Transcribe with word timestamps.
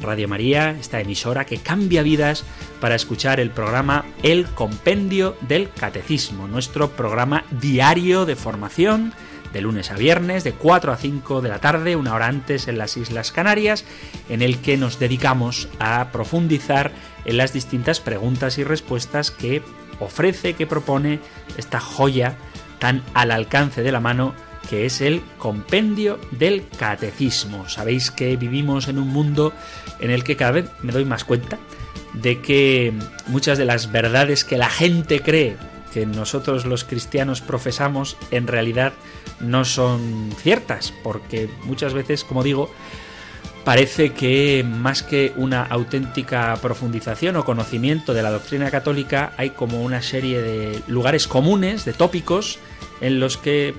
Radio 0.00 0.28
María, 0.28 0.70
esta 0.70 1.00
emisora 1.00 1.46
que 1.46 1.58
cambia 1.58 2.02
vidas 2.02 2.44
para 2.80 2.94
escuchar 2.94 3.40
el 3.40 3.50
programa 3.50 4.04
El 4.22 4.46
Compendio 4.46 5.36
del 5.42 5.70
Catecismo, 5.70 6.48
nuestro 6.48 6.90
programa 6.90 7.44
diario 7.50 8.26
de 8.26 8.36
formación 8.36 9.12
de 9.52 9.60
lunes 9.60 9.90
a 9.92 9.94
viernes, 9.94 10.42
de 10.42 10.52
4 10.52 10.92
a 10.92 10.96
5 10.96 11.40
de 11.40 11.48
la 11.48 11.60
tarde, 11.60 11.96
una 11.96 12.14
hora 12.14 12.26
antes 12.26 12.66
en 12.66 12.76
las 12.76 12.96
Islas 12.96 13.30
Canarias, 13.30 13.84
en 14.28 14.42
el 14.42 14.58
que 14.58 14.76
nos 14.76 14.98
dedicamos 14.98 15.68
a 15.78 16.10
profundizar 16.10 16.90
en 17.24 17.36
las 17.36 17.52
distintas 17.52 18.00
preguntas 18.00 18.58
y 18.58 18.64
respuestas 18.64 19.30
que 19.30 19.62
ofrece, 20.00 20.54
que 20.54 20.66
propone 20.66 21.20
esta 21.56 21.78
joya 21.78 22.36
tan 22.80 23.02
al 23.14 23.30
alcance 23.30 23.82
de 23.82 23.92
la 23.92 24.00
mano 24.00 24.34
que 24.68 24.86
es 24.86 25.00
el 25.00 25.22
compendio 25.38 26.18
del 26.30 26.66
catecismo. 26.68 27.68
Sabéis 27.68 28.10
que 28.10 28.36
vivimos 28.36 28.88
en 28.88 28.98
un 28.98 29.08
mundo 29.08 29.52
en 30.00 30.10
el 30.10 30.24
que 30.24 30.36
cada 30.36 30.52
vez 30.52 30.70
me 30.82 30.92
doy 30.92 31.04
más 31.04 31.24
cuenta 31.24 31.58
de 32.12 32.40
que 32.40 32.92
muchas 33.26 33.58
de 33.58 33.64
las 33.64 33.90
verdades 33.90 34.44
que 34.44 34.56
la 34.56 34.70
gente 34.70 35.20
cree 35.20 35.56
que 35.92 36.06
nosotros 36.06 36.64
los 36.66 36.82
cristianos 36.82 37.40
profesamos 37.40 38.16
en 38.32 38.48
realidad 38.48 38.92
no 39.38 39.64
son 39.64 40.32
ciertas, 40.42 40.92
porque 41.04 41.48
muchas 41.64 41.94
veces, 41.94 42.24
como 42.24 42.42
digo, 42.42 42.68
parece 43.64 44.12
que 44.12 44.64
más 44.66 45.04
que 45.04 45.32
una 45.36 45.62
auténtica 45.62 46.56
profundización 46.60 47.36
o 47.36 47.44
conocimiento 47.44 48.12
de 48.12 48.22
la 48.22 48.30
doctrina 48.30 48.72
católica, 48.72 49.34
hay 49.36 49.50
como 49.50 49.82
una 49.82 50.02
serie 50.02 50.42
de 50.42 50.82
lugares 50.88 51.28
comunes, 51.28 51.84
de 51.84 51.92
tópicos, 51.92 52.58
en 53.00 53.20
los 53.20 53.36
que 53.36 53.74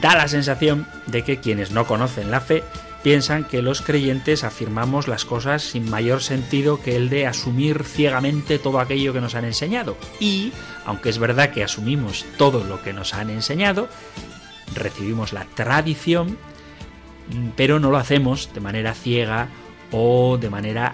da 0.00 0.16
la 0.16 0.28
sensación 0.28 0.86
de 1.06 1.24
que 1.24 1.40
quienes 1.40 1.70
no 1.70 1.86
conocen 1.86 2.30
la 2.30 2.40
fe 2.40 2.64
piensan 3.02 3.44
que 3.44 3.62
los 3.62 3.80
creyentes 3.80 4.44
afirmamos 4.44 5.08
las 5.08 5.24
cosas 5.24 5.62
sin 5.62 5.88
mayor 5.88 6.22
sentido 6.22 6.82
que 6.82 6.96
el 6.96 7.08
de 7.08 7.26
asumir 7.26 7.84
ciegamente 7.84 8.58
todo 8.58 8.78
aquello 8.78 9.12
que 9.12 9.20
nos 9.20 9.34
han 9.34 9.44
enseñado. 9.44 9.96
Y, 10.18 10.52
aunque 10.84 11.08
es 11.08 11.18
verdad 11.18 11.50
que 11.50 11.64
asumimos 11.64 12.26
todo 12.36 12.62
lo 12.64 12.82
que 12.82 12.92
nos 12.92 13.14
han 13.14 13.30
enseñado, 13.30 13.88
recibimos 14.74 15.32
la 15.32 15.44
tradición, 15.46 16.36
pero 17.56 17.80
no 17.80 17.90
lo 17.90 17.96
hacemos 17.96 18.52
de 18.52 18.60
manera 18.60 18.94
ciega 18.94 19.48
o 19.92 20.36
de 20.38 20.50
manera 20.50 20.92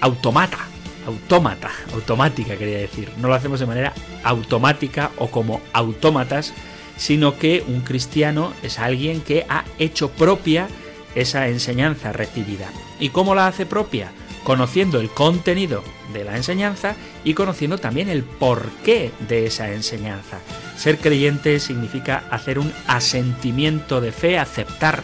automata, 0.00 0.58
autómata, 1.06 1.70
automática 1.94 2.56
quería 2.56 2.78
decir. 2.78 3.10
No 3.18 3.28
lo 3.28 3.34
hacemos 3.34 3.60
de 3.60 3.66
manera 3.66 3.92
automática 4.24 5.10
o 5.16 5.30
como 5.30 5.60
autómatas, 5.72 6.52
sino 6.98 7.38
que 7.38 7.64
un 7.66 7.80
cristiano 7.80 8.52
es 8.62 8.78
alguien 8.78 9.22
que 9.22 9.46
ha 9.48 9.64
hecho 9.78 10.10
propia 10.10 10.68
esa 11.14 11.48
enseñanza 11.48 12.12
recibida. 12.12 12.68
¿Y 13.00 13.08
cómo 13.08 13.34
la 13.34 13.46
hace 13.46 13.64
propia? 13.64 14.12
Conociendo 14.44 15.00
el 15.00 15.08
contenido 15.08 15.82
de 16.12 16.24
la 16.24 16.36
enseñanza 16.36 16.96
y 17.24 17.34
conociendo 17.34 17.78
también 17.78 18.08
el 18.08 18.24
porqué 18.24 19.12
de 19.28 19.46
esa 19.46 19.72
enseñanza. 19.72 20.40
Ser 20.76 20.98
creyente 20.98 21.60
significa 21.60 22.24
hacer 22.30 22.58
un 22.58 22.72
asentimiento 22.86 24.00
de 24.00 24.12
fe, 24.12 24.38
aceptar 24.38 25.02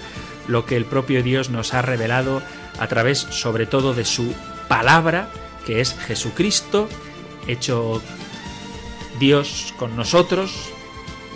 lo 0.49 0.67
que 0.67 0.77
el 0.77 0.85
propio 0.85 1.23
Dios 1.23 1.51
nos 1.51 1.75
ha 1.75 1.83
revelado 1.83 2.43
a 2.79 2.87
través 2.89 3.19
sobre 3.19 3.67
todo 3.67 3.95
de 3.95 4.05
su 4.05 4.35
palabra, 4.69 5.29
que 5.67 5.81
es 5.81 5.95
Jesucristo, 5.95 6.89
hecho 7.47 8.03
Dios 9.19 9.75
con 9.79 9.97
nosotros, 9.97 10.71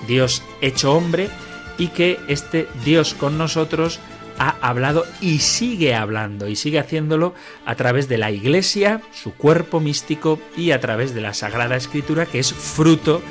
Dios 0.09 0.43
hecho 0.61 0.93
hombre, 0.93 1.31
y 1.79 1.89
que 1.89 2.19
este 2.27 2.67
Dios 2.85 3.15
con 3.15 3.39
nosotros 3.39 4.01
ha 4.39 4.57
hablado 4.61 5.05
y 5.21 5.39
sigue 5.39 5.95
hablando 5.95 6.49
y 6.49 6.57
sigue 6.57 6.79
haciéndolo 6.79 7.35
a 7.65 7.75
través 7.75 8.09
de 8.09 8.19
la 8.19 8.31
Iglesia, 8.31 9.01
su 9.13 9.35
cuerpo 9.35 9.81
místico 9.81 10.39
y 10.57 10.71
a 10.71 10.81
través 10.81 11.15
de 11.15 11.21
la 11.21 11.35
Sagrada 11.35 11.77
Escritura 11.77 12.27
que 12.27 12.39
es 12.39 12.53
fruto 12.53 13.23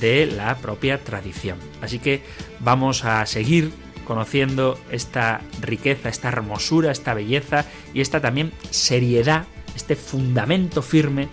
de 0.00 0.26
la 0.26 0.56
propia 0.56 1.02
tradición. 1.02 1.58
Así 1.80 1.98
que 1.98 2.22
vamos 2.60 3.04
a 3.04 3.24
seguir 3.26 3.72
conociendo 4.06 4.78
esta 4.90 5.40
riqueza, 5.60 6.08
esta 6.08 6.28
hermosura, 6.28 6.92
esta 6.92 7.14
belleza 7.14 7.64
y 7.92 8.00
esta 8.00 8.20
también 8.20 8.52
seriedad, 8.70 9.44
este 9.76 9.96
fundamento 9.96 10.82
firme 10.82 11.28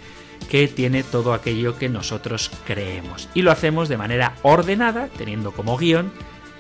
que 0.52 0.68
tiene 0.68 1.04
todo 1.04 1.34
aquello 1.34 1.78
que 1.78 1.88
nosotros 1.88 2.52
creemos. 2.68 3.30
Y 3.34 3.42
lo 3.42 3.54
hacemos 3.54 3.88
de 3.88 3.96
manera 3.96 4.36
ordenada, 4.42 5.08
teniendo 5.18 5.54
como 5.54 5.78
guion 5.78 6.12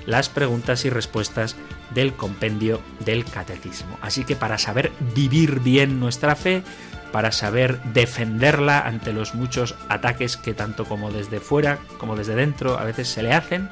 las 0.06 0.29
preguntas 0.29 0.85
y 0.85 0.90
respuestas 0.90 1.57
del 1.94 2.13
compendio 2.13 2.79
del 3.03 3.25
catecismo. 3.25 3.97
Así 4.02 4.24
que 4.24 4.38
para 4.38 4.57
saber 4.57 4.94
vivir 5.13 5.59
bien 5.59 6.00
nuestra 6.00 6.38
fe, 6.38 6.63
para 7.12 7.34
saber 7.34 7.84
defenderla 7.84 8.79
ante 8.79 9.12
los 9.12 9.35
muchos 9.35 9.75
ataques 9.90 10.38
que 10.38 10.53
tanto 10.53 10.85
como 10.85 11.12
desde 11.12 11.41
fuera 11.41 11.78
como 11.97 12.16
desde 12.16 12.35
dentro 12.35 12.79
a 12.79 12.85
veces 12.85 13.09
se 13.09 13.23
le 13.23 13.34
hacen, 13.34 13.68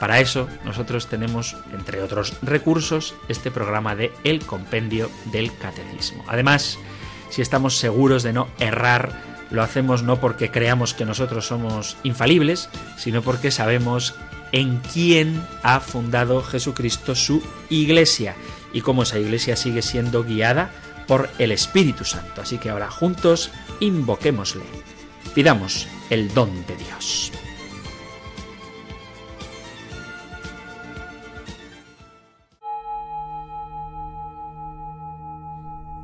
para 0.00 0.18
eso 0.18 0.48
nosotros 0.64 1.06
tenemos, 1.06 1.56
entre 1.72 2.02
otros 2.02 2.34
recursos, 2.42 3.14
este 3.28 3.52
programa 3.52 3.94
de 3.94 4.10
El 4.24 4.44
Compendio 4.44 5.08
del 5.26 5.56
Catecismo. 5.56 6.24
Además, 6.26 6.76
si 7.30 7.42
estamos 7.42 7.76
seguros 7.76 8.22
de 8.22 8.32
no 8.32 8.48
errar, 8.58 9.12
lo 9.50 9.62
hacemos 9.62 10.02
no 10.02 10.20
porque 10.20 10.50
creamos 10.50 10.94
que 10.94 11.04
nosotros 11.04 11.46
somos 11.46 11.96
infalibles, 12.02 12.68
sino 12.96 13.22
porque 13.22 13.50
sabemos 13.50 14.14
en 14.52 14.80
quién 14.92 15.42
ha 15.62 15.80
fundado 15.80 16.42
Jesucristo 16.42 17.14
su 17.14 17.42
iglesia 17.70 18.34
y 18.72 18.80
cómo 18.80 19.02
esa 19.02 19.18
iglesia 19.18 19.56
sigue 19.56 19.82
siendo 19.82 20.24
guiada 20.24 20.70
por 21.06 21.30
el 21.38 21.52
Espíritu 21.52 22.04
Santo. 22.04 22.42
Así 22.42 22.58
que 22.58 22.70
ahora 22.70 22.90
juntos 22.90 23.50
invoquémosle, 23.80 24.64
pidamos 25.34 25.86
el 26.10 26.32
don 26.34 26.66
de 26.66 26.76
Dios. 26.76 27.32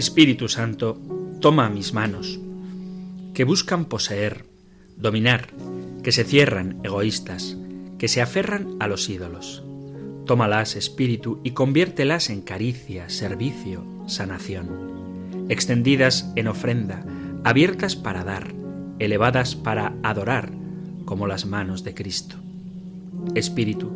Espíritu 0.00 0.48
Santo, 0.48 0.98
toma 1.42 1.68
mis 1.68 1.92
manos, 1.92 2.40
que 3.34 3.44
buscan 3.44 3.84
poseer, 3.84 4.46
dominar, 4.96 5.48
que 6.02 6.10
se 6.10 6.24
cierran 6.24 6.80
egoístas, 6.82 7.58
que 7.98 8.08
se 8.08 8.22
aferran 8.22 8.76
a 8.80 8.88
los 8.88 9.10
ídolos. 9.10 9.62
Tómalas, 10.24 10.74
Espíritu, 10.74 11.42
y 11.44 11.50
conviértelas 11.50 12.30
en 12.30 12.40
caricia, 12.40 13.10
servicio, 13.10 13.84
sanación. 14.06 15.50
Extendidas 15.50 16.32
en 16.34 16.48
ofrenda, 16.48 17.04
abiertas 17.44 17.94
para 17.94 18.24
dar, 18.24 18.54
elevadas 19.00 19.54
para 19.54 19.92
adorar, 20.02 20.50
como 21.04 21.26
las 21.26 21.44
manos 21.44 21.84
de 21.84 21.92
Cristo. 21.92 22.36
Espíritu, 23.34 23.92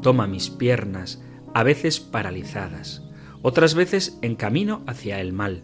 toma 0.00 0.26
mis 0.26 0.48
piernas, 0.48 1.20
a 1.52 1.62
veces 1.62 2.00
paralizadas, 2.00 3.05
otras 3.42 3.74
veces 3.74 4.18
en 4.22 4.34
camino 4.34 4.82
hacia 4.86 5.20
el 5.20 5.32
mal, 5.32 5.62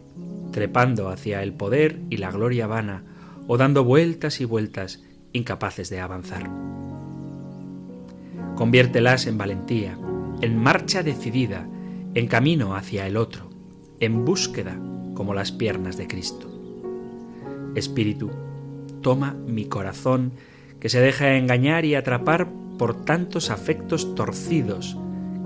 trepando 0.52 1.08
hacia 1.08 1.42
el 1.42 1.52
poder 1.52 2.00
y 2.10 2.18
la 2.18 2.30
gloria 2.30 2.66
vana, 2.66 3.04
o 3.46 3.56
dando 3.56 3.84
vueltas 3.84 4.40
y 4.40 4.44
vueltas, 4.44 5.02
incapaces 5.32 5.90
de 5.90 6.00
avanzar. 6.00 6.48
Conviértelas 8.54 9.26
en 9.26 9.38
valentía, 9.38 9.98
en 10.40 10.58
marcha 10.58 11.02
decidida, 11.02 11.66
en 12.14 12.26
camino 12.26 12.76
hacia 12.76 13.06
el 13.06 13.16
otro, 13.16 13.50
en 14.00 14.24
búsqueda 14.24 14.78
como 15.14 15.34
las 15.34 15.52
piernas 15.52 15.96
de 15.96 16.06
Cristo. 16.06 16.48
Espíritu. 17.74 18.30
Toma 19.00 19.34
mi 19.34 19.64
corazón, 19.64 20.32
que 20.78 20.88
se 20.88 21.00
deja 21.00 21.36
engañar 21.36 21.84
y 21.84 21.94
atrapar 21.94 22.48
por 22.78 23.04
tantos 23.04 23.50
afectos 23.50 24.14
torcidos, 24.14 24.96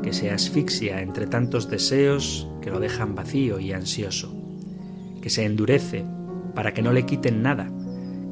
que 0.07 0.13
se 0.13 0.31
asfixia 0.31 1.03
entre 1.03 1.27
tantos 1.27 1.69
deseos 1.69 2.47
que 2.63 2.71
lo 2.71 2.79
dejan 2.79 3.17
vacío 3.17 3.59
y 3.59 3.73
ansioso, 3.73 4.33
que 5.21 5.31
se 5.31 5.45
endurece 5.45 6.05
para 6.55 6.73
que 6.73 6.81
no 6.81 6.93
le 6.93 7.05
quiten 7.07 7.43
nada, 7.43 7.69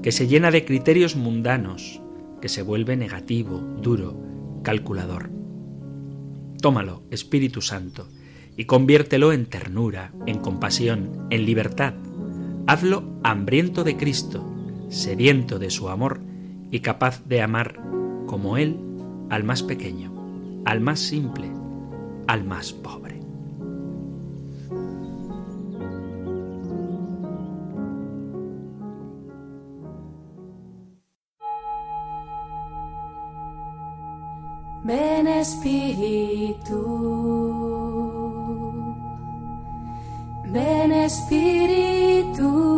que 0.00 0.12
se 0.12 0.28
llena 0.28 0.52
de 0.52 0.64
criterios 0.64 1.16
mundanos, 1.16 2.00
que 2.40 2.48
se 2.48 2.62
vuelve 2.62 2.96
negativo, 2.96 3.58
duro, 3.58 4.16
calculador. 4.62 5.30
Tómalo, 6.62 7.02
Espíritu 7.10 7.60
Santo, 7.60 8.06
y 8.56 8.66
conviértelo 8.66 9.32
en 9.32 9.46
ternura, 9.46 10.12
en 10.26 10.38
compasión, 10.38 11.26
en 11.30 11.44
libertad. 11.44 11.94
Hazlo 12.68 13.18
hambriento 13.24 13.82
de 13.82 13.96
Cristo, 13.96 14.48
sediento 14.90 15.58
de 15.58 15.70
su 15.70 15.88
amor 15.88 16.20
y 16.70 16.78
capaz 16.78 17.24
de 17.24 17.42
amar 17.42 17.80
como 18.26 18.58
Él 18.58 18.78
al 19.28 19.42
más 19.42 19.64
pequeño, 19.64 20.62
al 20.64 20.80
más 20.80 21.00
simple, 21.00 21.50
al 22.26 22.44
más 22.44 22.72
pobre. 22.72 23.20
Ven 34.84 35.26
Espíritu, 35.26 36.80
ven 40.52 40.92
Espíritu, 40.92 42.73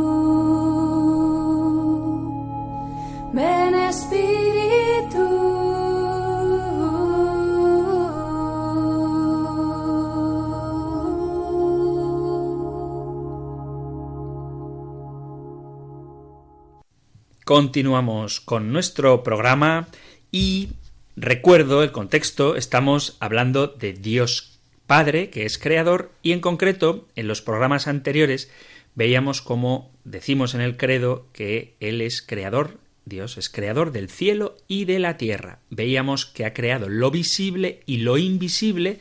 Continuamos 17.47 18.41
con 18.41 18.73
nuestro 18.73 19.23
programa 19.23 19.87
y 20.33 20.71
recuerdo 21.15 21.85
el 21.85 21.93
contexto, 21.93 22.57
estamos 22.57 23.17
hablando 23.21 23.69
de 23.69 23.93
Dios 23.93 24.59
Padre, 24.89 25.31
que 25.31 25.47
es 25.47 25.57
creador, 25.57 26.11
y 26.23 26.33
en 26.33 26.41
concreto, 26.41 27.07
en 27.15 27.29
los 27.29 27.43
programas 27.43 27.87
anteriores, 27.87 28.51
veíamos 28.97 29.43
como 29.43 29.93
decimos 30.03 30.57
en 30.57 30.61
el 30.61 30.77
credo 30.77 31.29
que 31.33 31.77
Él 31.79 32.01
es 32.01 32.21
creador, 32.21 32.79
Dios 33.05 33.39
es 33.39 33.49
creador 33.49 33.93
del 33.93 34.11
cielo 34.11 34.57
y 34.67 34.85
de 34.85 34.99
la 34.99 35.17
tierra. 35.17 35.61
Veíamos 35.71 36.27
que 36.27 36.47
ha 36.47 36.53
creado 36.53 36.89
lo 36.89 37.13
visible 37.13 37.79
y 37.87 37.99
lo 37.99 38.19
invisible, 38.19 38.99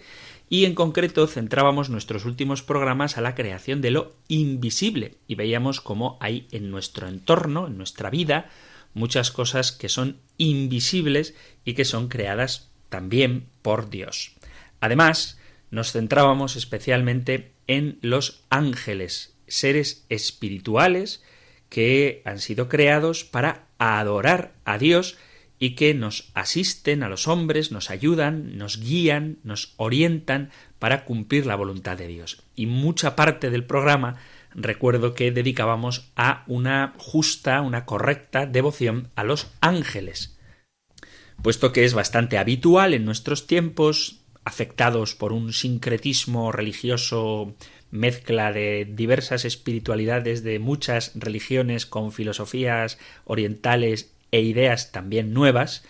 y 0.49 0.65
en 0.65 0.75
concreto 0.75 1.25
centrábamos 1.27 1.89
nuestros 1.89 2.25
últimos 2.25 2.61
programas 2.61 3.17
a 3.17 3.21
la 3.21 3.35
creación 3.35 3.81
de 3.81 3.91
lo 3.91 4.15
invisible, 4.27 5.15
y 5.27 5.35
veíamos 5.35 5.81
cómo 5.81 6.17
hay 6.19 6.47
en 6.51 6.69
nuestro 6.69 7.07
entorno, 7.07 7.67
en 7.67 7.77
nuestra 7.77 8.09
vida, 8.09 8.49
muchas 8.93 9.31
cosas 9.31 9.71
que 9.71 9.89
son 9.89 10.17
invisibles 10.37 11.35
y 11.63 11.73
que 11.73 11.85
son 11.85 12.07
creadas 12.07 12.69
también 12.89 13.45
por 13.61 13.89
Dios. 13.89 14.33
Además, 14.79 15.39
nos 15.71 15.91
centrábamos 15.91 16.55
especialmente 16.55 17.51
en 17.67 17.97
los 18.01 18.43
ángeles, 18.49 19.35
seres 19.47 20.05
espirituales 20.09 21.23
que 21.69 22.21
han 22.25 22.39
sido 22.39 22.69
creados 22.69 23.23
para 23.23 23.65
adorar 23.77 24.53
a 24.63 24.77
Dios 24.77 25.17
y 25.59 25.75
que 25.75 25.93
nos 25.93 26.31
asisten 26.33 27.03
a 27.03 27.09
los 27.09 27.27
hombres, 27.27 27.71
nos 27.71 27.89
ayudan, 27.89 28.57
nos 28.57 28.79
guían, 28.79 29.37
nos 29.43 29.73
orientan 29.77 30.51
para 30.79 31.05
cumplir 31.05 31.45
la 31.45 31.55
voluntad 31.55 31.97
de 31.97 32.07
Dios. 32.07 32.43
Y 32.55 32.65
mucha 32.65 33.15
parte 33.15 33.49
del 33.49 33.63
programa 33.63 34.17
recuerdo 34.53 35.13
que 35.13 35.31
dedicábamos 35.31 36.11
a 36.15 36.43
una 36.47 36.93
justa, 36.97 37.61
una 37.61 37.85
correcta 37.85 38.45
devoción 38.45 39.09
a 39.15 39.23
los 39.23 39.51
ángeles, 39.61 40.37
puesto 41.41 41.71
que 41.71 41.85
es 41.85 41.93
bastante 41.93 42.37
habitual 42.37 42.93
en 42.93 43.05
nuestros 43.05 43.47
tiempos, 43.47 44.21
afectados 44.45 45.15
por 45.15 45.33
un 45.33 45.53
sincretismo 45.53 46.51
religioso 46.51 47.55
mezcla 47.91 48.51
de 48.51 48.85
diversas 48.89 49.45
espiritualidades 49.45 50.43
de 50.43 50.59
muchas 50.59 51.11
religiones 51.15 51.85
con 51.85 52.11
filosofías 52.11 52.97
orientales 53.25 54.14
e 54.31 54.41
ideas 54.41 54.91
también 54.91 55.33
nuevas, 55.33 55.83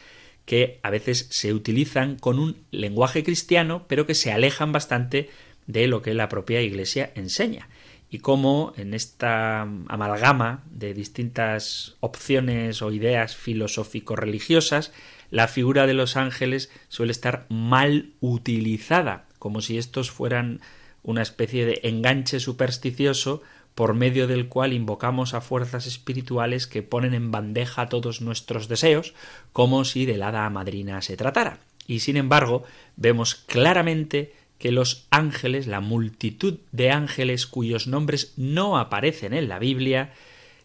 que 0.45 0.79
a 0.83 0.89
veces 0.89 1.27
se 1.31 1.53
utilizan 1.53 2.17
con 2.17 2.39
un 2.39 2.57
lenguaje 2.71 3.23
cristiano, 3.23 3.85
pero 3.87 4.05
que 4.05 4.15
se 4.15 4.31
alejan 4.31 4.71
bastante 4.71 5.29
de 5.67 5.87
lo 5.87 6.01
que 6.01 6.13
la 6.13 6.29
propia 6.29 6.61
Iglesia 6.61 7.11
enseña. 7.15 7.69
Y 8.09 8.19
cómo 8.19 8.73
en 8.77 8.93
esta 8.93 9.61
amalgama 9.61 10.63
de 10.69 10.93
distintas 10.93 11.95
opciones 11.99 12.81
o 12.81 12.91
ideas 12.91 13.35
filosófico-religiosas, 13.35 14.93
la 15.31 15.47
figura 15.47 15.87
de 15.87 15.95
los 15.95 16.15
ángeles 16.15 16.71
suele 16.87 17.11
estar 17.11 17.47
mal 17.49 18.11
utilizada, 18.21 19.25
como 19.39 19.61
si 19.61 19.77
estos 19.77 20.11
fueran 20.11 20.61
una 21.01 21.23
especie 21.23 21.65
de 21.65 21.79
enganche 21.83 22.39
supersticioso 22.39 23.41
por 23.75 23.93
medio 23.93 24.25
del 24.27 24.47
cual 24.47 24.73
invocamos 24.73 25.33
a 25.33 25.41
fuerzas 25.41 25.85
espirituales 25.85 26.65
que 26.65 26.81
ponen 26.81 27.13
en 27.13 27.29
bandeja 27.29 27.89
todos 27.89 28.21
nuestros 28.21 28.69
deseos, 28.69 29.13
como 29.51 29.83
si 29.83 30.05
de 30.05 30.17
la 30.17 30.29
hada 30.29 30.49
madrina 30.49 31.01
se 31.01 31.17
tratara. 31.17 31.59
Y 31.85 31.99
sin 31.99 32.17
embargo, 32.17 32.63
vemos 32.95 33.35
claramente 33.35 34.33
que 34.57 34.71
los 34.71 35.05
ángeles, 35.11 35.67
la 35.67 35.81
multitud 35.81 36.59
de 36.71 36.89
ángeles 36.91 37.45
cuyos 37.45 37.87
nombres 37.87 38.33
no 38.37 38.77
aparecen 38.77 39.33
en 39.33 39.49
la 39.49 39.59
Biblia, 39.59 40.13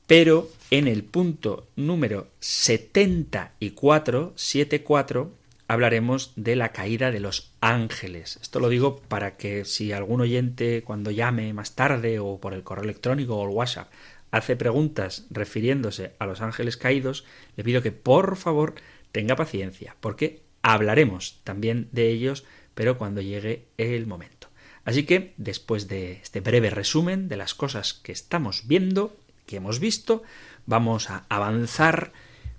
Pero 0.07 0.49
en 0.71 0.87
el 0.87 1.03
punto 1.03 1.67
número 1.75 2.29
74, 2.38 4.35
74, 4.37 5.33
hablaremos 5.68 6.32
de 6.37 6.56
la 6.56 6.70
caída 6.70 7.11
de 7.11 7.20
los 7.20 7.52
ángeles. 7.61 8.38
Esto 8.40 8.61
lo 8.61 8.68
digo 8.68 9.00
para 9.08 9.37
que 9.37 9.64
si 9.64 9.92
algún 9.92 10.20
oyente 10.20 10.82
cuando 10.85 11.11
llame 11.11 11.52
más 11.52 11.75
tarde 11.75 12.18
o 12.18 12.38
por 12.40 12.54
el 12.54 12.62
correo 12.62 12.85
electrónico 12.85 13.37
o 13.37 13.49
el 13.49 13.54
WhatsApp 13.54 13.90
hace 14.30 14.56
preguntas 14.56 15.26
refiriéndose 15.30 16.12
a 16.18 16.26
los 16.26 16.40
ángeles 16.40 16.76
caídos, 16.76 17.25
le 17.56 17.64
pido 17.64 17.82
que 17.82 17.92
por 17.92 18.37
favor 18.37 18.75
tenga 19.12 19.37
paciencia, 19.37 19.96
porque 20.00 20.42
hablaremos 20.62 21.40
también 21.44 21.88
de 21.92 22.11
ellos, 22.11 22.44
pero 22.75 22.99
cuando 22.99 23.20
llegue 23.20 23.66
el 23.78 24.06
momento. 24.06 24.49
Así 24.85 25.04
que, 25.04 25.32
después 25.37 25.88
de 25.88 26.12
este 26.12 26.40
breve 26.40 26.70
resumen 26.70 27.28
de 27.28 27.37
las 27.37 27.54
cosas 27.54 27.94
que 27.94 28.12
estamos 28.12 28.68
viendo, 28.68 29.16
que 29.46 29.56
hemos 29.56 29.80
visto, 29.80 30.23
vamos 30.66 31.11
a 31.11 31.25
avanzar 31.28 32.12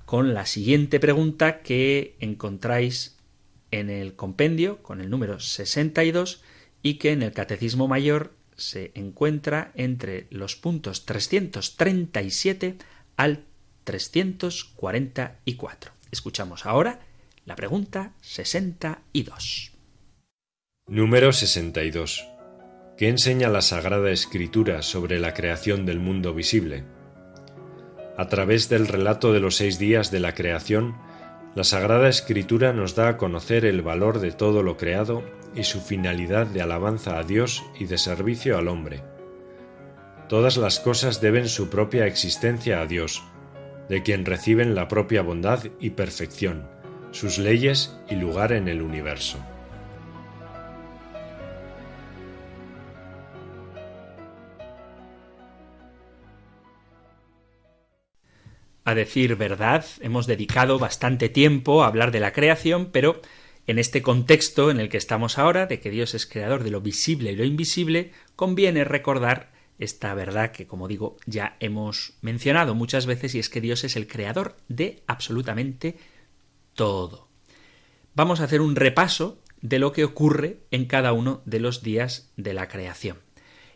con 0.07 0.33
la 0.33 0.45
siguiente 0.45 1.01
pregunta 1.01 1.59
que 1.59 2.15
encontráis 2.21 3.17
en 3.71 3.89
el 3.89 4.15
compendio 4.15 4.81
con 4.81 5.01
el 5.01 5.09
número 5.09 5.41
62 5.41 6.41
y 6.81 6.93
que 6.93 7.11
en 7.11 7.23
el 7.23 7.33
Catecismo 7.33 7.89
Mayor 7.89 8.31
se 8.55 8.93
encuentra 8.95 9.73
entre 9.75 10.27
los 10.29 10.55
puntos 10.55 11.05
337 11.05 12.77
al 13.17 13.43
344. 13.83 15.91
Escuchamos 16.09 16.65
ahora 16.65 17.01
la 17.43 17.57
pregunta 17.57 18.13
62. 18.21 19.73
Número 20.87 21.33
62. 21.33 22.25
¿Qué 22.97 23.09
enseña 23.09 23.49
la 23.49 23.61
Sagrada 23.61 24.09
Escritura 24.11 24.83
sobre 24.83 25.19
la 25.19 25.33
creación 25.33 25.85
del 25.85 25.99
mundo 25.99 26.33
visible? 26.33 26.85
A 28.17 28.27
través 28.29 28.67
del 28.67 28.87
relato 28.87 29.31
de 29.31 29.39
los 29.39 29.57
seis 29.57 29.77
días 29.77 30.09
de 30.09 30.19
la 30.19 30.33
creación, 30.33 30.95
la 31.53 31.63
Sagrada 31.63 32.09
Escritura 32.09 32.73
nos 32.73 32.95
da 32.95 33.09
a 33.09 33.17
conocer 33.17 33.63
el 33.63 33.83
valor 33.83 34.19
de 34.19 34.31
todo 34.31 34.63
lo 34.63 34.75
creado 34.75 35.23
y 35.55 35.63
su 35.63 35.81
finalidad 35.81 36.47
de 36.47 36.63
alabanza 36.63 37.19
a 37.19 37.23
Dios 37.23 37.63
y 37.79 37.85
de 37.85 37.99
servicio 37.99 38.57
al 38.57 38.67
hombre. 38.69 39.03
Todas 40.29 40.57
las 40.57 40.79
cosas 40.79 41.21
deben 41.21 41.47
su 41.47 41.69
propia 41.69 42.07
existencia 42.07 42.81
a 42.81 42.87
Dios, 42.87 43.23
de 43.87 44.01
quien 44.01 44.25
reciben 44.25 44.73
la 44.73 44.87
propia 44.87 45.21
bondad 45.21 45.63
y 45.79 45.91
perfección, 45.91 46.67
sus 47.11 47.37
leyes 47.37 47.97
y 48.09 48.15
lugar 48.15 48.51
en 48.51 48.67
el 48.67 48.81
universo. 48.81 49.37
A 58.87 58.95
decir 58.95 59.35
verdad, 59.35 59.83
hemos 59.99 60.27
dedicado 60.27 60.79
bastante 60.79 61.27
tiempo 61.27 61.83
a 61.83 61.87
hablar 61.87 62.11
de 62.11 62.21
la 62.21 62.31
creación, 62.31 62.85
pero 62.93 63.21
en 63.65 63.79
este 63.79 64.01
contexto 64.01 64.71
en 64.71 64.79
el 64.79 64.87
que 64.87 64.95
estamos 64.95 65.37
ahora, 65.37 65.65
de 65.65 65.81
que 65.81 65.89
Dios 65.89 66.13
es 66.13 66.25
creador 66.25 66.63
de 66.63 66.71
lo 66.71 66.79
visible 66.79 67.33
y 67.33 67.35
lo 67.35 67.43
invisible, 67.43 68.13
conviene 68.37 68.85
recordar 68.85 69.51
esta 69.77 70.13
verdad 70.13 70.53
que, 70.53 70.67
como 70.67 70.87
digo, 70.87 71.17
ya 71.25 71.57
hemos 71.59 72.13
mencionado 72.21 72.75
muchas 72.75 73.07
veces, 73.07 73.35
y 73.35 73.39
es 73.39 73.49
que 73.49 73.59
Dios 73.59 73.83
es 73.83 73.97
el 73.97 74.07
creador 74.07 74.55
de 74.69 75.03
absolutamente 75.05 75.97
todo. 76.73 77.27
Vamos 78.15 78.39
a 78.39 78.45
hacer 78.45 78.61
un 78.61 78.77
repaso 78.77 79.43
de 79.59 79.79
lo 79.79 79.91
que 79.91 80.05
ocurre 80.05 80.59
en 80.71 80.85
cada 80.85 81.11
uno 81.11 81.41
de 81.43 81.59
los 81.59 81.83
días 81.83 82.31
de 82.37 82.53
la 82.53 82.69
creación. 82.69 83.17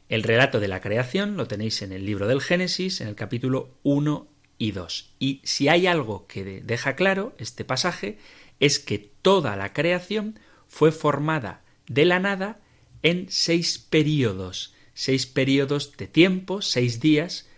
El 0.07 0.23
relato 0.23 0.61
de 0.61 0.69
la 0.69 0.79
creación 0.79 1.35
lo 1.35 1.47
tenéis 1.47 1.81
en 1.81 1.91
el 1.91 2.05
libro 2.05 2.27
del 2.27 2.39
Génesis, 2.39 3.01
en 3.01 3.09
el 3.09 3.15
capítulo 3.15 3.77
1 3.83 4.30
y 4.61 4.73
2. 4.73 5.15
Y 5.17 5.41
si 5.43 5.69
hay 5.69 5.87
algo 5.87 6.27
que 6.27 6.61
deja 6.61 6.95
claro 6.95 7.33
este 7.39 7.65
pasaje, 7.65 8.19
es 8.59 8.77
que 8.77 8.99
toda 8.99 9.55
la 9.55 9.73
creación 9.73 10.39
fue 10.67 10.91
formada 10.91 11.63
de 11.87 12.05
la 12.05 12.19
nada 12.19 12.59
en 13.01 13.25
seis 13.31 13.79
periodos, 13.79 14.75
seis 14.93 15.25
periodos 15.25 15.97
de 15.97 16.05
tiempo, 16.05 16.61
seis 16.61 16.99
días, 16.99 17.49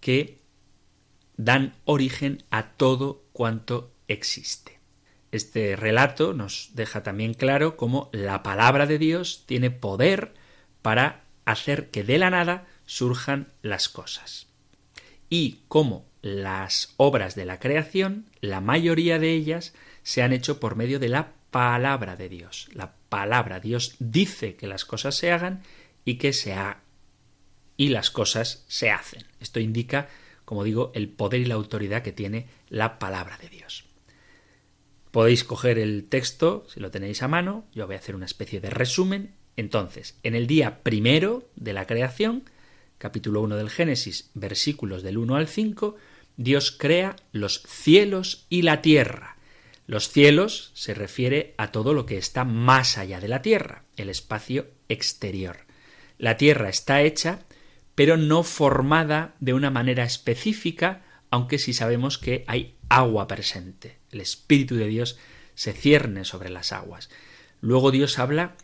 que 0.00 0.38
dan 1.36 1.74
origen 1.84 2.42
a 2.48 2.70
todo 2.70 3.22
cuanto 3.34 3.92
existe. 4.08 4.80
Este 5.32 5.76
relato 5.76 6.32
nos 6.32 6.70
deja 6.72 7.02
también 7.02 7.34
claro 7.34 7.76
cómo 7.76 8.08
la 8.14 8.42
palabra 8.42 8.86
de 8.86 8.96
Dios 8.96 9.44
tiene 9.44 9.70
poder 9.70 10.32
para 10.80 11.26
hacer 11.44 11.90
que 11.90 12.02
de 12.02 12.16
la 12.16 12.30
nada 12.30 12.66
surjan 12.86 13.52
las 13.60 13.90
cosas. 13.90 14.46
Y 15.28 15.58
cómo 15.68 16.06
las 16.26 16.92
obras 16.96 17.36
de 17.36 17.44
la 17.44 17.60
creación, 17.60 18.26
la 18.40 18.60
mayoría 18.60 19.18
de 19.20 19.32
ellas, 19.32 19.74
se 20.02 20.22
han 20.22 20.32
hecho 20.32 20.58
por 20.58 20.74
medio 20.74 20.98
de 20.98 21.08
la 21.08 21.34
palabra 21.52 22.16
de 22.16 22.28
Dios. 22.28 22.68
La 22.72 22.94
palabra, 23.08 23.60
Dios 23.60 23.94
dice 24.00 24.56
que 24.56 24.66
las 24.66 24.84
cosas 24.84 25.14
se 25.14 25.30
hagan 25.30 25.62
y 26.04 26.16
que 26.16 26.32
se 26.32 26.54
hagan. 26.54 26.78
Y 27.76 27.90
las 27.90 28.10
cosas 28.10 28.64
se 28.66 28.90
hacen. 28.90 29.24
Esto 29.38 29.60
indica, 29.60 30.08
como 30.44 30.64
digo, 30.64 30.90
el 30.94 31.08
poder 31.08 31.42
y 31.42 31.44
la 31.44 31.54
autoridad 31.54 32.02
que 32.02 32.12
tiene 32.12 32.48
la 32.68 32.98
palabra 32.98 33.38
de 33.38 33.48
Dios. 33.48 33.84
Podéis 35.12 35.44
coger 35.44 35.78
el 35.78 36.08
texto, 36.08 36.66
si 36.68 36.80
lo 36.80 36.90
tenéis 36.90 37.22
a 37.22 37.28
mano, 37.28 37.66
yo 37.72 37.86
voy 37.86 37.94
a 37.94 38.00
hacer 38.00 38.16
una 38.16 38.26
especie 38.26 38.60
de 38.60 38.70
resumen. 38.70 39.34
Entonces, 39.56 40.18
en 40.24 40.34
el 40.34 40.46
día 40.46 40.82
primero 40.82 41.48
de 41.54 41.72
la 41.72 41.86
creación, 41.86 42.44
capítulo 42.98 43.42
1 43.42 43.56
del 43.56 43.70
Génesis, 43.70 44.30
versículos 44.34 45.02
del 45.02 45.18
1 45.18 45.36
al 45.36 45.48
5, 45.48 45.96
Dios 46.36 46.70
crea 46.70 47.16
los 47.32 47.62
cielos 47.62 48.46
y 48.48 48.62
la 48.62 48.82
tierra. 48.82 49.36
Los 49.86 50.08
cielos 50.08 50.70
se 50.74 50.94
refiere 50.94 51.54
a 51.58 51.70
todo 51.70 51.94
lo 51.94 52.06
que 52.06 52.18
está 52.18 52.44
más 52.44 52.98
allá 52.98 53.20
de 53.20 53.28
la 53.28 53.42
tierra, 53.42 53.84
el 53.96 54.10
espacio 54.10 54.68
exterior. 54.88 55.58
La 56.18 56.36
tierra 56.36 56.68
está 56.68 57.02
hecha, 57.02 57.40
pero 57.94 58.16
no 58.16 58.42
formada 58.42 59.34
de 59.40 59.54
una 59.54 59.70
manera 59.70 60.04
específica, 60.04 61.04
aunque 61.30 61.58
sí 61.58 61.72
sabemos 61.72 62.18
que 62.18 62.44
hay 62.46 62.76
agua 62.88 63.26
presente. 63.26 63.98
El 64.10 64.20
Espíritu 64.20 64.76
de 64.76 64.86
Dios 64.86 65.18
se 65.54 65.72
cierne 65.72 66.24
sobre 66.24 66.50
las 66.50 66.72
aguas. 66.72 67.10
Luego 67.60 67.90
Dios 67.90 68.18
habla 68.18 68.56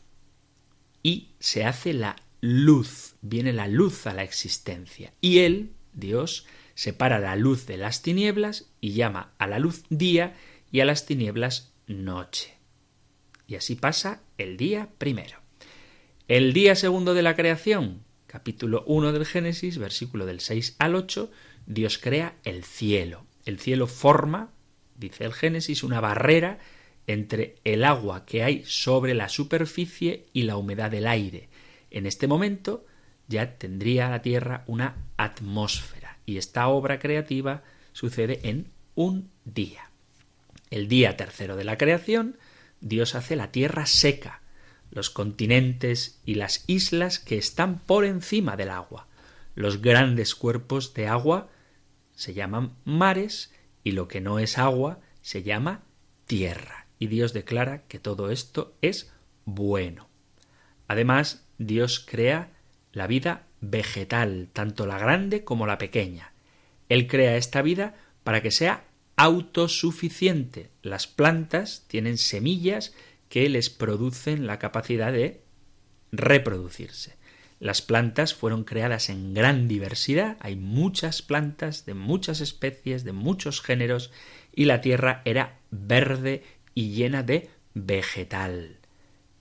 y 1.02 1.30
se 1.40 1.64
hace 1.64 1.92
la 1.92 2.16
luz, 2.40 3.14
viene 3.22 3.52
la 3.52 3.68
luz 3.68 4.06
a 4.06 4.14
la 4.14 4.22
existencia. 4.22 5.12
Y 5.20 5.38
Él, 5.40 5.72
Dios, 5.92 6.46
separa 6.74 7.18
la 7.18 7.36
luz 7.36 7.66
de 7.66 7.76
las 7.76 8.02
tinieblas 8.02 8.70
y 8.80 8.92
llama 8.92 9.34
a 9.38 9.46
la 9.46 9.58
luz 9.58 9.84
día 9.90 10.36
y 10.70 10.80
a 10.80 10.84
las 10.84 11.06
tinieblas 11.06 11.72
noche. 11.86 12.54
Y 13.46 13.56
así 13.56 13.74
pasa 13.74 14.22
el 14.38 14.56
día 14.56 14.90
primero. 14.98 15.38
El 16.28 16.52
día 16.52 16.74
segundo 16.74 17.14
de 17.14 17.22
la 17.22 17.36
creación, 17.36 18.04
capítulo 18.26 18.84
1 18.86 19.12
del 19.12 19.26
Génesis, 19.26 19.78
versículo 19.78 20.24
del 20.24 20.40
6 20.40 20.76
al 20.78 20.94
8, 20.94 21.30
Dios 21.66 21.98
crea 21.98 22.36
el 22.44 22.64
cielo. 22.64 23.26
El 23.44 23.58
cielo 23.58 23.86
forma, 23.86 24.52
dice 24.96 25.24
el 25.24 25.34
Génesis, 25.34 25.82
una 25.82 26.00
barrera 26.00 26.58
entre 27.06 27.56
el 27.64 27.84
agua 27.84 28.24
que 28.24 28.42
hay 28.42 28.62
sobre 28.64 29.14
la 29.14 29.28
superficie 29.28 30.26
y 30.32 30.42
la 30.42 30.56
humedad 30.56 30.90
del 30.90 31.06
aire. 31.06 31.48
En 31.90 32.06
este 32.06 32.26
momento 32.26 32.86
ya 33.28 33.58
tendría 33.58 34.08
la 34.08 34.22
Tierra 34.22 34.64
una 34.66 35.08
atmósfera 35.16 36.01
y 36.32 36.38
esta 36.38 36.66
obra 36.68 36.98
creativa 36.98 37.62
sucede 37.92 38.40
en 38.48 38.72
un 38.94 39.30
día. 39.44 39.90
El 40.70 40.88
día 40.88 41.18
tercero 41.18 41.56
de 41.56 41.64
la 41.64 41.76
creación, 41.76 42.38
Dios 42.80 43.14
hace 43.14 43.36
la 43.36 43.52
tierra 43.52 43.84
seca, 43.84 44.40
los 44.90 45.10
continentes 45.10 46.20
y 46.24 46.36
las 46.36 46.64
islas 46.68 47.18
que 47.18 47.36
están 47.36 47.80
por 47.80 48.06
encima 48.06 48.56
del 48.56 48.70
agua. 48.70 49.08
Los 49.54 49.82
grandes 49.82 50.34
cuerpos 50.34 50.94
de 50.94 51.06
agua 51.06 51.50
se 52.14 52.32
llaman 52.32 52.76
mares 52.86 53.52
y 53.84 53.92
lo 53.92 54.08
que 54.08 54.22
no 54.22 54.38
es 54.38 54.56
agua 54.56 55.00
se 55.20 55.42
llama 55.42 55.82
tierra. 56.26 56.86
Y 56.98 57.08
Dios 57.08 57.34
declara 57.34 57.82
que 57.88 57.98
todo 57.98 58.30
esto 58.30 58.74
es 58.80 59.12
bueno. 59.44 60.08
Además, 60.88 61.44
Dios 61.58 62.00
crea 62.00 62.52
la 62.92 63.06
vida 63.06 63.46
vegetal, 63.62 64.50
tanto 64.52 64.84
la 64.84 64.98
grande 64.98 65.44
como 65.44 65.66
la 65.66 65.78
pequeña. 65.78 66.32
Él 66.90 67.06
crea 67.06 67.38
esta 67.38 67.62
vida 67.62 67.94
para 68.24 68.42
que 68.42 68.50
sea 68.50 68.84
autosuficiente. 69.16 70.68
Las 70.82 71.06
plantas 71.06 71.84
tienen 71.86 72.18
semillas 72.18 72.92
que 73.30 73.48
les 73.48 73.70
producen 73.70 74.46
la 74.46 74.58
capacidad 74.58 75.12
de 75.12 75.40
reproducirse. 76.10 77.16
Las 77.60 77.80
plantas 77.80 78.34
fueron 78.34 78.64
creadas 78.64 79.08
en 79.08 79.34
gran 79.34 79.68
diversidad, 79.68 80.36
hay 80.40 80.56
muchas 80.56 81.22
plantas 81.22 81.86
de 81.86 81.94
muchas 81.94 82.40
especies, 82.40 83.04
de 83.04 83.12
muchos 83.12 83.60
géneros, 83.60 84.10
y 84.52 84.64
la 84.64 84.80
tierra 84.80 85.22
era 85.24 85.60
verde 85.70 86.42
y 86.74 86.90
llena 86.90 87.22
de 87.22 87.48
vegetal. 87.72 88.78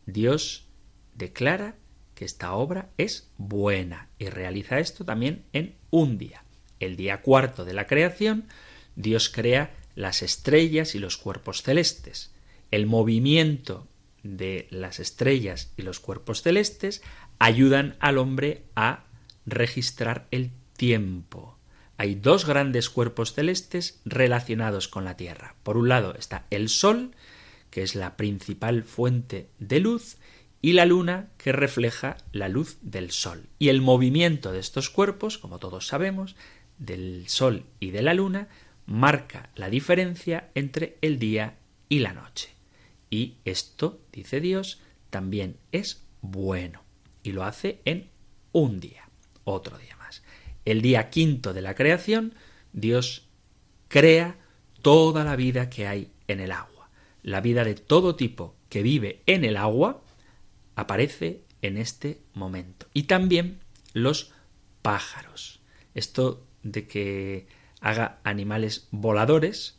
Dios 0.05 0.67
declara 1.15 1.75
esta 2.25 2.53
obra 2.53 2.89
es 2.97 3.29
buena 3.37 4.09
y 4.19 4.29
realiza 4.29 4.79
esto 4.79 5.05
también 5.05 5.45
en 5.53 5.75
un 5.89 6.17
día. 6.17 6.43
El 6.79 6.95
día 6.95 7.21
cuarto 7.21 7.65
de 7.65 7.73
la 7.73 7.87
creación, 7.87 8.47
Dios 8.95 9.29
crea 9.29 9.71
las 9.95 10.21
estrellas 10.21 10.95
y 10.95 10.99
los 10.99 11.17
cuerpos 11.17 11.61
celestes. 11.61 12.33
El 12.71 12.85
movimiento 12.85 13.87
de 14.23 14.67
las 14.69 14.99
estrellas 14.99 15.73
y 15.77 15.81
los 15.81 15.99
cuerpos 15.99 16.41
celestes 16.41 17.01
ayudan 17.39 17.95
al 17.99 18.17
hombre 18.17 18.63
a 18.75 19.05
registrar 19.45 20.27
el 20.31 20.51
tiempo. 20.77 21.57
Hay 21.97 22.15
dos 22.15 22.45
grandes 22.45 22.89
cuerpos 22.89 23.33
celestes 23.33 23.99
relacionados 24.05 24.87
con 24.87 25.05
la 25.05 25.17
Tierra. 25.17 25.55
Por 25.63 25.77
un 25.77 25.89
lado 25.89 26.15
está 26.15 26.45
el 26.49 26.69
Sol, 26.69 27.11
que 27.69 27.83
es 27.83 27.95
la 27.95 28.17
principal 28.17 28.83
fuente 28.83 29.49
de 29.59 29.79
luz, 29.79 30.17
y 30.61 30.73
la 30.73 30.85
luna 30.85 31.29
que 31.37 31.51
refleja 31.51 32.17
la 32.31 32.47
luz 32.47 32.77
del 32.81 33.11
sol. 33.11 33.47
Y 33.57 33.69
el 33.69 33.81
movimiento 33.81 34.51
de 34.51 34.59
estos 34.59 34.89
cuerpos, 34.89 35.37
como 35.37 35.59
todos 35.59 35.87
sabemos, 35.87 36.35
del 36.77 37.27
sol 37.27 37.65
y 37.79 37.91
de 37.91 38.01
la 38.03 38.13
luna, 38.13 38.47
marca 38.85 39.49
la 39.55 39.69
diferencia 39.69 40.49
entre 40.53 40.97
el 41.01 41.17
día 41.17 41.57
y 41.89 41.99
la 41.99 42.13
noche. 42.13 42.49
Y 43.09 43.35
esto, 43.43 43.99
dice 44.11 44.39
Dios, 44.39 44.81
también 45.09 45.57
es 45.71 46.03
bueno. 46.21 46.83
Y 47.23 47.31
lo 47.31 47.43
hace 47.43 47.81
en 47.85 48.09
un 48.51 48.79
día, 48.79 49.09
otro 49.43 49.77
día 49.77 49.95
más. 49.97 50.23
El 50.65 50.81
día 50.81 51.09
quinto 51.09 51.53
de 51.53 51.61
la 51.61 51.75
creación, 51.75 52.35
Dios 52.71 53.27
crea 53.87 54.37
toda 54.81 55.23
la 55.23 55.35
vida 55.35 55.69
que 55.69 55.87
hay 55.87 56.11
en 56.27 56.39
el 56.39 56.51
agua. 56.51 56.89
La 57.23 57.41
vida 57.41 57.63
de 57.63 57.75
todo 57.75 58.15
tipo 58.15 58.55
que 58.69 58.83
vive 58.83 59.21
en 59.25 59.43
el 59.43 59.57
agua 59.57 60.01
aparece 60.75 61.43
en 61.61 61.77
este 61.77 62.21
momento. 62.33 62.87
Y 62.93 63.03
también 63.03 63.59
los 63.93 64.31
pájaros. 64.81 65.59
Esto 65.93 66.45
de 66.63 66.87
que 66.87 67.47
haga 67.79 68.19
animales 68.23 68.87
voladores 68.91 69.77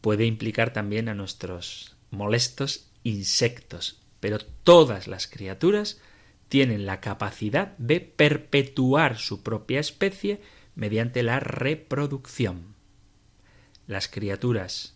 puede 0.00 0.26
implicar 0.26 0.72
también 0.72 1.08
a 1.08 1.14
nuestros 1.14 1.96
molestos 2.10 2.90
insectos, 3.02 4.00
pero 4.20 4.38
todas 4.38 5.08
las 5.08 5.26
criaturas 5.26 6.00
tienen 6.48 6.84
la 6.86 7.00
capacidad 7.00 7.76
de 7.78 8.00
perpetuar 8.00 9.18
su 9.18 9.42
propia 9.42 9.80
especie 9.80 10.40
mediante 10.74 11.22
la 11.22 11.40
reproducción. 11.40 12.74
Las 13.86 14.08
criaturas 14.08 14.94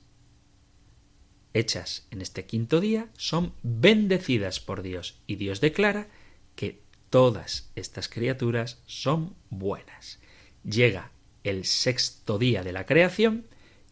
hechas 1.58 2.06
en 2.10 2.20
este 2.20 2.44
quinto 2.44 2.80
día 2.80 3.08
son 3.16 3.54
bendecidas 3.62 4.60
por 4.60 4.82
Dios 4.82 5.18
y 5.26 5.36
Dios 5.36 5.60
declara 5.60 6.08
que 6.54 6.82
todas 7.08 7.70
estas 7.76 8.08
criaturas 8.08 8.82
son 8.86 9.34
buenas. 9.48 10.18
Llega 10.64 11.12
el 11.44 11.64
sexto 11.64 12.38
día 12.38 12.62
de 12.62 12.72
la 12.72 12.84
creación 12.84 13.46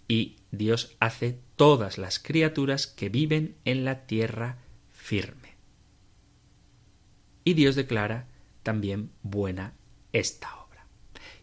y 0.09 0.37
Dios 0.51 0.97
hace 1.01 1.39
todas 1.57 1.97
las 1.97 2.19
criaturas 2.19 2.87
que 2.87 3.09
viven 3.09 3.57
en 3.65 3.85
la 3.85 4.07
tierra 4.07 4.59
firme. 4.93 5.55
Y 7.45 7.55
Dios 7.55 7.77
declara 7.77 8.29
también 8.63 9.11
buena 9.23 9.75
esta 10.13 10.55
obra. 10.65 10.87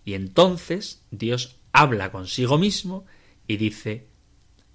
Y 0.05 0.13
entonces 0.13 1.03
Dios 1.09 1.57
habla 1.71 2.11
consigo 2.11 2.59
mismo 2.59 3.05
y 3.47 3.57
dice, 3.57 4.07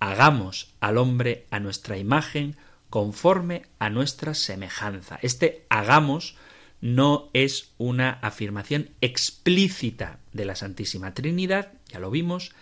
hagamos 0.00 0.74
al 0.80 0.98
hombre 0.98 1.46
a 1.50 1.60
nuestra 1.60 1.98
imagen 1.98 2.56
conforme 2.90 3.62
a 3.78 3.90
nuestra 3.90 4.34
semejanza. 4.34 5.18
Este 5.22 5.66
hagamos 5.68 6.36
no 6.80 7.30
es 7.32 7.72
una 7.78 8.10
afirmación 8.10 8.90
explícita 9.00 10.20
de 10.32 10.44
la 10.44 10.56
Santísima 10.56 11.14
Trinidad, 11.14 11.72
ya 11.88 11.98
lo 11.98 12.10
vimos, 12.10 12.52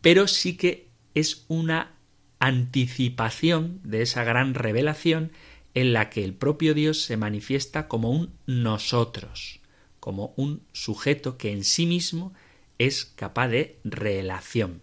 pero 0.00 0.28
sí 0.28 0.56
que 0.56 0.88
es 1.14 1.44
una 1.48 1.92
anticipación 2.38 3.80
de 3.84 4.02
esa 4.02 4.24
gran 4.24 4.54
revelación 4.54 5.32
en 5.74 5.92
la 5.92 6.10
que 6.10 6.24
el 6.24 6.34
propio 6.34 6.74
Dios 6.74 7.02
se 7.02 7.16
manifiesta 7.16 7.88
como 7.88 8.10
un 8.10 8.34
nosotros, 8.46 9.60
como 9.98 10.34
un 10.36 10.62
sujeto 10.72 11.36
que 11.36 11.52
en 11.52 11.64
sí 11.64 11.86
mismo 11.86 12.32
es 12.78 13.04
capaz 13.04 13.48
de 13.48 13.78
relación. 13.84 14.82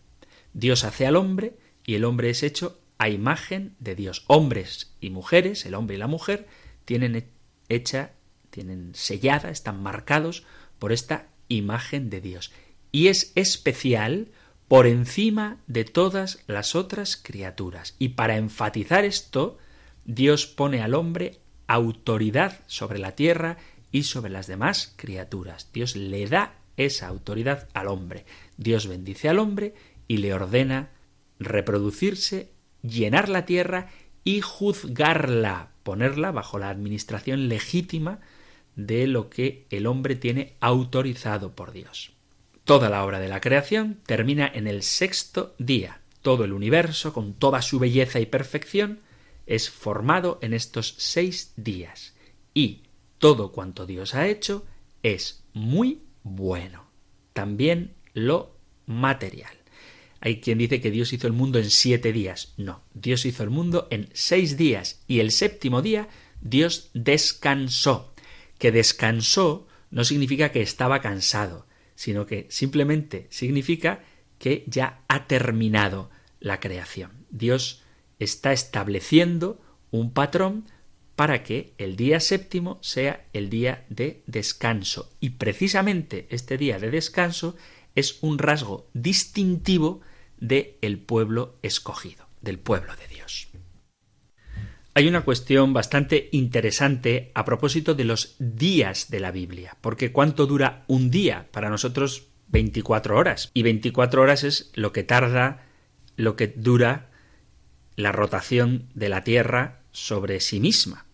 Dios 0.54 0.84
hace 0.84 1.06
al 1.06 1.16
hombre 1.16 1.56
y 1.86 1.96
el 1.96 2.06
hombre 2.06 2.30
es 2.30 2.44
hecho 2.44 2.80
a 2.98 3.10
imagen 3.10 3.76
de 3.80 3.96
Dios. 3.96 4.24
Hombres 4.28 4.94
y 5.02 5.10
mujeres, 5.10 5.66
el 5.66 5.76
hombre 5.76 5.96
y 5.96 6.00
la 6.00 6.08
mujer, 6.08 6.48
tienen 6.86 7.26
hecha, 7.70 8.12
tienen 8.50 8.92
sellada, 8.94 9.50
están 9.50 9.82
marcados 9.82 10.44
por 10.80 10.92
esta 10.92 11.28
imagen 11.48 12.10
de 12.10 12.22
Dios. 12.22 12.52
Y 12.92 13.08
es 13.08 13.32
especial 13.36 14.30
por 14.68 14.88
encima 14.88 15.58
de 15.68 15.84
todas 15.84 16.44
las 16.48 16.76
otras 16.76 17.18
criaturas. 17.18 17.96
Y 18.00 18.10
para 18.10 18.38
enfatizar 18.38 19.04
esto, 19.04 19.58
Dios 20.06 20.48
pone 20.48 20.82
al 20.82 20.94
hombre 20.94 21.40
autoridad 21.68 22.60
sobre 22.68 23.00
la 23.00 23.16
tierra 23.16 23.58
y 23.92 24.04
sobre 24.04 24.32
las 24.32 24.48
demás 24.48 24.94
criaturas. 24.96 25.70
Dios 25.74 25.96
le 25.96 26.28
da 26.28 26.56
esa 26.78 27.08
autoridad 27.08 27.68
al 27.74 27.88
hombre. 27.88 28.26
Dios 28.58 28.88
bendice 28.88 29.30
al 29.30 29.40
hombre 29.40 29.74
y 30.08 30.18
le 30.18 30.34
ordena 30.34 30.90
reproducirse, 31.42 32.52
llenar 32.82 33.30
la 33.30 33.46
tierra 33.46 33.90
y 34.24 34.42
juzgarla, 34.42 35.72
ponerla 35.84 36.32
bajo 36.32 36.60
la 36.60 36.70
administración 36.70 37.50
legítima 37.50 38.20
de 38.76 39.08
lo 39.08 39.30
que 39.30 39.66
el 39.70 39.88
hombre 39.88 40.16
tiene 40.16 40.54
autorizado 40.60 41.56
por 41.56 41.72
Dios. 41.72 42.14
Toda 42.64 42.90
la 42.90 43.04
obra 43.04 43.20
de 43.20 43.28
la 43.28 43.42
creación 43.42 44.00
termina 44.06 44.50
en 44.54 44.68
el 44.68 44.84
sexto 44.84 45.56
día. 45.58 46.02
Todo 46.22 46.46
el 46.46 46.54
universo, 46.54 47.14
con 47.14 47.34
toda 47.34 47.62
su 47.62 47.80
belleza 47.80 48.20
y 48.20 48.28
perfección, 48.28 49.00
es 49.48 49.70
formado 49.70 50.38
en 50.42 50.54
estos 50.54 50.94
seis 50.98 51.54
días. 51.58 52.14
Y 52.54 52.84
todo 53.18 53.52
cuanto 53.52 53.86
Dios 53.86 54.14
ha 54.14 54.28
hecho 54.28 54.66
es 55.02 55.44
muy 55.54 56.02
bueno. 56.24 56.86
También 57.34 57.94
lo 58.14 58.56
material. 58.86 59.61
Hay 60.22 60.40
quien 60.40 60.60
dice 60.60 60.80
que 60.80 60.92
Dios 60.92 61.12
hizo 61.14 61.26
el 61.26 61.34
mundo 61.34 61.58
en 61.58 61.70
siete 61.72 62.14
días. 62.14 62.54
No, 62.56 62.84
Dios 62.94 63.26
hizo 63.26 63.44
el 63.44 63.50
mundo 63.50 63.88
en 63.90 64.08
seis 64.14 64.56
días 64.56 65.02
y 65.08 65.20
el 65.20 65.32
séptimo 65.32 65.82
día 65.82 66.08
Dios 66.42 66.92
descansó. 66.94 68.14
Que 68.60 68.72
descansó 68.72 69.68
no 69.90 70.04
significa 70.04 70.52
que 70.52 70.62
estaba 70.62 71.02
cansado, 71.02 71.66
sino 71.96 72.28
que 72.28 72.46
simplemente 72.50 73.28
significa 73.32 74.04
que 74.38 74.64
ya 74.68 75.02
ha 75.08 75.26
terminado 75.26 76.12
la 76.40 76.60
creación. 76.60 77.26
Dios 77.32 77.82
está 78.20 78.54
estableciendo 78.54 79.60
un 79.90 80.14
patrón 80.14 80.66
para 81.16 81.44
que 81.44 81.74
el 81.80 81.96
día 81.96 82.20
séptimo 82.20 82.78
sea 82.82 83.26
el 83.34 83.50
día 83.50 83.86
de 83.90 84.22
descanso. 84.28 85.12
Y 85.20 85.32
precisamente 85.32 86.28
este 86.30 86.58
día 86.58 86.80
de 86.80 86.92
descanso 86.92 87.56
es 87.96 88.20
un 88.22 88.38
rasgo 88.38 88.88
distintivo 88.94 90.02
de 90.42 90.78
el 90.82 91.00
pueblo 91.00 91.56
escogido, 91.62 92.28
del 92.42 92.60
pueblo 92.60 92.94
de 92.98 93.08
Dios. 93.08 93.48
Hay 94.94 95.08
una 95.08 95.22
cuestión 95.22 95.72
bastante 95.72 96.28
interesante 96.34 97.32
a 97.34 97.46
propósito 97.46 97.94
de 97.94 98.04
los 98.04 98.36
días 98.40 99.10
de 99.10 99.22
la 99.22 99.32
Biblia, 99.32 99.78
porque 99.80 100.12
¿cuánto 100.12 100.48
dura 100.48 100.84
un 100.88 101.10
día? 101.10 101.48
Para 101.52 101.70
nosotros 101.70 102.28
24 102.50 103.18
horas, 103.18 103.50
y 103.54 103.64
24 103.64 104.22
horas 104.22 104.44
es 104.44 104.72
lo 104.74 104.92
que 104.92 105.04
tarda, 105.04 105.66
lo 106.18 106.36
que 106.36 106.48
dura 106.48 107.10
la 107.96 108.12
rotación 108.12 108.90
de 108.94 109.08
la 109.08 109.24
Tierra 109.24 109.80
sobre 109.92 110.42
sí 110.42 110.60
misma. 110.60 111.06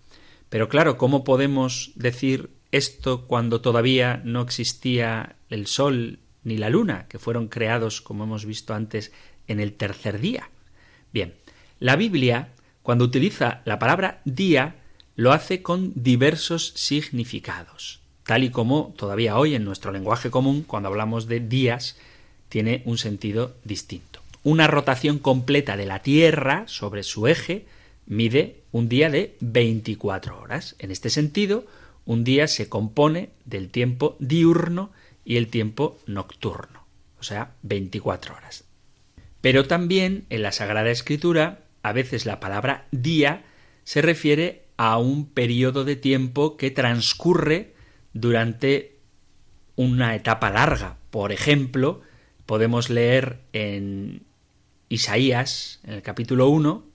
Pero 0.49 0.69
claro, 0.69 0.97
¿cómo 0.97 1.23
podemos 1.23 1.91
decir 1.95 2.49
esto 2.71 3.25
cuando 3.27 3.61
todavía 3.61 4.21
no 4.23 4.41
existía 4.41 5.35
el 5.49 5.67
Sol 5.67 6.19
ni 6.47 6.57
la 6.57 6.69
luna, 6.69 7.07
que 7.09 7.19
fueron 7.19 7.49
creados, 7.49 7.99
como 7.99 8.23
hemos 8.23 8.45
visto 8.45 8.73
antes, 8.73 9.11
en 9.49 9.59
el 9.59 9.73
tercer 9.73 10.21
día. 10.21 10.49
Bien, 11.11 11.33
la 11.81 11.97
Biblia, 11.97 12.53
cuando 12.83 13.03
utiliza 13.03 13.61
la 13.65 13.79
palabra 13.79 14.21
día, 14.23 14.77
lo 15.17 15.33
hace 15.33 15.61
con 15.61 15.91
diversos 15.93 16.71
significados, 16.75 17.99
tal 18.23 18.45
y 18.45 18.49
como 18.49 18.93
todavía 18.95 19.37
hoy 19.37 19.55
en 19.55 19.65
nuestro 19.65 19.91
lenguaje 19.91 20.31
común, 20.31 20.63
cuando 20.63 20.87
hablamos 20.87 21.27
de 21.27 21.41
días, 21.41 21.97
tiene 22.47 22.81
un 22.85 22.97
sentido 22.97 23.53
distinto. 23.65 24.21
Una 24.43 24.67
rotación 24.67 25.19
completa 25.19 25.75
de 25.75 25.85
la 25.85 25.99
Tierra 25.99 26.63
sobre 26.67 27.03
su 27.03 27.27
eje 27.27 27.65
mide 28.05 28.61
un 28.71 28.87
día 28.87 29.09
de 29.09 29.35
24 29.41 30.39
horas. 30.39 30.77
En 30.79 30.91
este 30.91 31.09
sentido, 31.09 31.65
un 32.05 32.23
día 32.23 32.47
se 32.47 32.69
compone 32.69 33.31
del 33.43 33.67
tiempo 33.67 34.15
diurno 34.19 34.91
y 35.27 35.35
el 35.35 35.49
tiempo 35.49 35.99
nocturno, 36.05 36.87
o 37.19 37.23
sea, 37.23 37.51
24 37.63 38.33
horas. 38.33 38.63
Pero 39.41 39.67
también 39.67 40.25
en 40.29 40.41
la 40.41 40.53
Sagrada 40.53 40.89
Escritura, 40.89 41.65
a 41.83 41.91
veces 41.91 42.25
la 42.25 42.39
palabra 42.39 42.87
día 42.91 43.43
se 43.83 44.01
refiere 44.01 44.63
a 44.77 44.97
un 44.97 45.29
periodo 45.29 45.83
de 45.83 45.97
tiempo 45.97 46.55
que 46.55 46.71
transcurre 46.71 47.73
durante 48.13 48.99
una 49.75 50.15
etapa 50.15 50.49
larga. 50.49 50.95
Por 51.09 51.33
ejemplo, 51.33 52.01
podemos 52.45 52.89
leer 52.89 53.41
en 53.51 54.23
Isaías, 54.87 55.81
en 55.83 55.95
el 55.95 56.03
capítulo 56.03 56.47
1, 56.47 56.85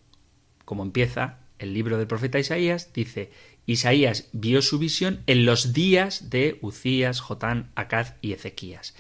como 0.64 0.84
empieza 0.84 1.40
el 1.58 1.74
libro 1.74 1.98
del 1.98 2.06
profeta 2.06 2.38
Isaías, 2.38 2.94
dice, 2.94 3.30
Isaías 3.66 4.28
vio 4.32 4.62
su 4.62 4.78
visión 4.78 5.22
en 5.26 5.44
los 5.44 5.72
días 5.72 6.30
de 6.30 6.58
Ucías, 6.62 7.20
Jotán, 7.20 7.70
Acaz 7.74 8.14
y 8.20 8.32
Ezequías. 8.32 8.94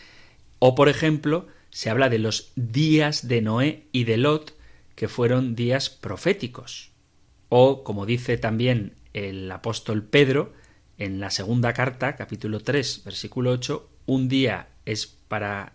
O, 0.58 0.74
por 0.74 0.88
ejemplo, 0.88 1.48
se 1.70 1.90
habla 1.90 2.08
de 2.08 2.18
los 2.18 2.52
días 2.54 3.26
de 3.26 3.42
Noé 3.42 3.86
y 3.92 4.04
de 4.04 4.16
Lot, 4.16 4.56
que 4.94 5.08
fueron 5.08 5.56
días 5.56 5.90
proféticos. 5.90 6.92
O, 7.48 7.82
como 7.82 8.06
dice 8.06 8.38
también 8.38 8.94
el 9.12 9.50
apóstol 9.50 10.04
Pedro, 10.04 10.52
en 10.98 11.18
la 11.18 11.30
segunda 11.30 11.72
carta, 11.72 12.14
capítulo 12.14 12.60
3, 12.60 13.02
versículo 13.04 13.50
8, 13.50 13.90
un 14.06 14.28
día 14.28 14.68
es 14.84 15.06
para 15.06 15.72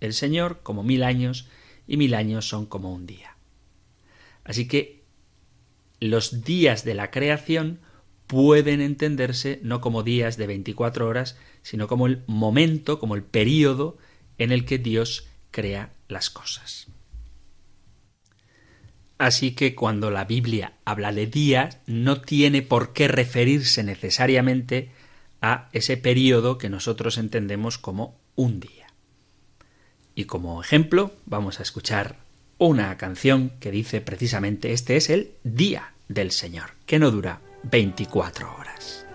el 0.00 0.12
Señor 0.12 0.60
como 0.62 0.82
mil 0.82 1.02
años, 1.02 1.48
y 1.86 1.96
mil 1.96 2.14
años 2.14 2.48
son 2.48 2.66
como 2.66 2.92
un 2.92 3.06
día. 3.06 3.36
Así 4.44 4.66
que 4.66 5.04
los 6.00 6.44
días 6.44 6.84
de 6.84 6.94
la 6.94 7.10
creación 7.10 7.80
pueden 8.26 8.80
entenderse 8.80 9.60
no 9.62 9.80
como 9.80 10.02
días 10.02 10.36
de 10.36 10.46
24 10.46 11.06
horas, 11.06 11.36
sino 11.62 11.88
como 11.88 12.06
el 12.06 12.22
momento, 12.26 12.98
como 12.98 13.14
el 13.14 13.22
período 13.22 13.98
en 14.38 14.52
el 14.52 14.64
que 14.64 14.78
Dios 14.78 15.28
crea 15.50 15.92
las 16.08 16.30
cosas. 16.30 16.88
Así 19.18 19.52
que 19.52 19.74
cuando 19.74 20.10
la 20.10 20.24
Biblia 20.24 20.74
habla 20.84 21.12
de 21.12 21.26
días, 21.26 21.78
no 21.86 22.20
tiene 22.20 22.62
por 22.62 22.92
qué 22.92 23.08
referirse 23.08 23.82
necesariamente 23.82 24.90
a 25.40 25.68
ese 25.72 25.96
período 25.96 26.58
que 26.58 26.68
nosotros 26.68 27.16
entendemos 27.16 27.78
como 27.78 28.18
un 28.34 28.60
día. 28.60 28.86
Y 30.14 30.24
como 30.24 30.62
ejemplo, 30.62 31.12
vamos 31.24 31.60
a 31.60 31.62
escuchar 31.62 32.16
una 32.58 32.96
canción 32.96 33.52
que 33.60 33.70
dice 33.70 34.00
precisamente 34.00 34.72
este 34.72 34.96
es 34.96 35.10
el 35.10 35.32
día 35.44 35.92
del 36.08 36.30
Señor, 36.30 36.70
que 36.86 36.98
no 36.98 37.10
dura 37.10 37.40
24 37.70 38.48
horas. 38.52 39.05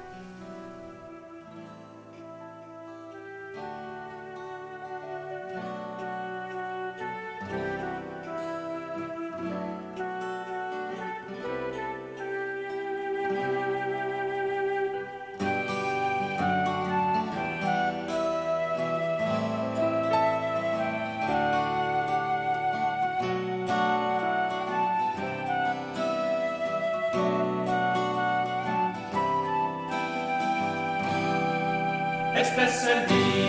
Este 32.41 32.63
es 32.63 32.84
el 32.88 33.06
día 33.06 33.40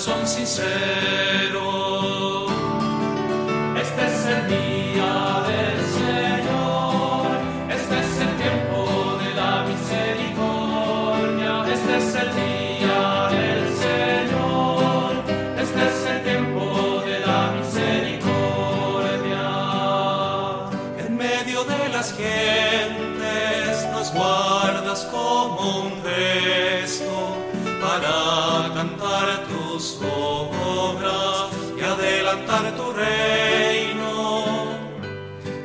corazón 0.00 0.26
sincero. 0.26 1.79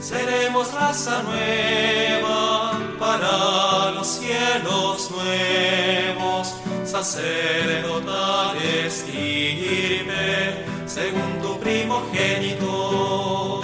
Seremos 0.06 0.70
raza 0.72 1.24
nueva 1.24 2.78
para 3.00 3.90
los 3.90 4.06
cielos 4.06 5.10
nuevos, 5.10 6.54
sacerdotales 6.84 9.04
irme 9.12 10.64
según 10.86 11.42
tu 11.42 11.60
primogénito. 11.60 13.55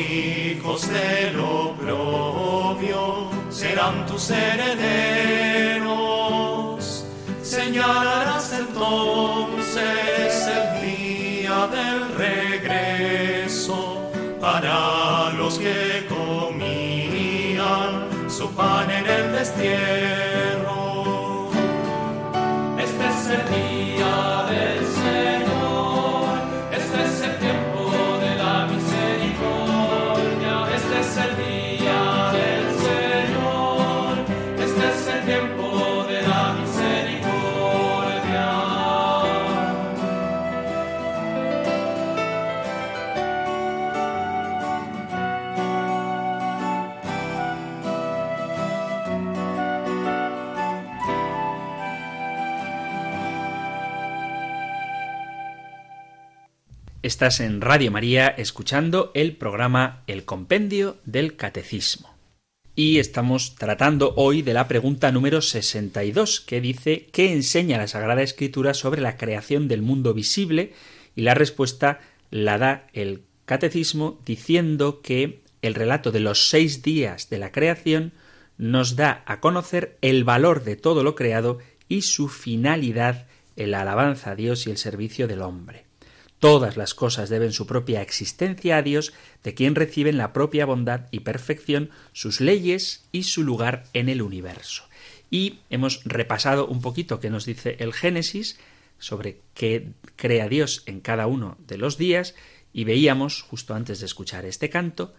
Hijos 0.00 0.88
del 0.90 1.38
oprobio 1.38 3.30
serán 3.50 4.06
tus 4.06 4.30
herederos. 4.30 5.84
Señalarás 7.42 8.52
entonces 8.52 9.78
el 10.46 10.80
día 10.86 11.66
del 11.66 12.14
regreso 12.16 13.78
para 14.40 15.30
los 15.36 15.58
que 15.58 16.06
comían 16.08 17.50
su 18.30 18.48
pan 18.52 18.90
en 18.90 19.06
el 19.06 19.32
destierro. 19.32 20.09
Estás 57.20 57.40
en 57.40 57.60
Radio 57.60 57.90
María 57.90 58.28
escuchando 58.28 59.10
el 59.12 59.36
programa 59.36 60.04
El 60.06 60.24
Compendio 60.24 60.96
del 61.04 61.36
Catecismo. 61.36 62.14
Y 62.74 62.98
estamos 62.98 63.56
tratando 63.56 64.14
hoy 64.16 64.40
de 64.40 64.54
la 64.54 64.68
pregunta 64.68 65.12
número 65.12 65.42
62, 65.42 66.40
que 66.40 66.62
dice 66.62 67.08
¿qué 67.12 67.30
enseña 67.34 67.76
la 67.76 67.88
Sagrada 67.88 68.22
Escritura 68.22 68.72
sobre 68.72 69.02
la 69.02 69.18
creación 69.18 69.68
del 69.68 69.82
mundo 69.82 70.14
visible? 70.14 70.72
Y 71.14 71.20
la 71.20 71.34
respuesta 71.34 72.00
la 72.30 72.56
da 72.56 72.86
el 72.94 73.24
Catecismo 73.44 74.18
diciendo 74.24 75.02
que 75.02 75.42
el 75.60 75.74
relato 75.74 76.12
de 76.12 76.20
los 76.20 76.48
seis 76.48 76.82
días 76.82 77.28
de 77.28 77.36
la 77.36 77.52
creación 77.52 78.12
nos 78.56 78.96
da 78.96 79.24
a 79.26 79.40
conocer 79.40 79.98
el 80.00 80.24
valor 80.24 80.64
de 80.64 80.76
todo 80.76 81.04
lo 81.04 81.16
creado 81.16 81.58
y 81.86 82.00
su 82.00 82.28
finalidad 82.28 83.26
en 83.56 83.72
la 83.72 83.82
alabanza 83.82 84.30
a 84.30 84.36
Dios 84.36 84.66
y 84.66 84.70
el 84.70 84.78
servicio 84.78 85.28
del 85.28 85.42
hombre. 85.42 85.89
Todas 86.40 86.78
las 86.78 86.94
cosas 86.94 87.28
deben 87.28 87.52
su 87.52 87.66
propia 87.66 88.00
existencia 88.00 88.78
a 88.78 88.82
Dios, 88.82 89.12
de 89.44 89.52
quien 89.52 89.74
reciben 89.74 90.16
la 90.16 90.32
propia 90.32 90.64
bondad 90.64 91.02
y 91.10 91.20
perfección, 91.20 91.90
sus 92.12 92.40
leyes 92.40 93.04
y 93.12 93.24
su 93.24 93.44
lugar 93.44 93.84
en 93.92 94.08
el 94.08 94.22
universo. 94.22 94.84
Y 95.30 95.60
hemos 95.68 96.02
repasado 96.04 96.66
un 96.66 96.80
poquito 96.80 97.20
qué 97.20 97.28
nos 97.28 97.44
dice 97.44 97.76
el 97.78 97.92
Génesis 97.92 98.58
sobre 98.98 99.42
qué 99.52 99.92
crea 100.16 100.48
Dios 100.48 100.82
en 100.86 101.00
cada 101.00 101.26
uno 101.26 101.58
de 101.66 101.76
los 101.76 101.98
días 101.98 102.34
y 102.72 102.84
veíamos, 102.84 103.42
justo 103.42 103.74
antes 103.74 104.00
de 104.00 104.06
escuchar 104.06 104.46
este 104.46 104.70
canto, 104.70 105.14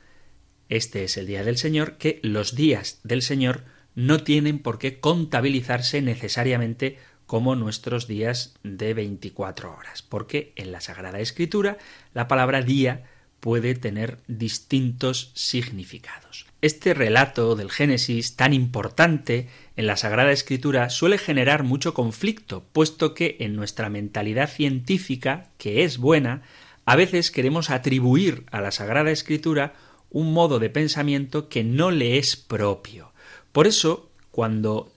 este 0.70 1.04
es 1.04 1.18
el 1.18 1.28
día 1.28 1.44
del 1.44 1.58
Señor, 1.58 1.98
que 1.98 2.20
los 2.24 2.56
días 2.56 3.00
del 3.04 3.22
Señor 3.22 3.64
no 3.94 4.24
tienen 4.24 4.58
por 4.60 4.80
qué 4.80 5.00
contabilizarse 5.00 6.02
necesariamente 6.02 6.98
como 7.32 7.56
nuestros 7.56 8.08
días 8.08 8.56
de 8.62 8.94
24 8.94 9.74
horas, 9.74 10.02
porque 10.02 10.52
en 10.58 10.74
la 10.74 10.82
Sagrada 10.82 11.22
Escritura 11.22 11.78
la 12.14 12.28
palabra 12.28 12.62
día 12.62 13.06
puede 13.40 13.74
tener 13.74 14.18
distintos 14.28 15.32
significados. 15.34 16.46
Este 16.62 16.94
relato 16.94 17.56
del 17.56 17.72
Génesis 17.72 18.36
tan 18.36 18.52
importante 18.54 19.48
en 19.78 19.88
la 19.88 19.96
Sagrada 19.96 20.34
Escritura 20.34 20.90
suele 20.90 21.18
generar 21.18 21.64
mucho 21.64 21.94
conflicto, 21.94 22.66
puesto 22.74 23.14
que 23.14 23.38
en 23.40 23.56
nuestra 23.56 23.90
mentalidad 23.90 24.50
científica, 24.50 25.52
que 25.58 25.86
es 25.86 26.00
buena, 26.00 26.42
a 26.84 26.98
veces 26.98 27.32
queremos 27.32 27.70
atribuir 27.70 28.44
a 28.52 28.60
la 28.60 28.74
Sagrada 28.74 29.10
Escritura 29.10 29.74
un 30.10 30.34
modo 30.34 30.60
de 30.60 30.70
pensamiento 30.70 31.48
que 31.48 31.64
no 31.64 31.92
le 31.92 32.18
es 32.18 32.36
propio. 32.36 33.14
Por 33.54 33.68
eso, 33.68 34.10
cuando 34.32 34.91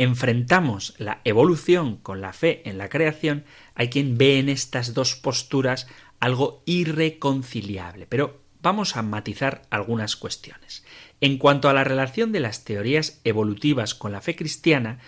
enfrentamos 0.00 0.94
la 0.96 1.20
evolución 1.24 1.98
con 1.98 2.22
la 2.22 2.32
fe 2.32 2.62
en 2.64 2.78
la 2.78 2.88
creación, 2.88 3.44
hay 3.74 3.90
quien 3.90 4.16
ve 4.16 4.38
en 4.38 4.48
estas 4.48 4.94
dos 4.94 5.14
posturas 5.14 5.88
algo 6.20 6.62
irreconciliable. 6.64 8.06
Pero 8.06 8.40
vamos 8.62 8.96
a 8.96 9.02
matizar 9.02 9.60
algunas 9.68 10.16
cuestiones. 10.16 10.84
En 11.20 11.36
cuanto 11.36 11.68
a 11.68 11.74
la 11.74 11.84
relación 11.84 12.32
de 12.32 12.40
las 12.40 12.64
teorías 12.64 13.20
evolutivas 13.24 13.94
con 13.94 14.12
la 14.12 14.22
fe 14.22 14.36
cristiana, 14.36 15.00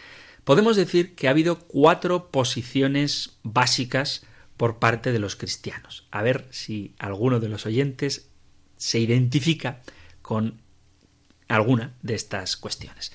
podemos 0.45 0.77
decir 0.77 1.15
que 1.15 1.27
ha 1.27 1.31
habido 1.31 1.61
cuatro 1.61 2.29
posiciones 2.31 3.39
básicas 3.43 4.27
por 4.59 4.79
parte 4.79 5.11
de 5.11 5.21
los 5.21 5.37
cristianos. 5.37 6.07
A 6.11 6.21
ver 6.21 6.49
si 6.51 6.95
alguno 6.99 7.41
de 7.41 7.49
los 7.49 7.65
oyentes 7.65 8.29
se 8.77 8.99
identifica 8.99 9.81
con 10.21 10.61
alguna 11.49 11.95
de 12.03 12.15
estas 12.15 12.59
cuestiones. 12.59 13.11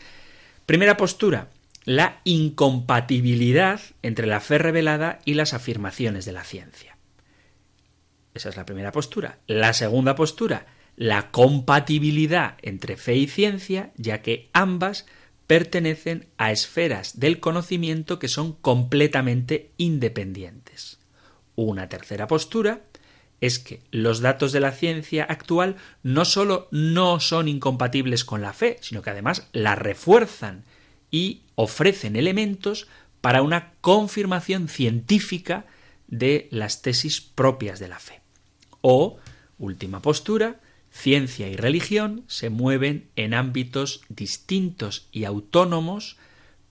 Primera 0.65 0.97
postura, 0.97 1.49
la 1.87 2.19
incompatibilidad 2.25 3.79
entre 4.01 4.27
la 4.27 4.41
fe 4.41 4.57
revelada 4.57 5.19
y 5.23 5.35
las 5.35 5.53
afirmaciones 5.53 6.25
de 6.25 6.33
la 6.33 6.43
ciencia. 6.43 6.97
Esa 8.33 8.49
es 8.49 8.57
la 8.57 8.65
primera 8.65 8.91
postura. 8.91 9.39
La 9.47 9.71
segunda 9.71 10.13
postura, 10.13 10.65
la 10.97 11.31
compatibilidad 11.31 12.57
entre 12.61 12.97
fe 12.97 13.15
y 13.15 13.27
ciencia, 13.27 13.93
ya 13.95 14.21
que 14.21 14.49
ambas 14.51 15.05
pertenecen 15.47 16.27
a 16.37 16.51
esferas 16.51 17.21
del 17.21 17.39
conocimiento 17.39 18.19
que 18.19 18.27
son 18.27 18.51
completamente 18.51 19.71
independientes. 19.77 20.99
Una 21.55 21.87
tercera 21.87 22.27
postura 22.27 22.81
es 23.39 23.59
que 23.59 23.79
los 23.91 24.19
datos 24.19 24.51
de 24.51 24.59
la 24.59 24.73
ciencia 24.73 25.23
actual 25.23 25.77
no 26.03 26.25
solo 26.25 26.67
no 26.71 27.21
son 27.21 27.47
incompatibles 27.47 28.25
con 28.25 28.41
la 28.41 28.51
fe, 28.51 28.75
sino 28.81 29.01
que 29.01 29.11
además 29.11 29.47
la 29.53 29.75
refuerzan 29.75 30.65
y 31.11 31.41
ofrecen 31.55 32.15
elementos 32.15 32.87
para 33.21 33.41
una 33.41 33.73
confirmación 33.81 34.67
científica 34.67 35.65
de 36.07 36.47
las 36.51 36.81
tesis 36.81 37.21
propias 37.21 37.79
de 37.79 37.87
la 37.87 37.99
fe. 37.99 38.21
O, 38.81 39.17
última 39.57 40.01
postura, 40.01 40.59
ciencia 40.91 41.47
y 41.47 41.55
religión 41.55 42.23
se 42.27 42.49
mueven 42.49 43.09
en 43.15 43.33
ámbitos 43.33 44.01
distintos 44.09 45.07
y 45.11 45.25
autónomos, 45.25 46.17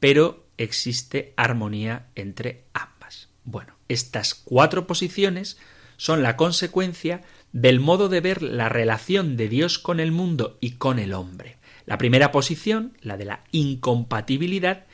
pero 0.00 0.46
existe 0.56 1.34
armonía 1.36 2.06
entre 2.14 2.64
ambas. 2.72 3.28
Bueno, 3.44 3.74
estas 3.88 4.34
cuatro 4.34 4.86
posiciones 4.86 5.58
son 5.96 6.22
la 6.22 6.36
consecuencia 6.36 7.22
del 7.52 7.80
modo 7.80 8.08
de 8.08 8.20
ver 8.20 8.42
la 8.42 8.68
relación 8.68 9.36
de 9.36 9.48
Dios 9.48 9.78
con 9.78 10.00
el 10.00 10.12
mundo 10.12 10.58
y 10.60 10.72
con 10.72 10.98
el 10.98 11.14
hombre. 11.14 11.55
La 11.86 11.98
primera 11.98 12.32
posición, 12.32 12.96
la 13.00 13.16
de 13.16 13.24
la 13.24 13.44
incompatibilidad, 13.52 14.84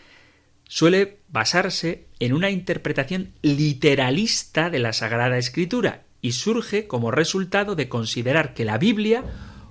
suele 0.69 1.19
basarse 1.29 2.07
en 2.21 2.33
una 2.33 2.51
interpretación 2.51 3.33
literalista 3.43 4.71
de 4.71 4.79
la 4.79 4.93
Sagrada 4.93 5.39
Escritura 5.39 6.05
y 6.21 6.33
surge 6.33 6.87
como 6.87 7.11
resultado 7.11 7.75
de 7.75 7.89
considerar 7.89 8.55
que 8.55 8.65
la 8.65 8.79
Biblia 8.79 9.25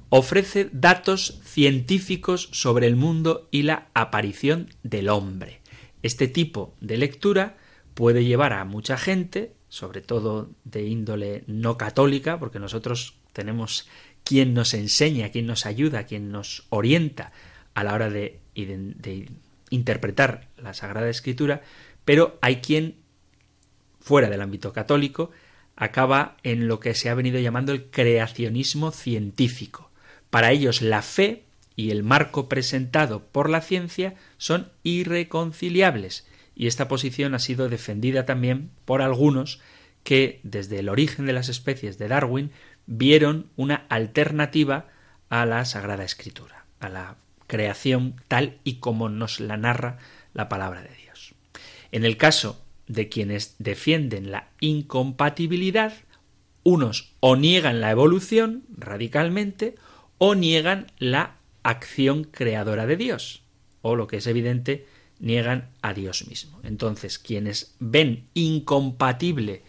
ofrece 0.10 0.69
datos 0.73 1.39
científicos 1.43 2.49
sobre 2.51 2.86
el 2.88 2.97
mundo 2.97 3.47
y 3.49 3.63
la 3.63 3.88
aparición 3.93 4.69
del 4.84 5.10
hombre. 5.10 5.62
Este 6.03 6.27
tipo 6.27 6.75
de 6.81 6.97
lectura 6.97 7.57
puede 7.93 8.25
llevar 8.25 8.53
a 8.53 8.65
mucha 8.65 8.97
gente, 8.97 9.53
sobre 9.69 10.01
todo 10.01 10.49
de 10.65 10.84
índole 10.84 11.43
no 11.47 11.77
católica, 11.77 12.39
porque 12.39 12.60
nosotros 12.60 13.15
tenemos 13.31 13.88
quien 14.23 14.53
nos 14.53 14.73
enseña, 14.73 15.29
quien 15.29 15.45
nos 15.45 15.65
ayuda, 15.65 16.05
quien 16.05 16.31
nos 16.31 16.65
orienta 16.69 17.31
a 17.73 17.84
la 17.84 17.93
hora 17.93 18.10
de, 18.10 18.39
de 18.55 19.29
interpretar 19.69 20.47
la 20.57 20.73
Sagrada 20.73 21.10
Escritura, 21.10 21.62
pero 22.05 22.38
hay 22.41 22.57
quien, 22.57 22.95
fuera 23.99 24.29
del 24.29 24.41
ámbito 24.41 24.73
católico, 24.73 25.31
acaba 25.75 26.38
en 26.43 26.67
lo 26.67 26.79
que 26.79 26.93
se 26.93 27.10
ha 27.10 27.15
venido 27.15 27.39
llamando 27.39 27.71
el 27.71 27.86
creacionismo 27.86 28.91
científico. 28.91 29.89
Para 30.29 30.51
ellos 30.51 30.81
la 30.81 31.01
fe 31.01 31.43
y 31.75 31.91
el 31.91 32.03
marco 32.03 32.47
presentado 32.47 33.25
por 33.25 33.49
la 33.49 33.62
ciencia 33.62 34.15
son 34.38 34.69
irreconciliables 34.84 36.27
y 36.55 36.67
esta 36.67 36.88
posición 36.88 37.34
ha 37.34 37.39
sido 37.39 37.69
defendida 37.69 38.25
también 38.25 38.69
por 38.86 39.01
algunos 39.01 39.60
que 40.03 40.39
desde 40.43 40.79
el 40.79 40.89
origen 40.89 41.25
de 41.25 41.34
las 41.34 41.49
especies 41.49 41.97
de 41.97 42.07
Darwin 42.07 42.51
vieron 42.91 43.47
una 43.56 43.86
alternativa 43.88 44.88
a 45.30 45.45
la 45.45 45.63
Sagrada 45.63 46.04
Escritura, 46.04 46.65
a 46.82 46.89
la 46.89 47.15
creación 47.47 48.15
tal 48.27 48.58
y 48.65 48.75
como 48.75 49.08
nos 49.08 49.39
la 49.39 49.56
narra 49.56 49.97
la 50.34 50.49
palabra 50.49 50.82
de 50.82 50.93
Dios. 50.95 51.34
En 51.93 52.04
el 52.04 52.17
caso 52.17 52.62
de 52.88 53.08
quienes 53.08 53.56
defienden 53.60 54.30
la 54.30 54.49
incompatibilidad, 54.60 55.93
unos 56.63 57.13
o 57.21 57.38
niegan 57.38 57.80
la 57.80 57.91
evolución 57.91 58.63
radicalmente 58.77 59.75
o 60.17 60.36
niegan 60.36 60.88
la 60.99 61.38
acción 61.63 62.25
creadora 62.25 62.86
de 62.88 62.97
Dios, 62.97 63.41
o 63.82 63.95
lo 63.95 64.08
que 64.08 64.17
es 64.17 64.27
evidente, 64.27 64.86
niegan 65.19 65.69
a 65.82 65.93
Dios 65.93 66.27
mismo. 66.27 66.60
Entonces, 66.63 67.19
quienes 67.19 67.73
ven 67.80 68.25
incompatible 68.34 69.63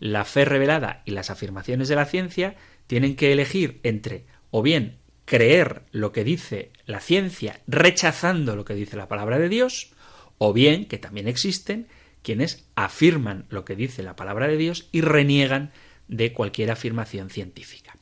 la 0.00 0.24
fe 0.24 0.44
revelada 0.44 1.02
y 1.04 1.12
las 1.12 1.30
afirmaciones 1.30 1.88
de 1.88 1.96
la 1.96 2.06
ciencia, 2.06 2.56
tienen 2.86 3.16
que 3.16 3.32
elegir 3.32 3.80
entre 3.82 4.26
o 4.50 4.62
bien 4.62 4.98
creer 5.28 5.82
lo 5.92 6.10
que 6.10 6.24
dice 6.24 6.72
la 6.86 7.00
ciencia 7.00 7.60
rechazando 7.66 8.56
lo 8.56 8.64
que 8.64 8.74
dice 8.74 8.96
la 8.96 9.08
palabra 9.08 9.38
de 9.38 9.50
Dios, 9.50 9.92
o 10.38 10.52
bien, 10.52 10.86
que 10.86 10.98
también 10.98 11.28
existen, 11.28 11.86
quienes 12.22 12.66
afirman 12.76 13.44
lo 13.50 13.64
que 13.64 13.76
dice 13.76 14.02
la 14.02 14.16
palabra 14.16 14.48
de 14.48 14.56
Dios 14.56 14.88
y 14.90 15.02
reniegan 15.02 15.70
de 16.08 16.32
cualquier 16.32 16.70
afirmación 16.70 17.28
científica. 17.28 17.96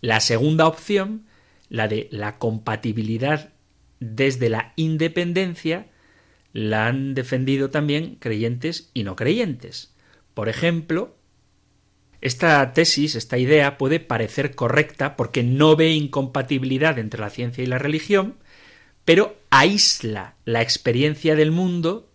La 0.00 0.20
segunda 0.20 0.66
opción, 0.66 1.26
la 1.68 1.88
de 1.88 2.08
la 2.12 2.38
compatibilidad 2.38 3.52
desde 3.98 4.48
la 4.48 4.72
independencia, 4.76 5.88
la 6.52 6.86
han 6.86 7.14
defendido 7.14 7.70
también 7.70 8.16
creyentes 8.16 8.90
y 8.94 9.02
no 9.02 9.16
creyentes. 9.16 9.94
Por 10.34 10.48
ejemplo, 10.48 11.16
esta 12.20 12.72
tesis, 12.72 13.14
esta 13.14 13.38
idea 13.38 13.78
puede 13.78 14.00
parecer 14.00 14.54
correcta 14.54 15.16
porque 15.16 15.42
no 15.42 15.76
ve 15.76 15.90
incompatibilidad 15.90 16.98
entre 16.98 17.20
la 17.20 17.30
ciencia 17.30 17.64
y 17.64 17.66
la 17.66 17.78
religión, 17.78 18.36
pero 19.04 19.36
aísla 19.50 20.34
la 20.44 20.62
experiencia 20.62 21.34
del 21.34 21.50
mundo 21.50 22.10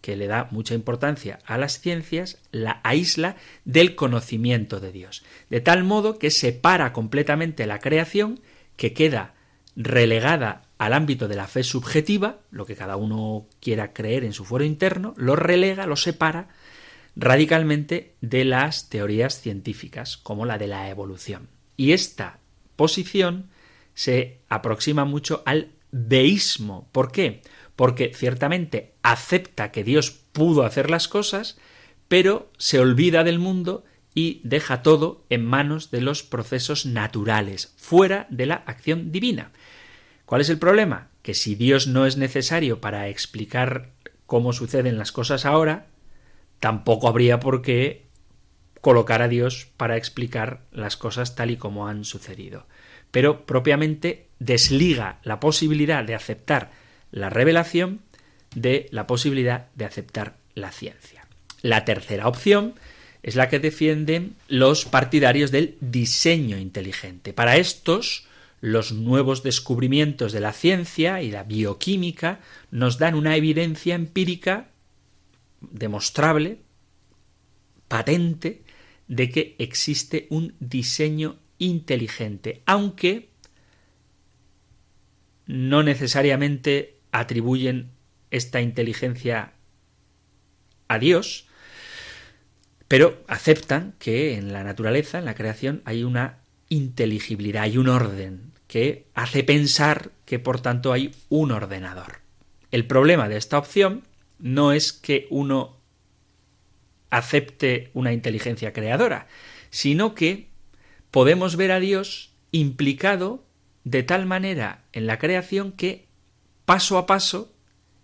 que 0.00 0.16
le 0.16 0.26
da 0.26 0.48
mucha 0.50 0.74
importancia 0.74 1.38
a 1.46 1.56
las 1.58 1.80
ciencias, 1.80 2.38
la 2.50 2.80
aísla 2.82 3.36
del 3.64 3.94
conocimiento 3.94 4.80
de 4.80 4.90
Dios, 4.90 5.24
de 5.48 5.60
tal 5.60 5.84
modo 5.84 6.18
que 6.18 6.30
separa 6.30 6.92
completamente 6.92 7.66
la 7.66 7.78
creación, 7.78 8.40
que 8.76 8.94
queda 8.94 9.34
relegada 9.76 10.62
al 10.78 10.92
ámbito 10.92 11.28
de 11.28 11.36
la 11.36 11.46
fe 11.46 11.62
subjetiva, 11.62 12.40
lo 12.50 12.66
que 12.66 12.74
cada 12.74 12.96
uno 12.96 13.46
quiera 13.60 13.92
creer 13.92 14.24
en 14.24 14.32
su 14.32 14.44
foro 14.44 14.64
interno, 14.64 15.14
lo 15.16 15.36
relega, 15.36 15.86
lo 15.86 15.94
separa 15.94 16.48
radicalmente 17.16 18.14
de 18.20 18.44
las 18.44 18.88
teorías 18.88 19.40
científicas, 19.40 20.16
como 20.16 20.46
la 20.46 20.58
de 20.58 20.66
la 20.66 20.88
evolución. 20.88 21.48
Y 21.76 21.92
esta 21.92 22.38
posición 22.76 23.50
se 23.94 24.40
aproxima 24.48 25.04
mucho 25.04 25.42
al 25.44 25.72
deísmo. 25.90 26.88
¿Por 26.92 27.12
qué? 27.12 27.42
Porque 27.76 28.12
ciertamente 28.14 28.94
acepta 29.02 29.70
que 29.70 29.84
Dios 29.84 30.10
pudo 30.10 30.64
hacer 30.64 30.90
las 30.90 31.08
cosas, 31.08 31.58
pero 32.08 32.50
se 32.58 32.78
olvida 32.78 33.24
del 33.24 33.38
mundo 33.38 33.84
y 34.14 34.40
deja 34.44 34.82
todo 34.82 35.24
en 35.30 35.44
manos 35.44 35.90
de 35.90 36.00
los 36.00 36.22
procesos 36.22 36.84
naturales, 36.86 37.74
fuera 37.76 38.26
de 38.30 38.46
la 38.46 38.54
acción 38.54 39.12
divina. 39.12 39.52
¿Cuál 40.26 40.40
es 40.40 40.50
el 40.50 40.58
problema? 40.58 41.08
Que 41.22 41.34
si 41.34 41.54
Dios 41.54 41.86
no 41.86 42.06
es 42.06 42.16
necesario 42.16 42.80
para 42.80 43.08
explicar 43.08 43.90
cómo 44.26 44.52
suceden 44.52 44.98
las 44.98 45.12
cosas 45.12 45.44
ahora, 45.44 45.86
tampoco 46.62 47.08
habría 47.08 47.40
por 47.40 47.60
qué 47.60 48.06
colocar 48.80 49.20
a 49.20 49.26
Dios 49.26 49.66
para 49.76 49.96
explicar 49.96 50.60
las 50.70 50.96
cosas 50.96 51.34
tal 51.34 51.50
y 51.50 51.56
como 51.56 51.88
han 51.88 52.04
sucedido. 52.04 52.68
Pero 53.10 53.46
propiamente 53.46 54.28
desliga 54.38 55.18
la 55.24 55.40
posibilidad 55.40 56.04
de 56.04 56.14
aceptar 56.14 56.70
la 57.10 57.30
revelación 57.30 58.00
de 58.54 58.86
la 58.92 59.08
posibilidad 59.08 59.70
de 59.74 59.86
aceptar 59.86 60.36
la 60.54 60.70
ciencia. 60.70 61.26
La 61.62 61.84
tercera 61.84 62.28
opción 62.28 62.74
es 63.24 63.34
la 63.34 63.48
que 63.48 63.58
defienden 63.58 64.36
los 64.46 64.84
partidarios 64.84 65.50
del 65.50 65.76
diseño 65.80 66.58
inteligente. 66.58 67.32
Para 67.32 67.56
estos, 67.56 68.28
los 68.60 68.92
nuevos 68.92 69.42
descubrimientos 69.42 70.30
de 70.30 70.38
la 70.38 70.52
ciencia 70.52 71.22
y 71.22 71.32
la 71.32 71.42
bioquímica 71.42 72.38
nos 72.70 72.98
dan 72.98 73.16
una 73.16 73.34
evidencia 73.34 73.96
empírica 73.96 74.68
demostrable, 75.70 76.62
patente, 77.88 78.64
de 79.08 79.30
que 79.30 79.56
existe 79.58 80.26
un 80.30 80.54
diseño 80.58 81.36
inteligente, 81.58 82.62
aunque 82.66 83.30
no 85.46 85.82
necesariamente 85.82 86.98
atribuyen 87.10 87.90
esta 88.30 88.60
inteligencia 88.60 89.52
a 90.88 90.98
Dios, 90.98 91.46
pero 92.88 93.22
aceptan 93.26 93.94
que 93.98 94.36
en 94.36 94.52
la 94.52 94.64
naturaleza, 94.64 95.18
en 95.18 95.24
la 95.24 95.34
creación, 95.34 95.82
hay 95.84 96.04
una 96.04 96.38
inteligibilidad, 96.68 97.64
hay 97.64 97.76
un 97.78 97.88
orden 97.88 98.52
que 98.66 99.06
hace 99.14 99.44
pensar 99.44 100.10
que 100.24 100.38
por 100.38 100.60
tanto 100.60 100.92
hay 100.92 101.14
un 101.28 101.52
ordenador. 101.52 102.20
El 102.70 102.86
problema 102.86 103.28
de 103.28 103.36
esta 103.36 103.58
opción 103.58 104.02
no 104.42 104.72
es 104.72 104.92
que 104.92 105.28
uno 105.30 105.80
acepte 107.10 107.90
una 107.94 108.12
inteligencia 108.12 108.72
creadora, 108.72 109.28
sino 109.70 110.14
que 110.14 110.50
podemos 111.10 111.56
ver 111.56 111.70
a 111.70 111.78
Dios 111.80 112.34
implicado 112.50 113.46
de 113.84 114.02
tal 114.02 114.26
manera 114.26 114.84
en 114.92 115.06
la 115.06 115.18
creación 115.18 115.72
que 115.72 116.08
paso 116.64 116.98
a 116.98 117.06
paso 117.06 117.54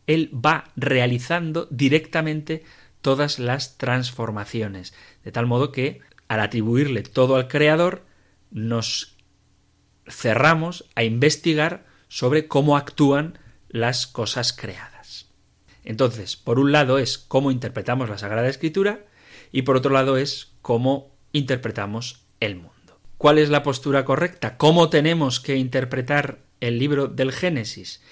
Él 0.07 0.31
va 0.35 0.71
realizando 0.77 1.67
directamente 1.71 2.63
todas 3.03 3.39
las 3.39 3.77
transformaciones, 3.77 4.95
de 5.25 5.33
tal 5.33 5.47
modo 5.47 5.73
que 5.73 6.01
al 6.29 6.41
atribuirle 6.41 7.03
todo 7.03 7.37
al 7.37 7.49
Creador 7.49 8.05
nos 8.51 9.17
cerramos 10.07 10.85
a 10.95 11.03
investigar 11.03 11.87
sobre 12.09 12.47
cómo 12.47 12.77
actúan 12.77 13.39
las 13.69 14.07
cosas 14.07 14.53
creadas. 14.53 14.98
Entonces, 15.85 16.37
por 16.37 16.59
un 16.59 16.73
lado 16.73 16.99
es 16.99 17.19
cómo 17.19 17.51
interpretamos 17.51 18.09
la 18.09 18.19
Sagrada 18.19 18.49
Escritura 18.49 19.07
y 19.53 19.63
por 19.63 19.77
otro 19.77 19.93
lado 19.93 20.17
es 20.17 20.53
cómo 20.63 21.15
interpretamos 21.33 22.25
el 22.41 22.57
mundo. 22.57 22.73
¿Cuál 23.17 23.39
es 23.39 23.49
la 23.51 23.63
postura 23.63 24.05
correcta? 24.05 24.57
¿Cómo 24.57 24.91
tenemos 24.91 25.41
que 25.41 25.57
interpretar 25.57 26.39
el 26.61 26.79
libro 26.79 27.09
del 27.09 27.33
Génesis? 27.33 28.03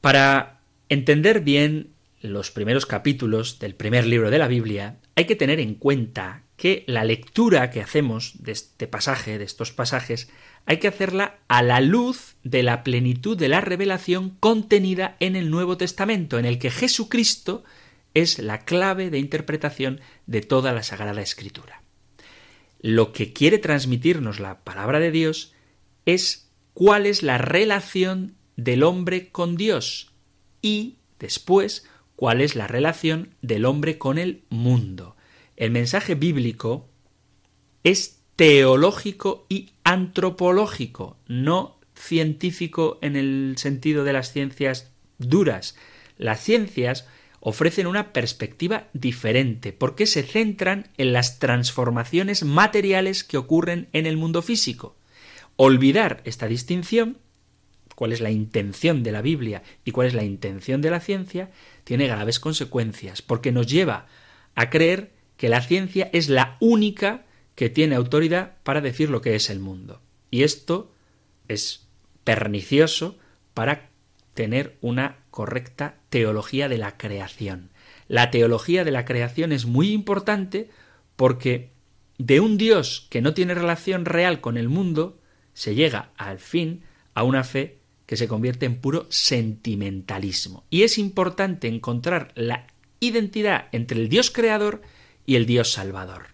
Para 0.00 0.60
entender 0.88 1.40
bien 1.40 1.92
los 2.20 2.50
primeros 2.50 2.86
capítulos 2.86 3.58
del 3.58 3.74
primer 3.74 4.06
libro 4.06 4.30
de 4.30 4.38
la 4.38 4.48
Biblia, 4.48 4.98
hay 5.16 5.24
que 5.24 5.36
tener 5.36 5.58
en 5.58 5.74
cuenta 5.74 6.44
que 6.56 6.84
la 6.86 7.04
lectura 7.04 7.70
que 7.70 7.80
hacemos 7.80 8.34
de 8.42 8.52
este 8.52 8.86
pasaje, 8.86 9.38
de 9.38 9.44
estos 9.44 9.72
pasajes, 9.72 10.30
hay 10.66 10.78
que 10.78 10.88
hacerla 10.88 11.38
a 11.48 11.62
la 11.62 11.80
luz 11.80 12.36
de 12.44 12.62
la 12.62 12.84
plenitud 12.84 13.36
de 13.36 13.48
la 13.48 13.60
revelación 13.60 14.36
contenida 14.40 15.16
en 15.20 15.36
el 15.36 15.50
Nuevo 15.50 15.76
Testamento, 15.76 16.38
en 16.38 16.44
el 16.44 16.58
que 16.58 16.70
Jesucristo 16.70 17.64
es 18.14 18.38
la 18.38 18.64
clave 18.64 19.10
de 19.10 19.18
interpretación 19.18 20.00
de 20.26 20.40
toda 20.42 20.72
la 20.72 20.82
Sagrada 20.82 21.22
Escritura 21.22 21.80
lo 22.82 23.12
que 23.12 23.32
quiere 23.32 23.58
transmitirnos 23.58 24.40
la 24.40 24.60
palabra 24.60 25.00
de 25.00 25.10
Dios 25.10 25.52
es 26.06 26.50
cuál 26.72 27.06
es 27.06 27.22
la 27.22 27.38
relación 27.38 28.36
del 28.56 28.82
hombre 28.82 29.30
con 29.30 29.56
Dios 29.56 30.12
y 30.62 30.96
después 31.18 31.86
cuál 32.16 32.40
es 32.40 32.56
la 32.56 32.66
relación 32.66 33.34
del 33.42 33.64
hombre 33.64 33.98
con 33.98 34.18
el 34.18 34.44
mundo. 34.48 35.16
El 35.56 35.70
mensaje 35.70 36.14
bíblico 36.14 36.88
es 37.84 38.19
teológico 38.40 39.44
y 39.50 39.68
antropológico, 39.84 41.18
no 41.28 41.76
científico 41.94 42.98
en 43.02 43.16
el 43.16 43.56
sentido 43.58 44.02
de 44.02 44.14
las 44.14 44.32
ciencias 44.32 44.92
duras. 45.18 45.76
Las 46.16 46.40
ciencias 46.40 47.06
ofrecen 47.40 47.86
una 47.86 48.14
perspectiva 48.14 48.88
diferente, 48.94 49.74
porque 49.74 50.06
se 50.06 50.22
centran 50.22 50.88
en 50.96 51.12
las 51.12 51.38
transformaciones 51.38 52.42
materiales 52.42 53.24
que 53.24 53.36
ocurren 53.36 53.88
en 53.92 54.06
el 54.06 54.16
mundo 54.16 54.40
físico. 54.40 54.96
Olvidar 55.56 56.22
esta 56.24 56.46
distinción, 56.46 57.18
cuál 57.94 58.10
es 58.10 58.22
la 58.22 58.30
intención 58.30 59.02
de 59.02 59.12
la 59.12 59.20
Biblia 59.20 59.62
y 59.84 59.90
cuál 59.90 60.06
es 60.06 60.14
la 60.14 60.24
intención 60.24 60.80
de 60.80 60.88
la 60.88 61.00
ciencia, 61.00 61.50
tiene 61.84 62.06
graves 62.06 62.40
consecuencias, 62.40 63.20
porque 63.20 63.52
nos 63.52 63.66
lleva 63.66 64.06
a 64.54 64.70
creer 64.70 65.12
que 65.36 65.50
la 65.50 65.60
ciencia 65.60 66.08
es 66.14 66.30
la 66.30 66.56
única 66.60 67.26
que 67.60 67.68
tiene 67.68 67.94
autoridad 67.94 68.56
para 68.62 68.80
decir 68.80 69.10
lo 69.10 69.20
que 69.20 69.34
es 69.34 69.50
el 69.50 69.60
mundo. 69.60 70.00
Y 70.30 70.44
esto 70.44 70.94
es 71.46 71.86
pernicioso 72.24 73.18
para 73.52 73.90
tener 74.32 74.78
una 74.80 75.18
correcta 75.30 75.96
teología 76.08 76.70
de 76.70 76.78
la 76.78 76.96
creación. 76.96 77.68
La 78.08 78.30
teología 78.30 78.82
de 78.82 78.92
la 78.92 79.04
creación 79.04 79.52
es 79.52 79.66
muy 79.66 79.92
importante 79.92 80.70
porque 81.16 81.72
de 82.16 82.40
un 82.40 82.56
Dios 82.56 83.06
que 83.10 83.20
no 83.20 83.34
tiene 83.34 83.52
relación 83.52 84.06
real 84.06 84.40
con 84.40 84.56
el 84.56 84.70
mundo, 84.70 85.20
se 85.52 85.74
llega 85.74 86.12
al 86.16 86.38
fin 86.38 86.84
a 87.12 87.24
una 87.24 87.44
fe 87.44 87.76
que 88.06 88.16
se 88.16 88.26
convierte 88.26 88.64
en 88.64 88.80
puro 88.80 89.06
sentimentalismo. 89.10 90.64
Y 90.70 90.84
es 90.84 90.96
importante 90.96 91.68
encontrar 91.68 92.32
la 92.36 92.68
identidad 93.00 93.68
entre 93.72 94.00
el 94.00 94.08
Dios 94.08 94.30
creador 94.30 94.80
y 95.26 95.36
el 95.36 95.44
Dios 95.44 95.70
salvador. 95.70 96.28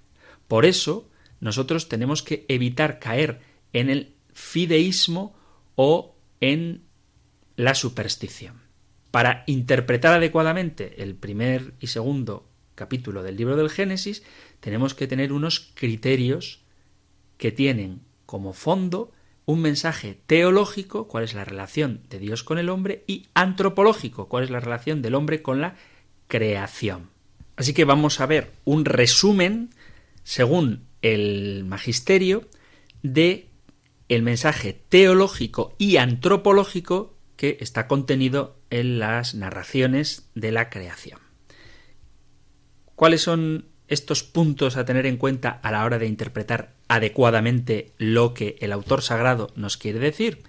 Por 0.46 0.66
eso, 0.66 1.08
nosotros 1.40 1.88
tenemos 1.88 2.22
que 2.22 2.44
evitar 2.48 2.98
caer 2.98 3.40
en 3.72 3.90
el 3.90 4.14
fideísmo 4.32 5.34
o 5.74 6.16
en 6.40 6.82
la 7.56 7.74
superstición. 7.74 8.60
Para 9.10 9.44
interpretar 9.46 10.14
adecuadamente 10.14 11.02
el 11.02 11.14
primer 11.14 11.74
y 11.80 11.86
segundo 11.86 12.48
capítulo 12.74 13.22
del 13.22 13.36
libro 13.36 13.56
del 13.56 13.70
Génesis, 13.70 14.22
tenemos 14.60 14.94
que 14.94 15.06
tener 15.06 15.32
unos 15.32 15.72
criterios 15.74 16.60
que 17.38 17.52
tienen 17.52 18.02
como 18.26 18.52
fondo 18.52 19.12
un 19.46 19.62
mensaje 19.62 20.18
teológico, 20.26 21.06
cuál 21.06 21.24
es 21.24 21.34
la 21.34 21.44
relación 21.44 22.02
de 22.10 22.18
Dios 22.18 22.42
con 22.42 22.58
el 22.58 22.68
hombre, 22.68 23.04
y 23.06 23.26
antropológico, 23.32 24.28
cuál 24.28 24.44
es 24.44 24.50
la 24.50 24.60
relación 24.60 25.02
del 25.02 25.14
hombre 25.14 25.40
con 25.40 25.60
la 25.60 25.76
creación. 26.26 27.10
Así 27.56 27.72
que 27.72 27.84
vamos 27.84 28.20
a 28.20 28.26
ver 28.26 28.52
un 28.64 28.84
resumen, 28.84 29.70
según 30.24 30.85
el 31.12 31.64
magisterio, 31.64 32.48
de 33.02 33.48
el 34.08 34.22
mensaje 34.22 34.72
teológico 34.88 35.74
y 35.78 35.98
antropológico 35.98 37.16
que 37.36 37.58
está 37.60 37.86
contenido 37.86 38.56
en 38.70 38.98
las 38.98 39.34
narraciones 39.34 40.28
de 40.34 40.50
la 40.52 40.68
creación. 40.68 41.20
¿Cuáles 42.96 43.22
son 43.22 43.66
estos 43.88 44.24
puntos 44.24 44.76
a 44.76 44.84
tener 44.84 45.06
en 45.06 45.16
cuenta 45.16 45.50
a 45.50 45.70
la 45.70 45.84
hora 45.84 45.98
de 45.98 46.06
interpretar 46.06 46.74
adecuadamente 46.88 47.92
lo 47.98 48.34
que 48.34 48.56
el 48.60 48.72
autor 48.72 49.02
sagrado 49.02 49.52
nos 49.54 49.76
quiere 49.76 50.00
decir? 50.00 50.42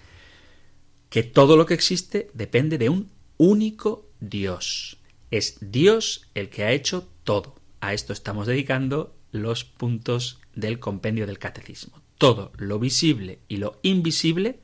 Que 1.09 1.23
todo 1.23 1.55
lo 1.55 1.67
que 1.67 1.75
existe 1.75 2.31
depende 2.33 2.77
de 2.77 2.89
un 2.89 3.11
único 3.37 4.09
Dios. 4.19 4.97
Es 5.29 5.57
Dios 5.61 6.29
el 6.33 6.49
que 6.49 6.63
ha 6.63 6.71
hecho 6.71 7.07
todo. 7.23 7.55
A 7.79 7.93
esto 7.93 8.13
estamos 8.13 8.47
dedicando 8.47 9.17
los 9.31 9.63
puntos 9.63 10.39
del 10.57 10.79
compendio 10.79 11.27
del 11.27 11.39
catecismo. 11.39 12.01
Todo 12.17 12.51
lo 12.57 12.79
visible 12.79 13.39
y 13.47 13.57
lo 13.57 13.79
invisible 13.83 14.59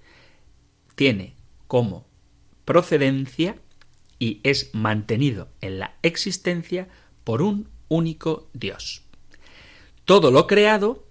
tiene 0.95 1.35
como 1.67 2.07
procedencia 2.65 3.57
y 4.19 4.41
es 4.43 4.71
mantenido 4.73 5.49
en 5.61 5.79
la 5.79 5.95
existencia 6.01 6.89
por 7.23 7.41
un 7.41 7.69
único 7.89 8.49
Dios. 8.53 9.03
Todo 10.03 10.31
lo 10.31 10.47
creado 10.47 11.07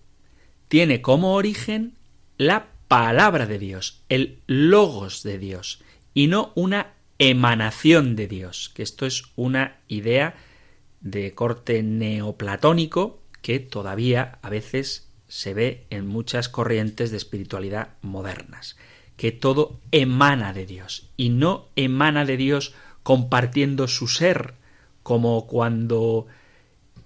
tiene 0.68 1.00
como 1.00 1.34
origen 1.34 1.94
la 2.36 2.72
palabra 2.88 3.46
de 3.46 3.58
Dios, 3.58 4.02
el 4.08 4.42
logos 4.46 5.22
de 5.22 5.38
Dios, 5.38 5.80
y 6.12 6.26
no 6.26 6.52
una 6.56 6.94
emanación 7.18 8.16
de 8.16 8.26
Dios, 8.26 8.70
que 8.74 8.82
esto 8.82 9.06
es 9.06 9.22
una 9.36 9.80
idea 9.86 10.34
de 11.00 11.32
corte 11.34 11.82
neoplatónico 11.82 13.21
que 13.42 13.60
todavía 13.60 14.38
a 14.42 14.48
veces 14.48 15.08
se 15.28 15.54
ve 15.54 15.86
en 15.90 16.06
muchas 16.06 16.48
corrientes 16.48 17.10
de 17.10 17.18
espiritualidad 17.18 17.90
modernas 18.00 18.76
que 19.16 19.32
todo 19.32 19.78
emana 19.92 20.52
de 20.52 20.66
Dios 20.66 21.08
y 21.16 21.28
no 21.28 21.68
emana 21.76 22.24
de 22.24 22.36
Dios 22.36 22.74
compartiendo 23.02 23.88
su 23.88 24.08
ser, 24.08 24.54
como 25.02 25.46
cuando 25.46 26.26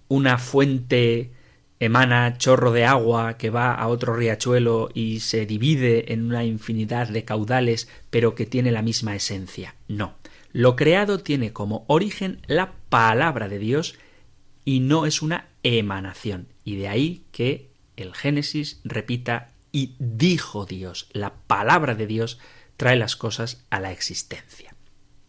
una 0.08 0.38
fuente 0.38 1.32
emana 1.78 2.38
chorro 2.38 2.72
de 2.72 2.86
agua 2.86 3.36
que 3.36 3.50
va 3.50 3.74
a 3.74 3.88
otro 3.88 4.14
riachuelo 4.14 4.88
y 4.94 5.20
se 5.20 5.44
divide 5.46 6.12
en 6.12 6.24
una 6.24 6.44
infinidad 6.44 7.08
de 7.08 7.24
caudales, 7.24 7.88
pero 8.10 8.34
que 8.34 8.46
tiene 8.46 8.72
la 8.72 8.82
misma 8.82 9.14
esencia. 9.14 9.74
No. 9.88 10.14
Lo 10.52 10.74
creado 10.74 11.18
tiene 11.18 11.52
como 11.52 11.84
origen 11.86 12.40
la 12.46 12.72
palabra 12.88 13.48
de 13.48 13.58
Dios 13.58 13.94
y 14.64 14.80
no 14.80 15.04
es 15.04 15.20
una 15.20 15.48
emanación. 15.66 16.48
Y 16.64 16.76
de 16.76 16.88
ahí 16.88 17.24
que 17.32 17.70
el 17.96 18.14
Génesis 18.14 18.80
repita 18.84 19.52
y 19.72 19.94
dijo 19.98 20.64
Dios. 20.64 21.08
La 21.12 21.34
palabra 21.34 21.94
de 21.94 22.06
Dios 22.06 22.38
trae 22.76 22.96
las 22.96 23.16
cosas 23.16 23.64
a 23.70 23.80
la 23.80 23.92
existencia. 23.92 24.74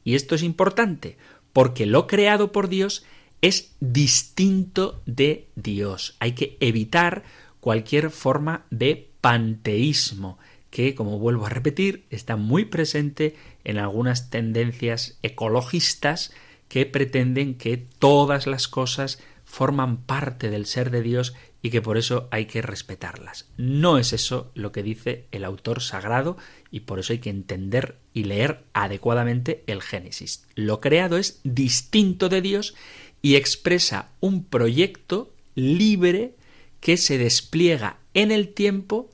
Y 0.04 0.16
esto 0.16 0.36
es 0.36 0.44
importante 0.44 1.18
porque 1.54 1.86
lo 1.86 2.08
creado 2.08 2.52
por 2.52 2.70
Dios 2.70 3.04
es 3.42 3.76
distinto 3.80 5.02
de 5.06 5.50
Dios. 5.56 6.16
Hay 6.20 6.34
que 6.34 6.58
evitar 6.60 7.24
cualquier 7.60 8.10
forma 8.12 8.66
de 8.70 9.10
panteísmo 9.22 10.38
que, 10.70 10.96
como 10.96 11.20
vuelvo 11.20 11.46
a 11.46 11.50
repetir, 11.50 12.06
está 12.10 12.36
muy 12.36 12.66
presente 12.66 13.36
en 13.64 13.78
algunas 13.78 14.30
tendencias 14.30 15.18
ecologistas 15.24 16.32
que 16.68 16.86
pretenden 16.86 17.56
que 17.56 17.78
todas 17.78 18.48
las 18.48 18.68
cosas 18.68 19.20
forman 19.48 20.04
parte 20.04 20.50
del 20.50 20.66
ser 20.66 20.92
de 20.92 21.02
Dios 21.02 21.34
y 21.62 21.70
que 21.70 21.82
por 21.82 21.98
eso 21.98 22.28
hay 22.32 22.46
que 22.46 22.62
respetarlas. 22.62 23.50
No 23.56 23.98
es 23.98 24.12
eso 24.12 24.52
lo 24.54 24.74
que 24.74 24.84
dice 24.84 25.26
el 25.32 25.46
autor 25.46 25.82
sagrado 25.82 26.38
y 26.70 26.82
por 26.82 27.00
eso 27.00 27.14
hay 27.14 27.20
que 27.20 27.30
entender 27.30 27.98
y 28.14 28.26
leer 28.26 28.66
adecuadamente 28.74 29.64
el 29.66 29.82
Génesis. 29.82 30.46
Lo 30.54 30.82
creado 30.82 31.18
es 31.18 31.40
distinto 31.44 32.28
de 32.28 32.42
Dios 32.42 32.76
y 33.22 33.36
expresa 33.36 34.10
un 34.20 34.44
proyecto 34.44 35.34
libre 35.56 36.36
que 36.82 36.98
se 36.98 37.18
despliega 37.18 38.00
en 38.14 38.32
el 38.32 38.50
tiempo 38.50 39.10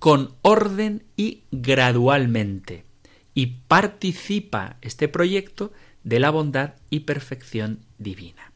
con 0.00 0.34
orden 0.42 1.04
y 1.16 1.44
gradualmente 1.52 2.84
y 3.34 3.46
participa 3.68 4.78
este 4.82 5.06
proyecto 5.06 5.72
de 6.02 6.18
la 6.18 6.30
bondad 6.30 6.74
y 6.90 7.00
perfección 7.00 7.86
divina. 7.98 8.49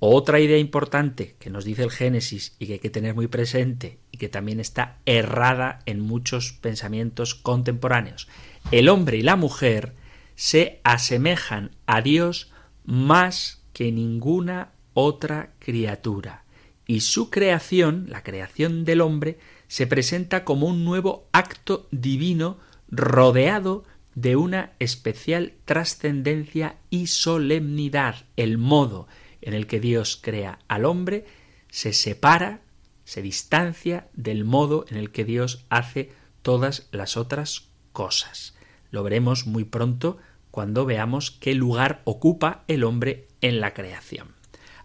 Otra 0.00 0.38
idea 0.38 0.58
importante 0.58 1.34
que 1.40 1.50
nos 1.50 1.64
dice 1.64 1.82
el 1.82 1.90
Génesis 1.90 2.54
y 2.60 2.66
que 2.66 2.74
hay 2.74 2.78
que 2.78 2.90
tener 2.90 3.16
muy 3.16 3.26
presente 3.26 3.98
y 4.12 4.18
que 4.18 4.28
también 4.28 4.60
está 4.60 4.98
errada 5.06 5.80
en 5.86 5.98
muchos 5.98 6.52
pensamientos 6.52 7.34
contemporáneos. 7.34 8.28
El 8.70 8.88
hombre 8.88 9.16
y 9.16 9.22
la 9.22 9.34
mujer 9.34 9.94
se 10.36 10.80
asemejan 10.84 11.72
a 11.86 12.00
Dios 12.00 12.52
más 12.84 13.64
que 13.72 13.90
ninguna 13.90 14.70
otra 14.94 15.50
criatura. 15.58 16.44
Y 16.86 17.00
su 17.00 17.28
creación, 17.28 18.06
la 18.08 18.22
creación 18.22 18.84
del 18.84 19.00
hombre, 19.00 19.38
se 19.66 19.88
presenta 19.88 20.44
como 20.44 20.68
un 20.68 20.84
nuevo 20.84 21.28
acto 21.32 21.88
divino 21.90 22.58
rodeado 22.88 23.84
de 24.14 24.36
una 24.36 24.72
especial 24.78 25.54
trascendencia 25.64 26.76
y 26.88 27.08
solemnidad. 27.08 28.14
El 28.36 28.58
modo 28.58 29.08
en 29.42 29.54
el 29.54 29.66
que 29.66 29.80
Dios 29.80 30.18
crea 30.20 30.58
al 30.68 30.84
hombre 30.84 31.26
se 31.70 31.92
separa, 31.92 32.60
se 33.04 33.22
distancia 33.22 34.08
del 34.14 34.44
modo 34.44 34.84
en 34.88 34.96
el 34.96 35.10
que 35.10 35.24
Dios 35.24 35.64
hace 35.68 36.12
todas 36.42 36.88
las 36.92 37.16
otras 37.16 37.68
cosas. 37.92 38.54
Lo 38.90 39.02
veremos 39.02 39.46
muy 39.46 39.64
pronto 39.64 40.18
cuando 40.50 40.84
veamos 40.84 41.30
qué 41.30 41.54
lugar 41.54 42.02
ocupa 42.04 42.64
el 42.68 42.84
hombre 42.84 43.28
en 43.40 43.60
la 43.60 43.74
creación. 43.74 44.28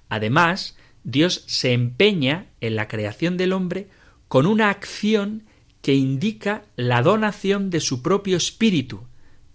Además, 0.09 0.77
Dios 1.03 1.43
se 1.47 1.73
empeña 1.73 2.47
en 2.61 2.75
la 2.75 2.87
creación 2.87 3.37
del 3.37 3.53
hombre 3.53 3.89
con 4.27 4.45
una 4.45 4.69
acción 4.69 5.43
que 5.81 5.95
indica 5.95 6.63
la 6.75 7.01
donación 7.01 7.69
de 7.69 7.79
su 7.79 8.01
propio 8.01 8.37
espíritu. 8.37 9.03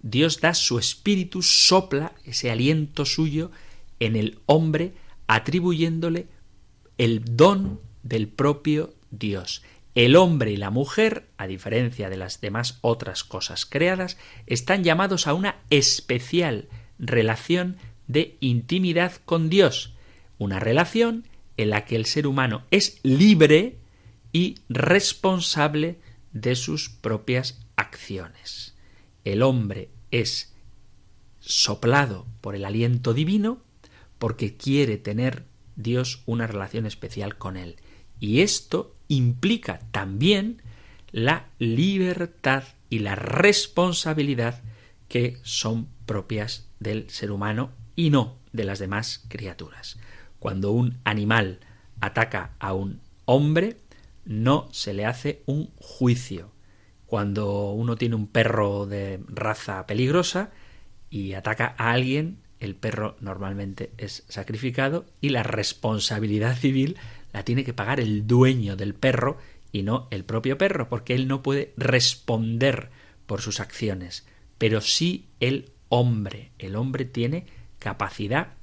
Dios 0.02 0.40
da 0.40 0.54
su 0.54 0.78
espíritu, 0.78 1.42
sopla 1.42 2.12
ese 2.24 2.50
aliento 2.50 3.04
suyo 3.04 3.50
en 4.00 4.16
el 4.16 4.40
hombre, 4.46 4.94
atribuyéndole 5.26 6.28
el 6.98 7.24
don 7.24 7.80
del 8.02 8.28
propio 8.28 8.94
Dios. 9.10 9.62
El 9.94 10.16
hombre 10.16 10.52
y 10.52 10.56
la 10.56 10.70
mujer, 10.70 11.28
a 11.38 11.46
diferencia 11.46 12.08
de 12.08 12.16
las 12.16 12.40
demás 12.40 12.78
otras 12.82 13.24
cosas 13.24 13.66
creadas, 13.66 14.16
están 14.46 14.84
llamados 14.84 15.26
a 15.26 15.34
una 15.34 15.56
especial 15.70 16.68
relación 16.98 17.76
de 18.06 18.36
intimidad 18.40 19.12
con 19.24 19.48
Dios, 19.48 19.94
una 20.38 20.60
relación 20.60 21.24
en 21.56 21.70
la 21.70 21.84
que 21.84 21.96
el 21.96 22.06
ser 22.06 22.26
humano 22.26 22.62
es 22.70 23.00
libre 23.02 23.78
y 24.32 24.56
responsable 24.68 25.98
de 26.32 26.54
sus 26.54 26.88
propias 26.88 27.60
acciones. 27.76 28.76
El 29.24 29.42
hombre 29.42 29.90
es 30.10 30.54
soplado 31.40 32.26
por 32.40 32.54
el 32.54 32.64
aliento 32.64 33.14
divino 33.14 33.62
porque 34.18 34.56
quiere 34.56 34.96
tener 34.96 35.44
Dios 35.76 36.22
una 36.26 36.46
relación 36.46 36.86
especial 36.86 37.38
con 37.38 37.56
él. 37.56 37.76
Y 38.20 38.40
esto 38.40 38.94
implica 39.08 39.80
también 39.90 40.62
la 41.12 41.46
libertad 41.58 42.64
y 42.90 42.98
la 43.00 43.14
responsabilidad 43.14 44.60
que 45.08 45.38
son 45.42 45.88
propias 46.06 46.68
del 46.80 47.08
ser 47.10 47.30
humano 47.30 47.70
y 47.96 48.10
no 48.10 48.36
de 48.52 48.64
las 48.64 48.78
demás 48.78 49.24
criaturas. 49.28 49.98
Cuando 50.38 50.72
un 50.72 50.98
animal 51.04 51.60
ataca 52.00 52.52
a 52.58 52.74
un 52.74 53.00
hombre, 53.24 53.78
no 54.24 54.68
se 54.72 54.92
le 54.92 55.06
hace 55.06 55.42
un 55.46 55.70
juicio. 55.76 56.52
Cuando 57.06 57.72
uno 57.72 57.96
tiene 57.96 58.14
un 58.14 58.26
perro 58.26 58.86
de 58.86 59.20
raza 59.28 59.86
peligrosa 59.86 60.50
y 61.10 61.32
ataca 61.32 61.74
a 61.78 61.92
alguien, 61.92 62.38
el 62.60 62.74
perro 62.74 63.16
normalmente 63.20 63.92
es 63.98 64.24
sacrificado 64.28 65.06
y 65.20 65.30
la 65.30 65.42
responsabilidad 65.42 66.56
civil 66.58 66.96
la 67.32 67.44
tiene 67.44 67.64
que 67.64 67.74
pagar 67.74 68.00
el 68.00 68.26
dueño 68.26 68.76
del 68.76 68.94
perro 68.94 69.38
y 69.70 69.82
no 69.82 70.08
el 70.10 70.24
propio 70.24 70.56
perro, 70.56 70.88
porque 70.88 71.14
él 71.14 71.28
no 71.28 71.42
puede 71.42 71.74
responder 71.76 72.90
por 73.26 73.42
sus 73.42 73.60
acciones, 73.60 74.26
pero 74.56 74.80
sí 74.80 75.26
el 75.40 75.72
hombre. 75.88 76.52
El 76.58 76.74
hombre 76.76 77.04
tiene 77.04 77.46
capacidad 77.78 78.54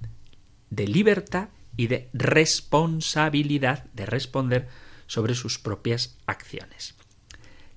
de 0.70 0.88
libertad 0.88 1.50
y 1.78 1.88
de 1.88 2.10
responsabilidad 2.14 3.86
de 3.94 4.06
responder 4.06 4.68
sobre 5.08 5.36
sus 5.36 5.60
propias 5.60 6.18
acciones. 6.26 6.96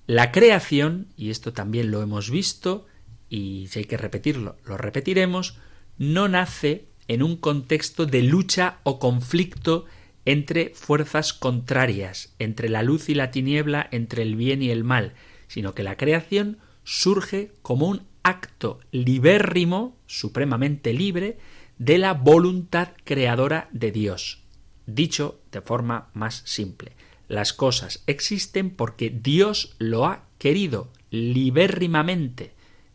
La 0.07 0.33
creación, 0.33 1.09
y 1.16 1.31
esto 1.31 1.53
también 1.53 1.91
lo 1.91 2.01
hemos 2.01 2.31
visto, 2.31 2.87
y 3.29 3.66
si 3.71 3.81
hay 3.81 3.85
que 3.85 3.99
repetirlo, 3.99 4.57
lo 4.64 4.79
repetiremos, 4.79 5.59
no 5.99 6.29
nace 6.29 6.87
en 7.09 7.23
un 7.23 7.37
contexto 7.37 8.07
de 8.07 8.23
lucha 8.23 8.79
o 8.83 8.99
conflicto 8.99 9.87
entre 10.25 10.71
fuerzas 10.75 11.33
contrarias, 11.33 12.35
entre 12.39 12.69
la 12.69 12.83
luz 12.83 13.09
y 13.09 13.15
la 13.15 13.31
tiniebla, 13.31 13.89
entre 13.91 14.23
el 14.23 14.37
bien 14.37 14.63
y 14.63 14.71
el 14.71 14.85
mal, 14.85 15.15
sino 15.49 15.75
que 15.75 15.83
la 15.83 15.97
creación 15.97 16.59
surge 16.85 17.53
como 17.63 17.87
un 17.89 18.03
acto 18.23 18.81
libérrimo, 18.93 19.97
supremamente 20.07 20.93
libre, 20.93 21.39
de 21.79 21.99
la 21.99 22.13
voluntad 22.13 22.91
creadora 23.05 23.69
de 23.73 23.91
Dios. 23.91 24.43
Dicho 24.87 25.41
de 25.53 25.61
forma 25.61 26.09
más 26.13 26.43
simple, 26.45 26.93
las 27.29 27.53
cosas 27.53 28.03
existen 28.07 28.71
porque 28.71 29.11
Dios 29.11 29.77
lo 29.79 30.07
ha 30.07 30.25
querido 30.39 30.91
libérrimamente. 31.11 32.53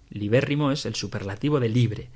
Libérrimo 0.09 0.71
es 0.71 0.85
el 0.85 0.95
superlativo 0.95 1.59
de 1.59 1.69
libre. 1.69 2.09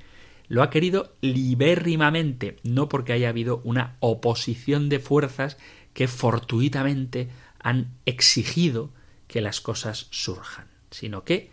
Lo 0.48 0.62
ha 0.62 0.70
querido 0.70 1.14
libérrimamente, 1.20 2.56
no 2.62 2.88
porque 2.88 3.12
haya 3.12 3.28
habido 3.28 3.60
una 3.64 3.96
oposición 4.00 4.88
de 4.88 4.98
fuerzas 4.98 5.58
que 5.92 6.08
fortuitamente 6.08 7.28
han 7.58 7.92
exigido 8.06 8.90
que 9.26 9.40
las 9.40 9.60
cosas 9.60 10.06
surjan, 10.10 10.66
sino 10.90 11.24
que 11.24 11.50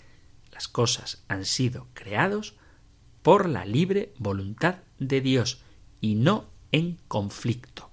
las 0.52 0.68
cosas 0.68 1.24
han 1.28 1.46
sido 1.46 1.88
creados 1.94 2.56
por 3.22 3.50
la 3.50 3.66
libre 3.66 4.14
voluntad 4.18 4.78
de 5.00 5.20
Dios 5.20 5.62
y 6.00 6.16
no 6.16 6.46
en 6.72 6.98
conflicto 7.08 7.86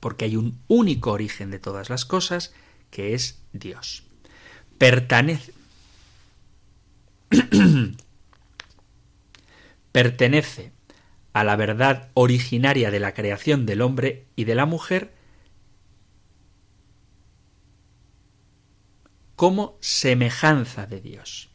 porque 0.00 0.24
hay 0.24 0.36
un 0.36 0.58
único 0.66 1.12
origen 1.12 1.50
de 1.50 1.58
todas 1.58 1.90
las 1.90 2.04
cosas, 2.06 2.52
que 2.90 3.14
es 3.14 3.38
Dios. 3.52 4.02
Pertenece, 4.78 5.52
pertenece 9.92 10.72
a 11.32 11.44
la 11.44 11.56
verdad 11.56 12.10
originaria 12.14 12.90
de 12.90 13.00
la 13.00 13.14
creación 13.14 13.66
del 13.66 13.82
hombre 13.82 14.26
y 14.36 14.44
de 14.44 14.54
la 14.54 14.66
mujer 14.66 15.12
como 19.36 19.78
semejanza 19.80 20.86
de 20.86 21.00
Dios. 21.00 21.48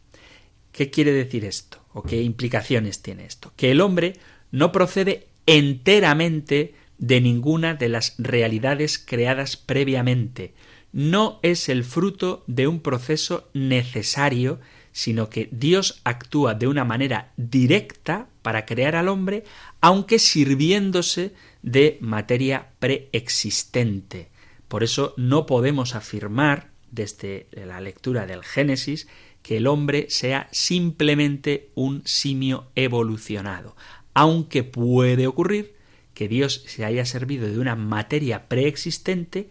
¿Qué 0.72 0.90
quiere 0.90 1.12
decir 1.12 1.46
esto? 1.46 1.86
¿O 1.94 2.04
qué 2.04 2.22
implicaciones 2.22 3.02
tiene 3.02 3.26
esto? 3.26 3.54
Que 3.56 3.72
el 3.72 3.80
hombre 3.80 4.14
no 4.52 4.72
procede 4.72 5.28
enteramente 5.46 6.74
de 6.98 7.22
ninguna 7.22 7.76
de 7.76 7.90
las 7.90 8.16
realidades 8.18 8.98
creadas 8.98 9.58
previamente. 9.58 10.54
No 10.92 11.40
es 11.44 11.70
el 11.70 11.84
fruto 11.84 12.44
de 12.48 12.68
un 12.68 12.80
proceso 12.80 13.50
necesario, 13.54 14.60
sino 14.96 15.30
que 15.30 15.50
Dios 15.52 16.00
actúa 16.06 16.54
de 16.54 16.70
una 16.70 16.86
manera 16.86 17.34
directa 17.36 18.30
para 18.42 18.66
crear 18.66 18.96
al 18.96 19.10
hombre, 19.10 19.44
aunque 19.82 20.20
sirviéndose 20.20 21.34
de 21.62 21.98
materia 22.00 22.70
preexistente. 22.80 24.30
Por 24.70 24.84
eso 24.86 25.14
no 25.18 25.46
podemos 25.46 25.96
afirmar, 25.96 26.70
desde 26.92 27.48
la 27.52 27.82
lectura 27.82 28.26
del 28.26 28.42
Génesis, 28.46 29.10
que 29.42 29.58
el 29.58 29.68
hombre 29.68 30.06
sea 30.10 30.48
simplemente 30.54 31.72
un 31.76 32.02
simio 32.06 32.72
evolucionado, 32.76 33.76
aunque 34.14 34.64
puede 34.64 35.28
ocurrir 35.28 35.76
que 36.14 36.30
Dios 36.30 36.64
se 36.68 36.86
haya 36.86 37.04
servido 37.04 37.50
de 37.50 37.60
una 37.60 37.76
materia 37.76 38.48
preexistente 38.48 39.50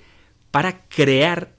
para 0.51 0.81
crear 0.89 1.54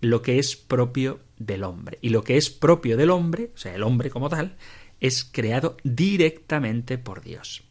lo 0.00 0.22
que 0.22 0.38
es 0.38 0.56
propio 0.56 1.20
del 1.38 1.64
hombre. 1.64 1.98
Y 2.02 2.10
lo 2.10 2.22
que 2.22 2.36
es 2.36 2.50
propio 2.50 2.96
del 2.96 3.10
hombre, 3.10 3.50
o 3.54 3.58
sea, 3.58 3.74
el 3.74 3.82
hombre 3.82 4.10
como 4.10 4.28
tal, 4.28 4.56
es 5.00 5.24
creado 5.24 5.76
directamente 5.84 6.98
por 6.98 7.22
Dios. 7.22 7.64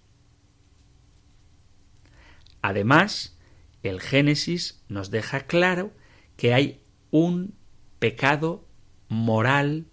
Además, 2.61 3.37
el 3.83 4.01
Génesis 4.01 4.81
nos 4.89 5.11
deja 5.11 5.41
claro 5.41 5.91
que 6.37 6.53
hay 6.53 6.81
un 7.11 7.53
pecado 7.99 8.65
moral 9.07 9.85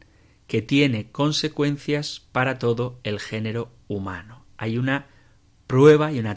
que 0.46 0.62
tiene 0.62 1.10
consecuencias 1.10 2.20
para 2.32 2.58
todo 2.58 2.98
el 3.04 3.20
género 3.20 3.70
humano. 3.88 4.44
Hay 4.56 4.78
una 4.78 5.06
prueba 5.66 6.12
y 6.12 6.18
una 6.18 6.34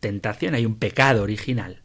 tentación, 0.00 0.54
hay 0.54 0.66
un 0.66 0.76
pecado 0.76 1.22
original. 1.22 1.82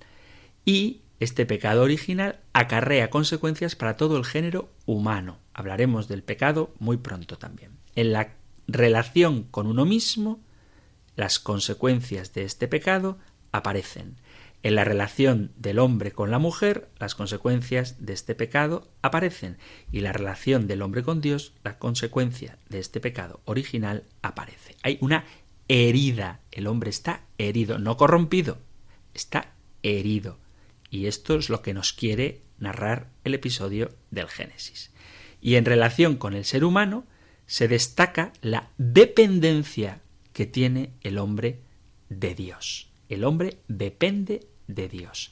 Y 0.65 1.02
este 1.23 1.45
pecado 1.45 1.83
original 1.83 2.39
acarrea 2.53 3.09
consecuencias 3.09 3.75
para 3.75 3.97
todo 3.97 4.17
el 4.17 4.25
género 4.25 4.69
humano. 4.85 5.39
Hablaremos 5.53 6.07
del 6.07 6.23
pecado 6.23 6.73
muy 6.79 6.97
pronto 6.97 7.37
también. 7.37 7.71
En 7.95 8.13
la 8.13 8.33
relación 8.67 9.43
con 9.43 9.67
uno 9.67 9.85
mismo, 9.85 10.39
las 11.15 11.39
consecuencias 11.39 12.33
de 12.33 12.43
este 12.43 12.67
pecado 12.67 13.17
aparecen. 13.51 14.17
En 14.63 14.75
la 14.75 14.85
relación 14.85 15.51
del 15.57 15.77
hombre 15.79 16.13
con 16.13 16.31
la 16.31 16.39
mujer, 16.39 16.89
las 16.97 17.15
consecuencias 17.15 18.05
de 18.05 18.13
este 18.13 18.33
pecado 18.33 18.87
aparecen. 19.01 19.57
Y 19.91 19.99
la 19.99 20.13
relación 20.13 20.67
del 20.67 20.81
hombre 20.81 21.03
con 21.03 21.19
Dios, 21.19 21.53
la 21.63 21.77
consecuencia 21.77 22.57
de 22.69 22.79
este 22.79 23.01
pecado 23.01 23.41
original 23.45 24.05
aparece. 24.21 24.77
Hay 24.81 24.97
una 25.01 25.25
herida. 25.67 26.39
El 26.51 26.67
hombre 26.67 26.89
está 26.89 27.25
herido, 27.37 27.77
no 27.77 27.97
corrompido, 27.97 28.57
está 29.13 29.53
herido. 29.83 30.37
Y 30.93 31.07
esto 31.07 31.39
es 31.39 31.49
lo 31.49 31.63
que 31.63 31.73
nos 31.73 31.91
quiere 31.91 32.43
narrar 32.59 33.09
el 33.23 33.33
episodio 33.33 33.95
del 34.11 34.27
Génesis. 34.27 34.91
Y 35.41 35.55
en 35.55 35.65
relación 35.65 36.17
con 36.17 36.35
el 36.35 36.45
ser 36.45 36.63
humano, 36.63 37.07
se 37.47 37.67
destaca 37.67 38.31
la 38.41 38.69
dependencia 38.77 40.01
que 40.33 40.45
tiene 40.45 40.91
el 41.01 41.17
hombre 41.17 41.61
de 42.09 42.35
Dios. 42.35 42.91
El 43.09 43.23
hombre 43.23 43.57
depende 43.67 44.45
de 44.67 44.87
Dios 44.87 45.31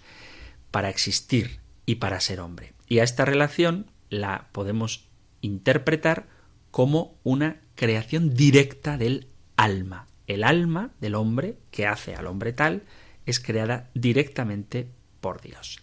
para 0.72 0.89
existir 0.89 1.59
y 1.86 1.97
para 1.97 2.22
ser 2.22 2.39
hombre. 2.39 2.74
Y 2.88 2.97
a 2.97 3.03
esta 3.03 3.24
relación 3.24 3.86
la 4.09 4.49
podemos 4.53 5.09
interpretar 5.41 6.28
como 6.72 7.20
una 7.22 7.62
creación 7.76 8.34
directa 8.34 8.97
del 8.97 9.28
alma. 9.57 10.07
El 10.26 10.43
alma 10.43 10.89
del 10.99 11.14
hombre, 11.14 11.59
que 11.70 11.86
hace 11.86 12.16
al 12.16 12.26
hombre 12.26 12.51
tal, 12.51 12.82
es 13.28 13.39
creada 13.39 13.91
directamente 13.93 14.89
por 15.22 15.41
Dios. 15.41 15.80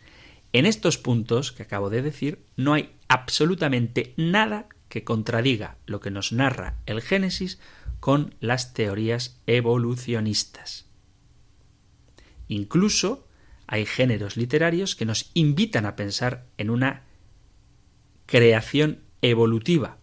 En 0.53 0.67
estos 0.67 0.99
puntos 0.99 1.53
que 1.53 1.63
acabo 1.63 1.91
de 1.91 2.03
decir 2.03 2.45
no 2.57 2.75
hay 2.75 2.93
absolutamente 3.09 4.15
nada 4.17 4.69
que 4.89 5.05
contradiga 5.05 5.77
lo 5.87 6.01
que 6.01 6.11
nos 6.11 6.33
narra 6.33 6.77
el 6.87 7.01
Génesis 7.01 7.59
con 8.01 8.35
las 8.41 8.75
teorías 8.75 9.41
evolucionistas. 9.47 10.87
Incluso 12.49 13.27
hay 13.67 13.85
géneros 13.85 14.37
literarios 14.37 14.97
que 14.97 15.05
nos 15.05 15.31
invitan 15.35 15.85
a 15.85 15.95
pensar 15.95 16.47
en 16.57 16.71
una 16.71 17.03
creación 18.25 19.03
evolutiva 19.21 19.99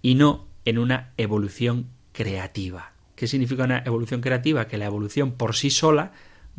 y 0.00 0.14
no 0.14 0.46
en 0.64 0.78
una 0.78 1.12
evolución 1.16 1.88
creativa. 2.12 2.92
¿Qué 3.16 3.26
significa 3.26 3.64
una 3.64 3.82
evolución 3.84 4.20
creativa? 4.20 4.68
Que 4.68 4.78
la 4.78 4.86
evolución 4.86 5.32
por 5.32 5.56
sí 5.56 5.70
sola 5.70 6.12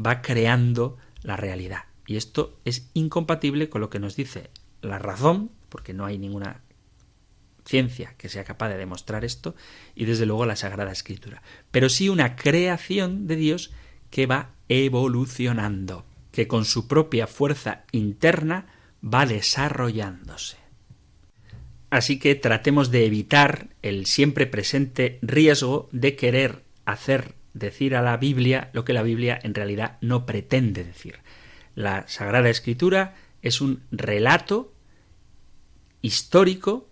va 0.03 0.21
creando 0.21 0.97
la 1.21 1.37
realidad. 1.37 1.85
Y 2.05 2.15
esto 2.17 2.59
es 2.65 2.89
incompatible 2.93 3.69
con 3.69 3.81
lo 3.81 3.89
que 3.89 3.99
nos 3.99 4.15
dice 4.15 4.49
la 4.81 4.99
razón, 4.99 5.51
porque 5.69 5.93
no 5.93 6.05
hay 6.05 6.17
ninguna 6.17 6.61
ciencia 7.65 8.15
que 8.17 8.29
sea 8.29 8.43
capaz 8.43 8.69
de 8.69 8.77
demostrar 8.77 9.23
esto, 9.23 9.55
y 9.93 10.05
desde 10.05 10.25
luego 10.25 10.45
la 10.45 10.55
Sagrada 10.55 10.91
Escritura. 10.91 11.43
Pero 11.71 11.89
sí 11.89 12.09
una 12.09 12.35
creación 12.35 13.27
de 13.27 13.35
Dios 13.35 13.71
que 14.09 14.25
va 14.25 14.51
evolucionando, 14.69 16.05
que 16.31 16.47
con 16.47 16.65
su 16.65 16.87
propia 16.87 17.27
fuerza 17.27 17.83
interna 17.91 18.67
va 19.03 19.25
desarrollándose. 19.25 20.57
Así 21.89 22.19
que 22.19 22.35
tratemos 22.35 22.91
de 22.91 23.05
evitar 23.05 23.69
el 23.81 24.05
siempre 24.05 24.45
presente 24.45 25.19
riesgo 25.21 25.89
de 25.91 26.15
querer 26.15 26.63
hacer 26.85 27.35
decir 27.53 27.95
a 27.95 28.01
la 28.01 28.17
Biblia 28.17 28.69
lo 28.73 28.85
que 28.85 28.93
la 28.93 29.03
Biblia 29.03 29.39
en 29.41 29.53
realidad 29.53 29.97
no 30.01 30.25
pretende 30.25 30.83
decir. 30.83 31.19
La 31.75 32.07
Sagrada 32.07 32.49
Escritura 32.49 33.15
es 33.41 33.61
un 33.61 33.83
relato 33.91 34.73
histórico 36.01 36.89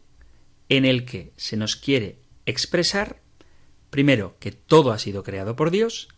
en 0.70 0.86
el 0.86 1.06
que 1.06 1.32
se 1.38 1.58
nos 1.58 1.76
quiere 1.76 2.20
expresar, 2.46 3.22
primero, 3.90 4.36
que 4.40 4.52
todo 4.52 4.92
ha 4.92 5.00
sido 5.00 5.24
creado 5.24 5.56
por 5.56 5.72
Dios, 5.72 6.10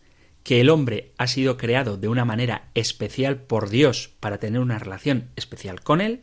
que 0.42 0.60
el 0.60 0.70
hombre 0.70 1.12
ha 1.18 1.26
sido 1.26 1.56
creado 1.56 1.96
de 1.96 2.08
una 2.08 2.24
manera 2.24 2.70
especial 2.74 3.42
por 3.42 3.68
Dios 3.68 4.10
para 4.20 4.38
tener 4.38 4.60
una 4.60 4.78
relación 4.78 5.30
especial 5.36 5.80
con 5.82 6.00
Él, 6.00 6.22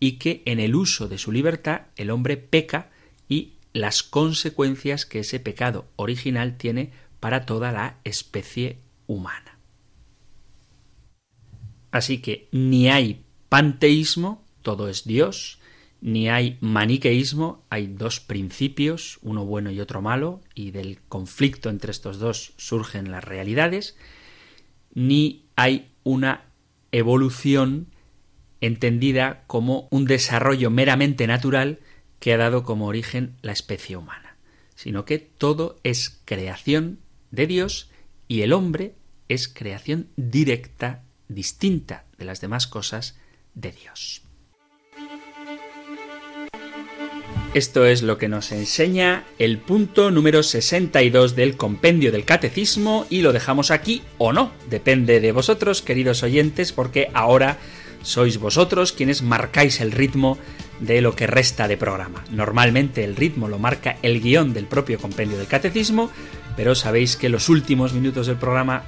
y 0.00 0.12
que 0.18 0.42
en 0.46 0.58
el 0.58 0.74
uso 0.74 1.06
de 1.06 1.18
su 1.18 1.30
libertad 1.30 1.82
el 1.96 2.10
hombre 2.10 2.36
peca 2.36 2.90
y 3.28 3.54
las 3.72 4.02
consecuencias 4.02 5.06
que 5.06 5.20
ese 5.20 5.38
pecado 5.38 5.86
original 5.96 6.56
tiene 6.56 6.90
para 7.22 7.46
toda 7.46 7.70
la 7.70 8.00
especie 8.02 8.80
humana. 9.06 9.56
Así 11.92 12.18
que 12.18 12.48
ni 12.50 12.88
hay 12.90 13.24
panteísmo, 13.48 14.44
todo 14.62 14.88
es 14.88 15.04
Dios, 15.04 15.60
ni 16.00 16.28
hay 16.28 16.58
maniqueísmo, 16.60 17.64
hay 17.70 17.86
dos 17.86 18.18
principios, 18.18 19.20
uno 19.22 19.44
bueno 19.44 19.70
y 19.70 19.78
otro 19.78 20.02
malo, 20.02 20.40
y 20.56 20.72
del 20.72 20.98
conflicto 21.08 21.70
entre 21.70 21.92
estos 21.92 22.18
dos 22.18 22.54
surgen 22.56 23.12
las 23.12 23.22
realidades, 23.22 23.96
ni 24.92 25.46
hay 25.54 25.92
una 26.02 26.46
evolución 26.90 27.86
entendida 28.60 29.44
como 29.46 29.86
un 29.92 30.06
desarrollo 30.06 30.70
meramente 30.70 31.28
natural 31.28 31.78
que 32.18 32.32
ha 32.32 32.36
dado 32.36 32.64
como 32.64 32.88
origen 32.88 33.36
la 33.42 33.52
especie 33.52 33.96
humana, 33.96 34.38
sino 34.74 35.04
que 35.04 35.20
todo 35.20 35.78
es 35.84 36.20
creación 36.24 36.98
de 37.32 37.48
Dios 37.48 37.90
y 38.28 38.42
el 38.42 38.52
hombre 38.52 38.94
es 39.28 39.48
creación 39.48 40.08
directa, 40.16 41.02
distinta 41.26 42.04
de 42.16 42.24
las 42.24 42.40
demás 42.40 42.68
cosas 42.68 43.18
de 43.54 43.72
Dios. 43.72 44.22
Esto 47.54 47.84
es 47.84 48.02
lo 48.02 48.16
que 48.16 48.28
nos 48.28 48.50
enseña 48.50 49.24
el 49.38 49.58
punto 49.58 50.10
número 50.10 50.42
62 50.42 51.36
del 51.36 51.58
compendio 51.58 52.10
del 52.10 52.24
catecismo 52.24 53.06
y 53.10 53.20
lo 53.20 53.34
dejamos 53.34 53.70
aquí 53.70 54.02
o 54.16 54.32
no. 54.32 54.52
Depende 54.70 55.20
de 55.20 55.32
vosotros, 55.32 55.82
queridos 55.82 56.22
oyentes, 56.22 56.72
porque 56.72 57.10
ahora 57.12 57.58
sois 58.02 58.38
vosotros 58.38 58.92
quienes 58.92 59.20
marcáis 59.20 59.82
el 59.82 59.92
ritmo 59.92 60.38
de 60.80 61.02
lo 61.02 61.14
que 61.14 61.26
resta 61.26 61.68
de 61.68 61.76
programa. 61.76 62.24
Normalmente 62.30 63.04
el 63.04 63.16
ritmo 63.16 63.48
lo 63.48 63.58
marca 63.58 63.98
el 64.02 64.22
guion 64.22 64.54
del 64.54 64.64
propio 64.64 64.98
compendio 64.98 65.36
del 65.36 65.46
catecismo, 65.46 66.10
pero 66.56 66.74
sabéis 66.74 67.16
que 67.16 67.28
los 67.28 67.48
últimos 67.48 67.92
minutos 67.92 68.26
del 68.26 68.36
programa, 68.36 68.82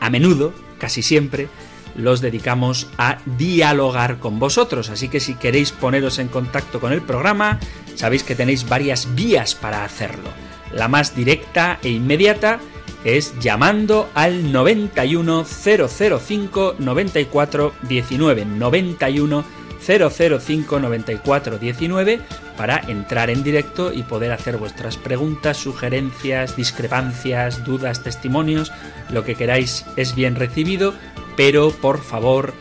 a 0.00 0.10
menudo, 0.10 0.52
casi 0.78 1.02
siempre, 1.02 1.48
los 1.94 2.20
dedicamos 2.20 2.88
a 2.98 3.18
dialogar 3.36 4.18
con 4.18 4.38
vosotros. 4.38 4.90
Así 4.90 5.08
que 5.08 5.20
si 5.20 5.34
queréis 5.34 5.72
poneros 5.72 6.18
en 6.18 6.28
contacto 6.28 6.80
con 6.80 6.92
el 6.92 7.02
programa, 7.02 7.58
sabéis 7.94 8.24
que 8.24 8.34
tenéis 8.34 8.68
varias 8.68 9.14
vías 9.14 9.54
para 9.54 9.84
hacerlo. 9.84 10.30
La 10.72 10.88
más 10.88 11.14
directa 11.14 11.78
e 11.82 11.90
inmediata 11.90 12.58
es 13.04 13.38
llamando 13.40 14.08
al 14.14 14.52
91 14.52 15.44
005 15.44 16.76
94 16.78 17.74
19 17.82 18.44
91 18.44 19.44
005 19.84 20.78
94 20.78 21.58
19 21.58 22.20
para 22.56 22.78
entrar 22.88 23.30
en 23.30 23.42
directo 23.42 23.92
y 23.92 24.02
poder 24.02 24.32
hacer 24.32 24.56
vuestras 24.56 24.96
preguntas, 24.96 25.56
sugerencias, 25.56 26.56
discrepancias, 26.56 27.64
dudas, 27.64 28.02
testimonios, 28.02 28.72
lo 29.10 29.24
que 29.24 29.34
queráis 29.34 29.84
es 29.96 30.14
bien 30.14 30.36
recibido 30.36 30.94
pero 31.36 31.70
por 31.70 32.02
favor 32.02 32.54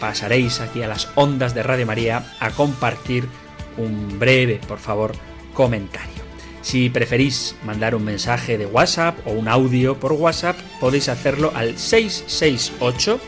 pasaréis 0.00 0.60
aquí 0.60 0.82
a 0.82 0.88
las 0.88 1.08
ondas 1.14 1.54
de 1.54 1.62
Radio 1.62 1.86
María 1.86 2.24
a 2.40 2.50
compartir 2.50 3.28
un 3.76 4.18
breve, 4.18 4.60
por 4.66 4.78
favor, 4.78 5.12
comentario. 5.54 6.22
Si 6.62 6.90
preferís 6.90 7.56
mandar 7.64 7.94
un 7.94 8.04
mensaje 8.04 8.56
de 8.56 8.66
WhatsApp 8.66 9.18
o 9.26 9.32
un 9.32 9.48
audio 9.48 9.98
por 9.98 10.12
WhatsApp, 10.12 10.56
podéis 10.80 11.08
hacerlo 11.08 11.52
al 11.54 11.76
668 11.76 13.20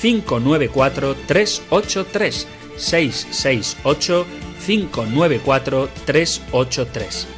594 0.00 1.14
383 1.26 2.46
668 2.76 4.26
594 4.64 5.88
383. 6.04 7.28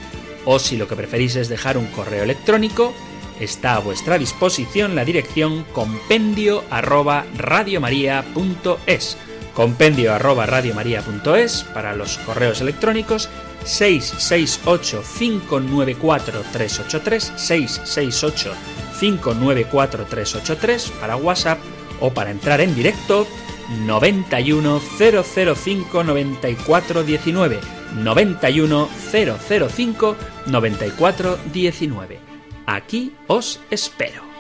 O 0.45 0.59
si 0.59 0.77
lo 0.77 0.89
que 0.89 0.97
preferís 0.97 1.37
es 1.37 1.49
dejar 1.49 1.79
un 1.79 1.87
correo 1.87 2.25
electrónico, 2.25 2.93
está 3.41 3.75
a 3.75 3.81
vuestra 3.81 4.18
disposición 4.18 4.95
la 4.95 5.05
dirección 5.05 5.64
compendio 5.73 6.64
arroba 6.70 7.25
radiomaria.es. 7.37 9.16
Compendio 9.55 10.14
arroba 10.14 10.47
radiomaria.es 10.47 11.64
para 11.75 11.95
los 11.95 12.18
correos 12.18 12.61
electrónicos 12.61 13.29
668 13.64 15.05
594 15.18 16.43
383 16.53 17.33
668 17.37 18.55
594 18.99 20.05
383 20.07 20.91
para 21.01 21.16
WhatsApp 21.16 21.59
o 22.01 22.12
para 22.12 22.31
entrar 22.31 22.61
en 22.61 22.75
directo 22.75 23.27
91 23.87 24.81
005 24.99 26.05
94 26.05 27.03
19 27.05 27.61
91 27.97 28.89
005 29.68 30.16
94 30.47 31.39
19. 31.53 32.18
Aquí 32.66 33.12
os 33.27 33.61
espero. 33.70 34.32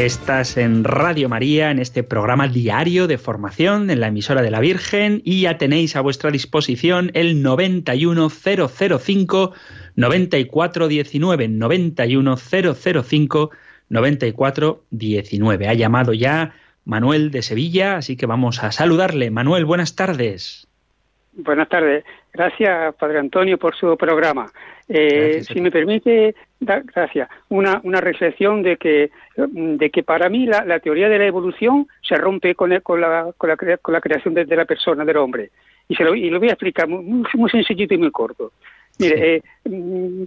Estás 0.00 0.56
en 0.56 0.84
Radio 0.84 1.28
María, 1.28 1.70
en 1.70 1.78
este 1.78 2.02
programa 2.02 2.48
diario 2.48 3.06
de 3.06 3.18
formación 3.18 3.90
en 3.90 4.00
la 4.00 4.06
emisora 4.06 4.40
de 4.40 4.50
la 4.50 4.58
Virgen 4.58 5.20
y 5.26 5.42
ya 5.42 5.58
tenéis 5.58 5.94
a 5.94 6.00
vuestra 6.00 6.30
disposición 6.30 7.10
el 7.12 7.42
91005 7.42 9.52
9419 9.96 11.48
91005 11.48 13.50
9419. 13.90 15.68
Ha 15.68 15.74
llamado 15.74 16.14
ya 16.14 16.54
Manuel 16.86 17.30
de 17.30 17.42
Sevilla, 17.42 17.98
así 17.98 18.16
que 18.16 18.24
vamos 18.24 18.64
a 18.64 18.72
saludarle. 18.72 19.30
Manuel, 19.30 19.66
buenas 19.66 19.96
tardes. 19.96 20.69
Buenas 21.32 21.68
tardes. 21.68 22.04
Gracias, 22.32 22.94
Padre 22.96 23.18
Antonio, 23.18 23.56
por 23.58 23.74
su 23.76 23.96
programa. 23.96 24.50
Eh, 24.88 25.34
Gracias 25.34 25.46
si 25.46 25.60
me 25.60 25.70
permite, 25.70 26.34
da- 26.58 26.82
gracias, 26.84 27.28
una, 27.48 27.80
una 27.84 28.00
reflexión 28.00 28.62
de 28.62 28.76
que, 28.76 29.10
de 29.36 29.90
que 29.90 30.02
para 30.02 30.28
mí 30.28 30.46
la, 30.46 30.64
la 30.64 30.80
teoría 30.80 31.08
de 31.08 31.18
la 31.18 31.26
evolución 31.26 31.86
se 32.02 32.16
rompe 32.16 32.54
con, 32.56 32.72
el- 32.72 32.82
con, 32.82 33.00
la, 33.00 33.32
con, 33.36 33.48
la, 33.48 33.56
con 33.56 33.92
la 33.94 34.00
creación 34.00 34.34
de, 34.34 34.44
de 34.44 34.56
la 34.56 34.64
persona, 34.64 35.04
del 35.04 35.16
hombre. 35.18 35.50
Y, 35.88 35.94
se 35.94 36.04
lo, 36.04 36.14
y 36.14 36.28
lo 36.30 36.38
voy 36.40 36.48
a 36.48 36.52
explicar 36.52 36.88
muy, 36.88 37.24
muy, 37.34 37.50
sencillito 37.50 37.94
y 37.94 37.98
muy 37.98 38.10
corto. 38.10 38.52
Mire, 38.98 39.36
eh, 39.36 39.42
mm, 39.64 40.24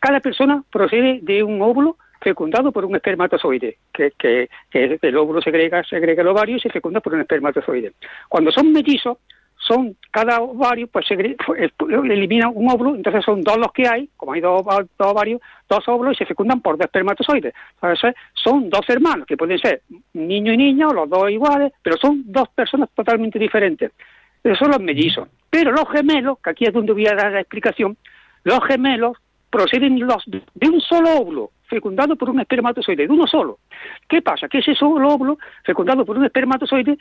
cada 0.00 0.20
persona 0.20 0.62
procede 0.72 1.20
de 1.22 1.42
un 1.42 1.60
óvulo 1.62 1.96
fecundado 2.20 2.70
por 2.72 2.84
un 2.84 2.96
espermatozoide, 2.96 3.78
que, 3.92 4.12
que, 4.18 4.48
que 4.70 4.98
el 5.00 5.16
óvulo 5.16 5.40
segrega, 5.40 5.82
segrega 5.84 6.22
el 6.22 6.28
ovario 6.28 6.56
y 6.56 6.60
se 6.60 6.68
fecunda 6.70 7.00
por 7.00 7.14
un 7.14 7.20
espermatozoide. 7.20 7.92
Cuando 8.28 8.50
son 8.52 8.72
mellizos, 8.72 9.18
son 9.60 9.96
cada 10.10 10.40
ovario 10.40 10.86
pues 10.88 11.06
pues, 11.46 11.70
elimina 12.04 12.48
un 12.48 12.70
óvulo, 12.70 12.96
entonces 12.96 13.24
son 13.24 13.42
dos 13.42 13.58
los 13.58 13.72
que 13.72 13.86
hay, 13.86 14.08
como 14.16 14.32
hay 14.32 14.40
dos, 14.40 14.64
dos 14.64 14.86
ovarios, 14.98 15.40
dos 15.68 15.86
óvulos 15.86 16.14
y 16.14 16.18
se 16.18 16.26
fecundan 16.26 16.60
por 16.60 16.76
dos 16.76 16.86
espermatozoides. 16.86 17.54
Entonces 17.74 18.14
son 18.34 18.70
dos 18.70 18.88
hermanos, 18.88 19.26
que 19.26 19.36
pueden 19.36 19.58
ser 19.58 19.82
niño 20.14 20.52
y 20.52 20.56
niña, 20.56 20.88
o 20.88 20.94
los 20.94 21.08
dos 21.08 21.30
iguales, 21.30 21.72
pero 21.82 21.96
son 21.98 22.22
dos 22.26 22.48
personas 22.48 22.88
totalmente 22.94 23.38
diferentes. 23.38 23.92
Esos 24.42 24.58
son 24.58 24.70
los 24.70 24.80
mellizos. 24.80 25.28
Pero 25.50 25.72
los 25.72 25.88
gemelos, 25.90 26.38
que 26.42 26.50
aquí 26.50 26.64
es 26.64 26.72
donde 26.72 26.92
voy 26.92 27.06
a 27.06 27.14
dar 27.14 27.32
la 27.32 27.40
explicación, 27.40 27.96
los 28.44 28.64
gemelos 28.64 29.18
proceden 29.50 29.96
de 29.96 30.68
un 30.68 30.80
solo 30.80 31.16
óvulo, 31.16 31.50
fecundado 31.68 32.16
por 32.16 32.30
un 32.30 32.40
espermatozoide, 32.40 33.06
de 33.06 33.12
uno 33.12 33.26
solo. 33.26 33.58
¿Qué 34.08 34.22
pasa? 34.22 34.48
Que 34.48 34.58
ese 34.58 34.74
solo 34.74 35.08
óvulo, 35.08 35.38
fecundado 35.64 36.04
por 36.06 36.16
un 36.16 36.24
espermatozoide, 36.24 36.96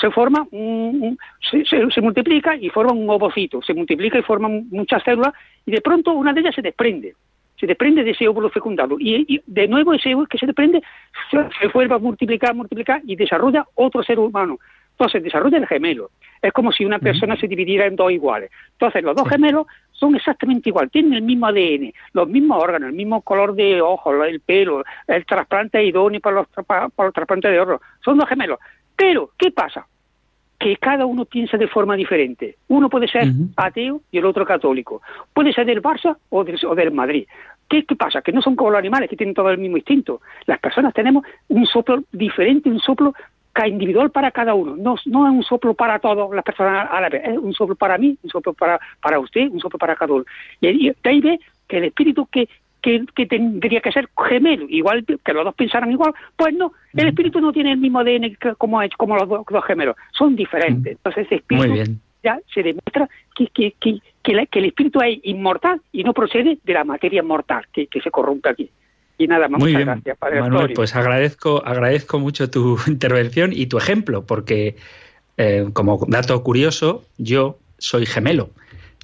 se 0.00 0.10
forma, 0.10 0.46
un- 0.50 1.18
se, 1.50 1.64
se- 1.64 1.90
se 1.90 2.00
multiplica 2.00 2.56
y 2.56 2.68
forma 2.70 2.92
un 2.92 3.08
ovocito, 3.08 3.62
se 3.62 3.74
multiplica 3.74 4.18
y 4.18 4.22
forma 4.22 4.48
muchas 4.48 5.02
células 5.02 5.32
y 5.66 5.70
de 5.70 5.80
pronto 5.80 6.12
una 6.12 6.32
de 6.32 6.40
ellas 6.40 6.54
se 6.54 6.62
desprende, 6.62 7.14
se 7.58 7.66
desprende 7.66 8.02
de 8.02 8.10
ese 8.10 8.26
óvulo 8.26 8.50
fecundado 8.50 8.96
y, 8.98 9.24
y 9.36 9.40
de 9.46 9.68
nuevo 9.68 9.92
ese 9.92 10.14
óvulo 10.14 10.26
que 10.26 10.38
se 10.38 10.46
desprende 10.46 10.82
se, 11.30 11.38
se 11.60 11.68
vuelve 11.68 11.94
a 11.94 11.98
multiplicar, 11.98 12.54
multiplicar 12.54 13.02
y 13.06 13.16
desarrolla 13.16 13.66
otro 13.74 14.02
ser 14.02 14.18
humano. 14.18 14.58
Entonces 14.92 15.22
desarrolla 15.22 15.56
el 15.56 15.66
gemelo. 15.66 16.10
Es 16.42 16.52
como 16.52 16.72
si 16.72 16.84
una 16.84 16.98
persona 16.98 17.34
se 17.36 17.48
dividiera 17.48 17.86
en 17.86 17.96
dos 17.96 18.12
iguales. 18.12 18.50
Entonces 18.72 19.02
los 19.02 19.16
dos 19.16 19.26
gemelos 19.28 19.66
son 19.92 20.14
exactamente 20.14 20.68
igual, 20.68 20.90
tienen 20.90 21.14
el 21.14 21.22
mismo 21.22 21.46
ADN, 21.46 21.92
los 22.12 22.28
mismos 22.28 22.62
órganos, 22.62 22.90
el 22.90 22.94
mismo 22.94 23.22
color 23.22 23.54
de 23.54 23.80
ojos, 23.80 24.14
el 24.28 24.40
pelo, 24.40 24.82
el 25.06 25.24
trasplante 25.24 25.82
idóneo 25.82 26.20
para 26.20 26.36
los, 26.36 26.48
para, 26.66 26.88
para 26.90 27.06
los 27.06 27.14
trasplantes 27.14 27.50
de 27.50 27.60
órganos. 27.60 27.80
Son 28.04 28.18
dos 28.18 28.28
gemelos. 28.28 28.58
Pero, 29.00 29.30
¿qué 29.38 29.50
pasa? 29.50 29.86
Que 30.58 30.76
cada 30.76 31.06
uno 31.06 31.24
piensa 31.24 31.56
de 31.56 31.68
forma 31.68 31.96
diferente. 31.96 32.56
Uno 32.68 32.90
puede 32.90 33.08
ser 33.08 33.28
ateo 33.56 34.02
y 34.12 34.18
el 34.18 34.26
otro 34.26 34.44
católico. 34.44 35.00
Puede 35.32 35.54
ser 35.54 35.64
del 35.64 35.80
Barça 35.80 36.18
o 36.28 36.44
del, 36.44 36.58
o 36.66 36.74
del 36.74 36.92
Madrid. 36.92 37.26
¿Qué, 37.66 37.86
¿Qué 37.86 37.96
pasa? 37.96 38.20
Que 38.20 38.30
no 38.30 38.42
son 38.42 38.56
como 38.56 38.72
los 38.72 38.78
animales 38.78 39.08
que 39.08 39.16
tienen 39.16 39.34
todo 39.34 39.48
el 39.48 39.56
mismo 39.56 39.78
instinto. 39.78 40.20
Las 40.44 40.58
personas 40.58 40.92
tenemos 40.92 41.24
un 41.48 41.64
soplo 41.64 42.02
diferente, 42.12 42.68
un 42.68 42.78
soplo 42.78 43.14
individual 43.66 44.10
para 44.10 44.30
cada 44.32 44.52
uno. 44.52 44.76
No, 44.76 44.96
no 45.06 45.26
es 45.26 45.32
un 45.32 45.44
soplo 45.44 45.72
para 45.72 45.98
todas 45.98 46.28
las 46.34 46.44
personas 46.44 46.86
a 46.90 47.00
la 47.00 47.08
vez. 47.08 47.22
Es 47.24 47.38
un 47.38 47.54
soplo 47.54 47.76
para 47.76 47.96
mí, 47.96 48.18
un 48.22 48.28
soplo 48.28 48.52
para, 48.52 48.78
para 49.00 49.18
usted, 49.18 49.48
un 49.48 49.60
soplo 49.60 49.78
para 49.78 49.96
cada 49.96 50.12
uno. 50.12 50.26
Y 50.60 50.66
ahí 50.66 51.20
ve 51.22 51.40
que 51.66 51.78
el 51.78 51.84
espíritu 51.84 52.26
que, 52.26 52.50
que, 52.80 53.04
que 53.14 53.26
tendría 53.26 53.80
que 53.80 53.92
ser 53.92 54.08
gemelo, 54.28 54.66
igual 54.68 55.04
que 55.04 55.32
los 55.32 55.44
dos 55.44 55.54
pensaran 55.54 55.90
igual, 55.92 56.12
pues 56.36 56.54
no, 56.54 56.72
el 56.94 57.08
espíritu 57.08 57.40
no 57.40 57.52
tiene 57.52 57.72
el 57.72 57.78
mismo 57.78 58.00
ADN 58.00 58.36
que- 58.36 58.54
como, 58.56 58.80
como 58.96 59.16
los 59.16 59.28
dos, 59.28 59.44
dos 59.48 59.64
gemelos, 59.64 59.96
son 60.16 60.36
diferentes. 60.36 60.92
Entonces 60.92 61.26
ese 61.26 61.36
espíritu 61.36 61.98
ya 62.22 62.38
se 62.52 62.62
demuestra 62.62 63.08
que, 63.34 63.46
que, 63.48 63.74
que, 63.80 63.98
que, 64.22 64.32
la- 64.34 64.46
que 64.46 64.58
el 64.58 64.66
espíritu 64.66 65.00
es 65.00 65.18
inmortal 65.24 65.80
y 65.92 66.04
no 66.04 66.12
procede 66.12 66.58
de 66.62 66.72
la 66.72 66.84
materia 66.84 67.22
mortal 67.22 67.66
que, 67.72 67.86
que 67.86 68.00
se 68.00 68.10
corrompe 68.10 68.48
aquí. 68.50 68.70
Y 69.18 69.26
nada 69.26 69.48
más, 69.48 69.60
Muy 69.60 69.72
muchas 69.72 69.86
bien, 69.86 69.94
gracias, 69.96 70.18
Padre 70.18 70.40
Manuel, 70.40 70.56
Antonio. 70.62 70.76
pues 70.76 70.96
agradezco, 70.96 71.62
agradezco 71.64 72.18
mucho 72.18 72.50
tu 72.50 72.78
intervención 72.86 73.50
y 73.52 73.66
tu 73.66 73.76
ejemplo, 73.78 74.24
porque 74.24 74.76
eh, 75.36 75.68
como 75.72 75.98
dato 76.08 76.42
curioso, 76.42 77.04
yo 77.18 77.58
soy 77.78 78.06
gemelo. 78.06 78.50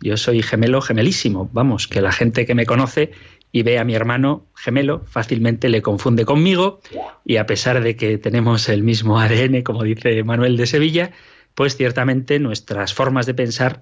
Yo 0.03 0.19
soy 0.19 0.43
gemelo 0.43 0.83
gemelísimo. 0.83 1.49
Vamos, 1.55 1.87
que 1.87 2.03
la 2.03 2.13
gente 2.13 2.45
que 2.45 2.55
me 2.55 2.67
conoce 2.67 3.13
y 3.57 3.63
ve 3.63 3.79
a 3.79 3.85
mi 3.85 3.95
hermano 3.95 4.45
gemelo 4.55 5.01
fácilmente 5.07 5.71
le 5.71 5.81
confunde 5.81 6.27
conmigo 6.27 6.83
y 7.25 7.39
a 7.39 7.47
pesar 7.47 7.83
de 7.83 7.97
que 7.97 8.19
tenemos 8.19 8.69
el 8.69 8.83
mismo 8.83 9.19
ADN, 9.19 9.63
como 9.63 9.83
dice 9.83 10.23
Manuel 10.25 10.59
de 10.59 10.67
Sevilla, 10.67 11.13
pues 11.55 11.75
ciertamente 11.75 12.39
nuestras 12.39 12.93
formas 12.93 13.25
de 13.25 13.33
pensar 13.33 13.81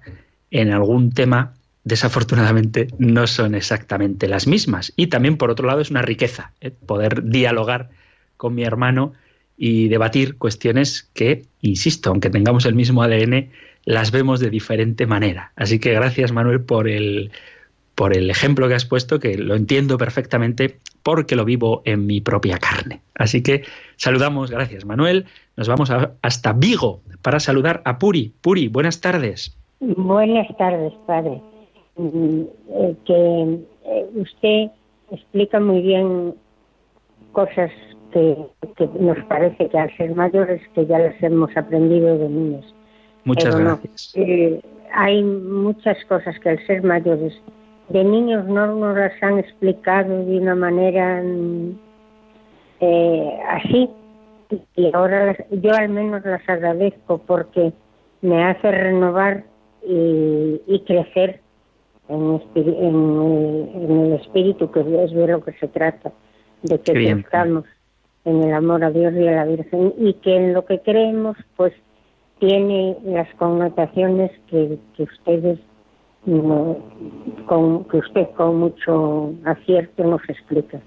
en 0.49 0.71
algún 0.71 1.11
tema 1.11 1.55
desafortunadamente 1.83 2.87
no 2.99 3.27
son 3.27 3.53
exactamente 3.53 4.29
las 4.29 4.47
mismas. 4.47 4.93
Y 4.95 5.07
también, 5.07 5.35
por 5.35 5.51
otro 5.51 5.67
lado, 5.67 5.81
es 5.81 5.91
una 5.91 6.01
riqueza 6.01 6.53
¿eh? 6.61 6.71
poder 6.71 7.25
dialogar 7.25 7.89
con 8.37 8.55
mi 8.55 8.63
hermano 8.63 9.11
y 9.57 9.89
debatir 9.89 10.37
cuestiones 10.37 11.09
que, 11.13 11.47
insisto, 11.59 12.11
aunque 12.11 12.29
tengamos 12.29 12.65
el 12.65 12.75
mismo 12.75 13.03
ADN, 13.03 13.51
las 13.83 14.11
vemos 14.11 14.39
de 14.39 14.49
diferente 14.49 15.05
manera. 15.05 15.51
Así 15.57 15.79
que 15.79 15.91
gracias, 15.91 16.31
Manuel, 16.31 16.61
por 16.61 16.87
el, 16.87 17.31
por 17.95 18.15
el 18.15 18.29
ejemplo 18.29 18.67
que 18.67 18.75
has 18.75 18.85
puesto, 18.85 19.19
que 19.19 19.37
lo 19.37 19.55
entiendo 19.55 19.97
perfectamente 19.97 20.79
porque 21.01 21.35
lo 21.35 21.45
vivo 21.45 21.81
en 21.85 22.05
mi 22.05 22.19
propia 22.21 22.57
carne. 22.57 23.01
Así 23.15 23.41
que 23.41 23.63
saludamos, 23.95 24.51
gracias, 24.51 24.85
Manuel. 24.85 25.25
Nos 25.55 25.67
vamos 25.67 25.89
a- 25.91 26.11
hasta 26.21 26.51
Vigo 26.53 27.01
para 27.21 27.39
saludar 27.39 27.81
a 27.85 27.97
Puri. 27.97 28.33
Puri, 28.41 28.67
buenas 28.67 28.99
tardes. 29.01 29.57
Buenas 29.79 30.47
tardes, 30.57 30.93
padre. 31.05 31.41
Mm, 31.95 32.41
eh, 32.69 32.95
que 33.05 33.59
eh, 33.85 34.05
usted 34.15 34.71
explica 35.11 35.59
muy 35.59 35.81
bien 35.81 36.33
cosas 37.31 37.71
que, 38.11 38.35
que 38.77 38.87
nos 38.99 39.17
parece 39.25 39.69
que 39.69 39.77
al 39.77 39.95
ser 39.95 40.15
mayores 40.15 40.61
que 40.73 40.85
ya 40.85 40.99
las 40.99 41.21
hemos 41.23 41.55
aprendido 41.55 42.17
de 42.17 42.27
niños. 42.29 42.65
Muchas 43.25 43.55
Pero 43.55 43.59
no, 43.69 43.77
gracias. 43.77 44.11
eh, 44.15 44.61
hay 44.93 45.23
muchas 45.23 45.97
cosas 46.05 46.37
que 46.39 46.49
al 46.49 46.65
ser 46.67 46.83
mayores 46.83 47.33
de 47.89 48.03
niños 48.03 48.45
no 48.45 48.67
nos 48.75 48.97
las 48.97 49.11
han 49.21 49.39
explicado 49.39 50.25
de 50.25 50.39
una 50.39 50.55
manera 50.55 51.21
mm, 51.23 51.71
eh, 52.81 53.39
así. 53.49 53.89
Y 54.75 54.91
ahora 54.93 55.25
las- 55.27 55.61
yo 55.61 55.73
al 55.73 55.89
menos 55.89 56.23
las 56.25 56.47
agradezco 56.47 57.17
porque 57.19 57.73
me 58.21 58.43
hace 58.43 58.71
renovar 58.71 59.43
y, 59.87 60.61
y 60.67 60.79
crecer 60.85 61.41
en, 62.09 62.39
espiri- 62.39 62.77
en 62.79 62.95
el, 63.75 63.83
en 63.91 63.99
el 64.05 64.13
espíritu 64.13 64.71
que 64.71 64.79
es 64.81 65.11
de 65.11 65.27
lo 65.27 65.43
que 65.43 65.53
se 65.53 65.67
trata 65.67 66.11
de 66.63 66.79
que 66.79 66.93
crezcamos 67.21 67.65
en 68.25 68.43
el 68.43 68.53
amor 68.53 68.83
a 68.83 68.91
Dios 68.91 69.13
y 69.15 69.27
a 69.27 69.31
la 69.31 69.45
Virgen. 69.45 69.93
Y 69.97 70.13
que 70.15 70.35
en 70.35 70.53
lo 70.53 70.65
que 70.65 70.79
creemos 70.79 71.37
pues 71.55 71.73
tiene 72.39 72.97
las 73.03 73.31
connotaciones 73.35 74.31
que, 74.47 74.77
que 74.95 75.03
ustedes 75.03 75.59
con, 76.25 77.83
que 77.85 77.97
usted 77.97 78.29
con 78.35 78.57
mucho 78.59 79.33
acierto 79.45 80.03
nos 80.03 80.21
explica. 80.27 80.79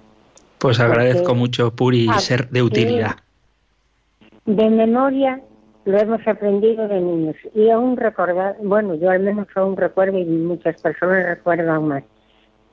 Pues 0.59 0.81
agradezco 0.81 1.23
porque- 1.29 1.39
mucho, 1.39 1.71
Puri, 1.75 2.07
Ah, 2.11 2.19
ser 2.19 2.49
de 2.51 2.63
utilidad. 2.63 3.13
De 4.45 4.69
memoria 4.71 5.41
lo 5.85 5.99
hemos 5.99 6.27
aprendido 6.27 6.89
de 6.89 7.01
niños 7.01 7.37
y 7.55 7.71
aún 7.71 7.97
recordar, 7.97 8.57
bueno, 8.63 8.95
yo 8.95 9.11
al 9.11 9.21
menos 9.21 9.47
aún 9.55 9.77
recuerdo 9.77 10.19
y 10.19 10.25
muchas 10.25 10.81
personas 10.83 11.25
recuerdan 11.25 11.87
más, 11.87 12.03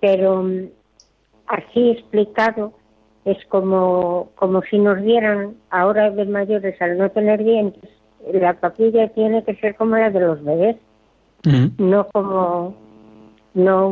pero 0.01 0.43
mm, 0.43 0.69
así 1.47 1.91
explicado 1.91 2.73
es 3.25 3.37
como, 3.47 4.31
como 4.35 4.61
si 4.63 4.79
nos 4.79 5.01
dieran 5.01 5.55
ahora 5.69 6.09
de 6.11 6.25
mayores 6.25 6.81
al 6.81 6.97
no 6.97 7.09
tener 7.11 7.43
dientes, 7.43 7.89
la 8.33 8.53
papilla 8.53 9.07
tiene 9.09 9.43
que 9.43 9.55
ser 9.55 9.75
como 9.75 9.95
la 9.97 10.09
de 10.09 10.19
los 10.19 10.43
bebés, 10.43 10.77
No 11.77 12.07
como, 12.07 12.75
no, 13.53 13.87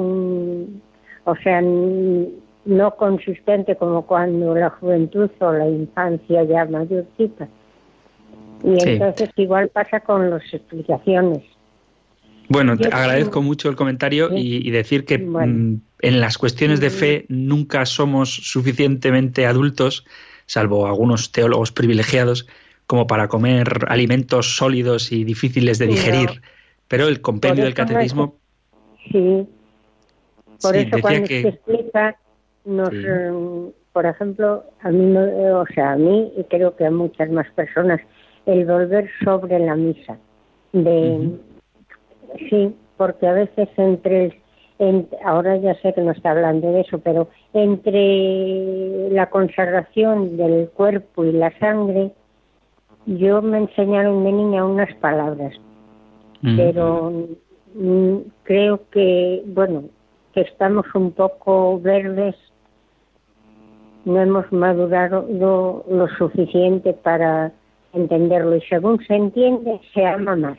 o 1.26 1.36
sea, 1.44 1.62
no 1.62 2.96
consistente 2.96 3.76
como 3.76 4.06
cuando 4.06 4.56
la 4.56 4.70
juventud 4.70 5.30
o 5.40 5.54
la 5.54 5.68
infancia 5.68 6.44
ya 6.44 6.66
mayorcita. 6.66 7.48
Y 8.64 8.80
Sí. 8.80 8.90
entonces 8.90 9.30
igual 9.36 9.70
pasa 9.70 10.00
con 10.00 10.30
las 10.30 10.42
explicaciones. 10.54 11.44
Bueno, 12.50 12.78
te 12.78 12.88
agradezco 12.88 13.42
mucho 13.42 13.70
el 13.70 13.76
comentario 13.76 14.30
y, 14.36 14.68
y 14.68 14.72
decir 14.72 15.06
que 15.06 15.18
Bueno. 15.18 15.54
mm, 15.54 15.82
en 16.00 16.20
las 16.20 16.38
cuestiones 16.38 16.80
de 16.82 16.90
fe 16.90 17.26
nunca 17.30 17.86
somos 17.86 18.30
suficientemente 18.34 19.46
adultos, 19.46 20.06
salvo 20.46 20.86
algunos 20.88 21.32
teólogos 21.32 21.72
privilegiados, 21.72 22.48
como 22.86 23.08
para 23.08 23.28
comer 23.28 23.86
alimentos 23.88 24.58
sólidos 24.58 25.12
y 25.12 25.24
difíciles 25.24 25.80
de 25.80 25.88
digerir. 25.88 26.42
Pero 26.94 27.08
el 27.08 27.22
compendio 27.22 27.64
del 27.64 27.74
es- 27.74 27.76
catecismo 27.76 28.36
Sí, 29.12 29.50
por 30.62 30.76
sí, 30.76 30.82
eso 30.82 31.02
cuando 31.02 31.28
que 31.28 31.42
se 31.42 31.48
explica, 31.50 32.16
nos, 32.66 32.90
Sí. 32.92 33.04
eh, 33.04 33.72
por 33.94 34.06
ejemplo, 34.06 34.64
a 34.82 34.90
mí, 34.92 35.04
no- 35.12 35.26
eh, 35.26 35.52
o 35.54 35.66
sea, 35.74 35.94
a 35.94 35.96
mí 35.98 36.32
y 36.38 36.44
creo 36.44 36.76
que 36.76 36.86
a 36.86 36.92
muchas 36.92 37.32
más 37.32 37.50
personas, 37.54 38.00
el 38.46 38.66
volver 38.66 39.10
sobre 39.24 39.58
la 39.58 39.76
misa. 39.76 40.20
De, 40.72 41.32
Sí, 42.50 42.76
porque 42.98 43.28
a 43.28 43.34
veces 43.34 43.70
entre, 43.78 44.40
el- 44.78 45.08
ahora 45.26 45.58
ya 45.58 45.74
sé 45.82 45.94
que 45.96 46.02
no 46.02 46.12
está 46.12 46.30
hablando 46.32 46.72
de 46.74 46.82
eso, 46.82 47.00
pero 47.00 47.28
entre 47.54 49.10
la 49.10 49.30
consagración 49.32 50.38
del 50.38 50.70
cuerpo 50.70 51.26
y 51.26 51.32
la 51.32 51.52
sangre, 51.58 52.12
yo 53.08 53.42
me 53.42 53.58
enseñaron 53.58 54.24
de 54.24 54.32
niña 54.32 54.64
unas 54.66 54.94
palabras 54.96 55.54
mm, 56.44 56.56
pero 56.56 57.28
mm, 57.74 58.18
creo 58.44 58.82
que, 58.92 59.42
bueno, 59.48 59.86
que 60.34 60.42
estamos 60.42 60.86
un 60.94 61.12
poco 61.12 61.80
verdes, 61.80 62.36
no 64.06 64.22
hemos 64.22 64.52
madurado 64.52 65.28
lo, 65.32 65.86
lo 65.90 66.08
suficiente 66.18 66.94
para 66.94 67.52
entenderlo 67.94 68.56
y 68.56 68.62
según 68.62 69.04
se 69.06 69.16
entiende, 69.16 69.80
se 69.94 70.06
ama 70.06 70.36
más. 70.36 70.58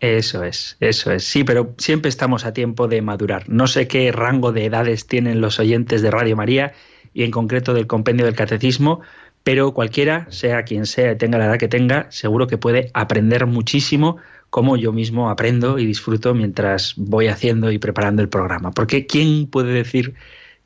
Eso 0.00 0.44
es, 0.44 0.76
eso 0.80 1.10
es. 1.10 1.24
Sí, 1.24 1.42
pero 1.42 1.74
siempre 1.78 2.10
estamos 2.10 2.44
a 2.44 2.52
tiempo 2.52 2.86
de 2.86 3.00
madurar. 3.00 3.48
No 3.48 3.66
sé 3.66 3.88
qué 3.88 4.12
rango 4.12 4.52
de 4.52 4.66
edades 4.66 5.06
tienen 5.06 5.40
los 5.40 5.58
oyentes 5.58 6.02
de 6.02 6.10
Radio 6.10 6.36
María 6.36 6.74
y 7.14 7.24
en 7.24 7.30
concreto 7.30 7.72
del 7.72 7.86
compendio 7.86 8.26
del 8.26 8.34
catecismo, 8.34 9.00
pero 9.42 9.72
cualquiera, 9.72 10.26
sea 10.30 10.64
quien 10.64 10.84
sea 10.84 11.16
tenga 11.16 11.38
la 11.38 11.46
edad 11.46 11.56
que 11.56 11.68
tenga, 11.68 12.10
seguro 12.10 12.46
que 12.46 12.58
puede 12.58 12.90
aprender 12.92 13.46
muchísimo 13.46 14.18
como 14.50 14.76
yo 14.76 14.92
mismo 14.92 15.30
aprendo 15.30 15.78
y 15.78 15.86
disfruto 15.86 16.34
mientras 16.34 16.94
voy 16.96 17.28
haciendo 17.28 17.70
y 17.70 17.78
preparando 17.78 18.22
el 18.22 18.28
programa. 18.28 18.70
Porque 18.70 19.06
¿quién 19.06 19.46
puede 19.46 19.72
decir 19.72 20.14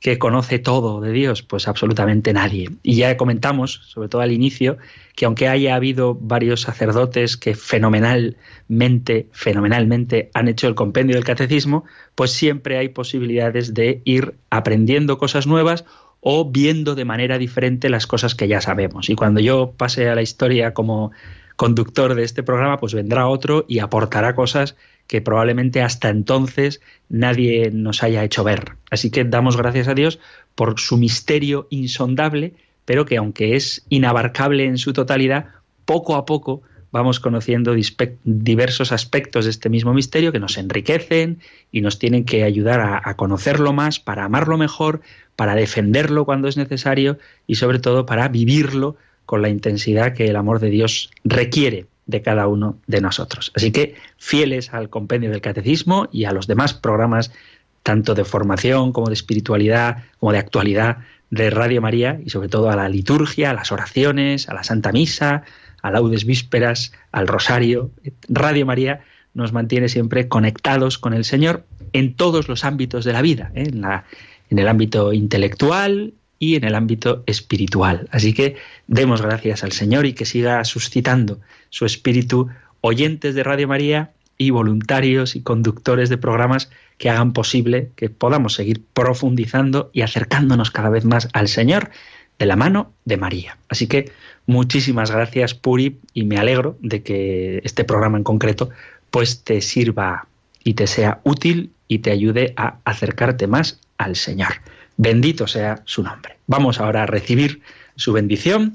que 0.00 0.18
conoce 0.18 0.58
todo 0.58 1.00
de 1.00 1.12
Dios? 1.12 1.42
Pues 1.42 1.68
absolutamente 1.68 2.32
nadie. 2.32 2.70
Y 2.82 2.96
ya 2.96 3.16
comentamos, 3.16 3.80
sobre 3.88 4.08
todo 4.08 4.22
al 4.22 4.32
inicio, 4.32 4.78
que 5.14 5.26
aunque 5.26 5.48
haya 5.48 5.74
habido 5.74 6.14
varios 6.14 6.62
sacerdotes 6.62 7.36
que 7.36 7.54
fenomenalmente, 7.54 9.28
fenomenalmente 9.32 10.30
han 10.34 10.48
hecho 10.48 10.68
el 10.68 10.74
compendio 10.74 11.16
del 11.16 11.24
catecismo, 11.24 11.84
pues 12.14 12.32
siempre 12.32 12.78
hay 12.78 12.88
posibilidades 12.88 13.74
de 13.74 14.02
ir 14.04 14.34
aprendiendo 14.50 15.18
cosas 15.18 15.46
nuevas 15.46 15.84
o 16.20 16.50
viendo 16.50 16.94
de 16.94 17.04
manera 17.04 17.38
diferente 17.38 17.88
las 17.88 18.06
cosas 18.06 18.34
que 18.34 18.48
ya 18.48 18.60
sabemos. 18.60 19.08
Y 19.10 19.14
cuando 19.14 19.40
yo 19.40 19.72
pase 19.76 20.08
a 20.08 20.14
la 20.14 20.22
historia 20.22 20.74
como 20.74 21.12
conductor 21.56 22.14
de 22.14 22.24
este 22.24 22.42
programa, 22.42 22.78
pues 22.78 22.94
vendrá 22.94 23.26
otro 23.26 23.64
y 23.68 23.78
aportará 23.80 24.34
cosas 24.34 24.76
que 25.06 25.20
probablemente 25.20 25.82
hasta 25.82 26.08
entonces 26.08 26.80
nadie 27.08 27.70
nos 27.72 28.02
haya 28.02 28.22
hecho 28.22 28.44
ver. 28.44 28.76
Así 28.90 29.10
que 29.10 29.24
damos 29.24 29.56
gracias 29.56 29.88
a 29.88 29.94
Dios 29.94 30.20
por 30.54 30.78
su 30.78 30.96
misterio 30.96 31.66
insondable, 31.70 32.54
pero 32.84 33.04
que 33.04 33.16
aunque 33.16 33.56
es 33.56 33.84
inabarcable 33.88 34.64
en 34.64 34.78
su 34.78 34.92
totalidad, 34.92 35.46
poco 35.84 36.14
a 36.14 36.26
poco 36.26 36.62
vamos 36.92 37.20
conociendo 37.20 37.74
diversos 38.24 38.92
aspectos 38.92 39.44
de 39.44 39.50
este 39.50 39.68
mismo 39.68 39.94
misterio 39.94 40.32
que 40.32 40.40
nos 40.40 40.58
enriquecen 40.58 41.38
y 41.70 41.80
nos 41.80 41.98
tienen 41.98 42.24
que 42.24 42.44
ayudar 42.44 43.00
a 43.04 43.14
conocerlo 43.14 43.72
más, 43.72 44.00
para 44.00 44.24
amarlo 44.24 44.58
mejor, 44.58 45.00
para 45.36 45.54
defenderlo 45.54 46.24
cuando 46.24 46.48
es 46.48 46.56
necesario 46.56 47.18
y 47.46 47.54
sobre 47.56 47.78
todo 47.78 48.06
para 48.06 48.28
vivirlo 48.28 48.96
con 49.30 49.42
la 49.42 49.48
intensidad 49.48 50.12
que 50.12 50.26
el 50.26 50.34
amor 50.34 50.58
de 50.58 50.70
Dios 50.70 51.08
requiere 51.22 51.86
de 52.06 52.20
cada 52.20 52.48
uno 52.48 52.80
de 52.88 53.00
nosotros. 53.00 53.52
Así 53.54 53.70
que 53.70 53.94
fieles 54.16 54.74
al 54.74 54.90
compendio 54.90 55.30
del 55.30 55.40
catecismo 55.40 56.08
y 56.10 56.24
a 56.24 56.32
los 56.32 56.48
demás 56.48 56.74
programas, 56.74 57.30
tanto 57.84 58.16
de 58.16 58.24
formación 58.24 58.90
como 58.90 59.06
de 59.06 59.14
espiritualidad, 59.14 59.98
como 60.18 60.32
de 60.32 60.38
actualidad 60.38 60.96
de 61.30 61.48
Radio 61.48 61.80
María 61.80 62.20
y 62.26 62.30
sobre 62.30 62.48
todo 62.48 62.70
a 62.70 62.74
la 62.74 62.88
liturgia, 62.88 63.50
a 63.50 63.54
las 63.54 63.70
oraciones, 63.70 64.48
a 64.48 64.54
la 64.54 64.64
Santa 64.64 64.90
Misa, 64.90 65.44
a 65.80 65.92
laudes 65.92 66.24
vísperas, 66.24 66.90
al 67.12 67.28
rosario. 67.28 67.92
Radio 68.28 68.66
María 68.66 69.02
nos 69.32 69.52
mantiene 69.52 69.88
siempre 69.88 70.26
conectados 70.26 70.98
con 70.98 71.14
el 71.14 71.24
Señor 71.24 71.64
en 71.92 72.14
todos 72.16 72.48
los 72.48 72.64
ámbitos 72.64 73.04
de 73.04 73.12
la 73.12 73.22
vida, 73.22 73.52
¿eh? 73.54 73.68
en, 73.68 73.80
la, 73.80 74.06
en 74.50 74.58
el 74.58 74.66
ámbito 74.66 75.12
intelectual 75.12 76.14
y 76.40 76.56
en 76.56 76.64
el 76.64 76.74
ámbito 76.74 77.22
espiritual. 77.26 78.08
Así 78.10 78.32
que 78.32 78.56
demos 78.88 79.22
gracias 79.22 79.62
al 79.62 79.70
Señor 79.70 80.06
y 80.06 80.14
que 80.14 80.24
siga 80.24 80.64
suscitando 80.64 81.38
su 81.68 81.86
espíritu 81.86 82.48
oyentes 82.80 83.36
de 83.36 83.44
Radio 83.44 83.68
María 83.68 84.10
y 84.38 84.50
voluntarios 84.50 85.36
y 85.36 85.42
conductores 85.42 86.08
de 86.08 86.16
programas 86.16 86.70
que 86.96 87.10
hagan 87.10 87.34
posible 87.34 87.90
que 87.94 88.08
podamos 88.08 88.54
seguir 88.54 88.82
profundizando 88.94 89.90
y 89.92 90.00
acercándonos 90.00 90.70
cada 90.70 90.88
vez 90.88 91.04
más 91.04 91.28
al 91.34 91.46
Señor 91.46 91.90
de 92.38 92.46
la 92.46 92.56
mano 92.56 92.90
de 93.04 93.18
María. 93.18 93.58
Así 93.68 93.86
que 93.86 94.10
muchísimas 94.46 95.10
gracias 95.10 95.54
Puri 95.54 95.98
y 96.14 96.24
me 96.24 96.38
alegro 96.38 96.78
de 96.80 97.02
que 97.02 97.60
este 97.64 97.84
programa 97.84 98.16
en 98.16 98.24
concreto 98.24 98.70
pues 99.10 99.44
te 99.44 99.60
sirva 99.60 100.26
y 100.64 100.72
te 100.72 100.86
sea 100.86 101.20
útil 101.22 101.72
y 101.86 101.98
te 101.98 102.10
ayude 102.10 102.54
a 102.56 102.78
acercarte 102.84 103.46
más 103.46 103.78
al 103.98 104.16
Señor. 104.16 104.54
Bendito 105.02 105.46
sea 105.46 105.80
su 105.86 106.02
nombre. 106.02 106.36
Vamos 106.46 106.78
ahora 106.78 107.04
a 107.04 107.06
recibir 107.06 107.62
su 107.96 108.12
bendición 108.12 108.74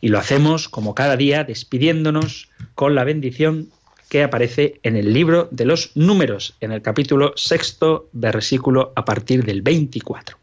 y 0.00 0.06
lo 0.06 0.20
hacemos 0.20 0.68
como 0.68 0.94
cada 0.94 1.16
día 1.16 1.42
despidiéndonos 1.42 2.48
con 2.76 2.94
la 2.94 3.02
bendición 3.02 3.70
que 4.08 4.22
aparece 4.22 4.78
en 4.84 4.94
el 4.94 5.12
libro 5.12 5.48
de 5.50 5.64
los 5.64 5.90
números, 5.96 6.54
en 6.60 6.70
el 6.70 6.80
capítulo 6.80 7.32
sexto, 7.34 8.08
versículo 8.12 8.92
a 8.94 9.04
partir 9.04 9.44
del 9.44 9.62
24. 9.62 10.38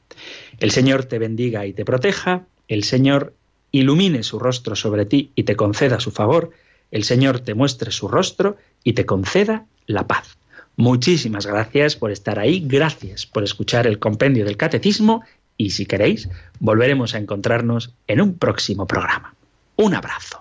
El 0.59 0.71
Señor 0.71 1.05
te 1.05 1.17
bendiga 1.17 1.65
y 1.65 1.71
te 1.71 1.85
proteja, 1.85 2.43
el 2.67 2.83
Señor 2.83 3.33
ilumine 3.71 4.23
su 4.23 4.37
rostro 4.37 4.75
sobre 4.75 5.05
ti 5.05 5.31
y 5.35 5.43
te 5.43 5.55
conceda 5.55 6.01
su 6.01 6.11
favor, 6.11 6.51
el 6.91 7.05
Señor 7.05 7.39
te 7.39 7.53
muestre 7.53 7.91
su 7.91 8.09
rostro 8.09 8.57
y 8.83 8.91
te 8.93 9.05
conceda 9.05 9.65
la 9.87 10.05
paz. 10.07 10.40
Muchísimas 10.75 11.45
gracias 11.45 11.95
por 11.95 12.11
estar 12.11 12.39
ahí, 12.39 12.63
gracias 12.65 13.25
por 13.25 13.43
escuchar 13.43 13.87
el 13.87 13.99
compendio 13.99 14.45
del 14.45 14.57
catecismo 14.57 15.23
y 15.57 15.71
si 15.71 15.85
queréis, 15.85 16.29
volveremos 16.59 17.13
a 17.13 17.19
encontrarnos 17.19 17.93
en 18.07 18.21
un 18.21 18.37
próximo 18.37 18.87
programa. 18.87 19.35
Un 19.75 19.93
abrazo. 19.93 20.40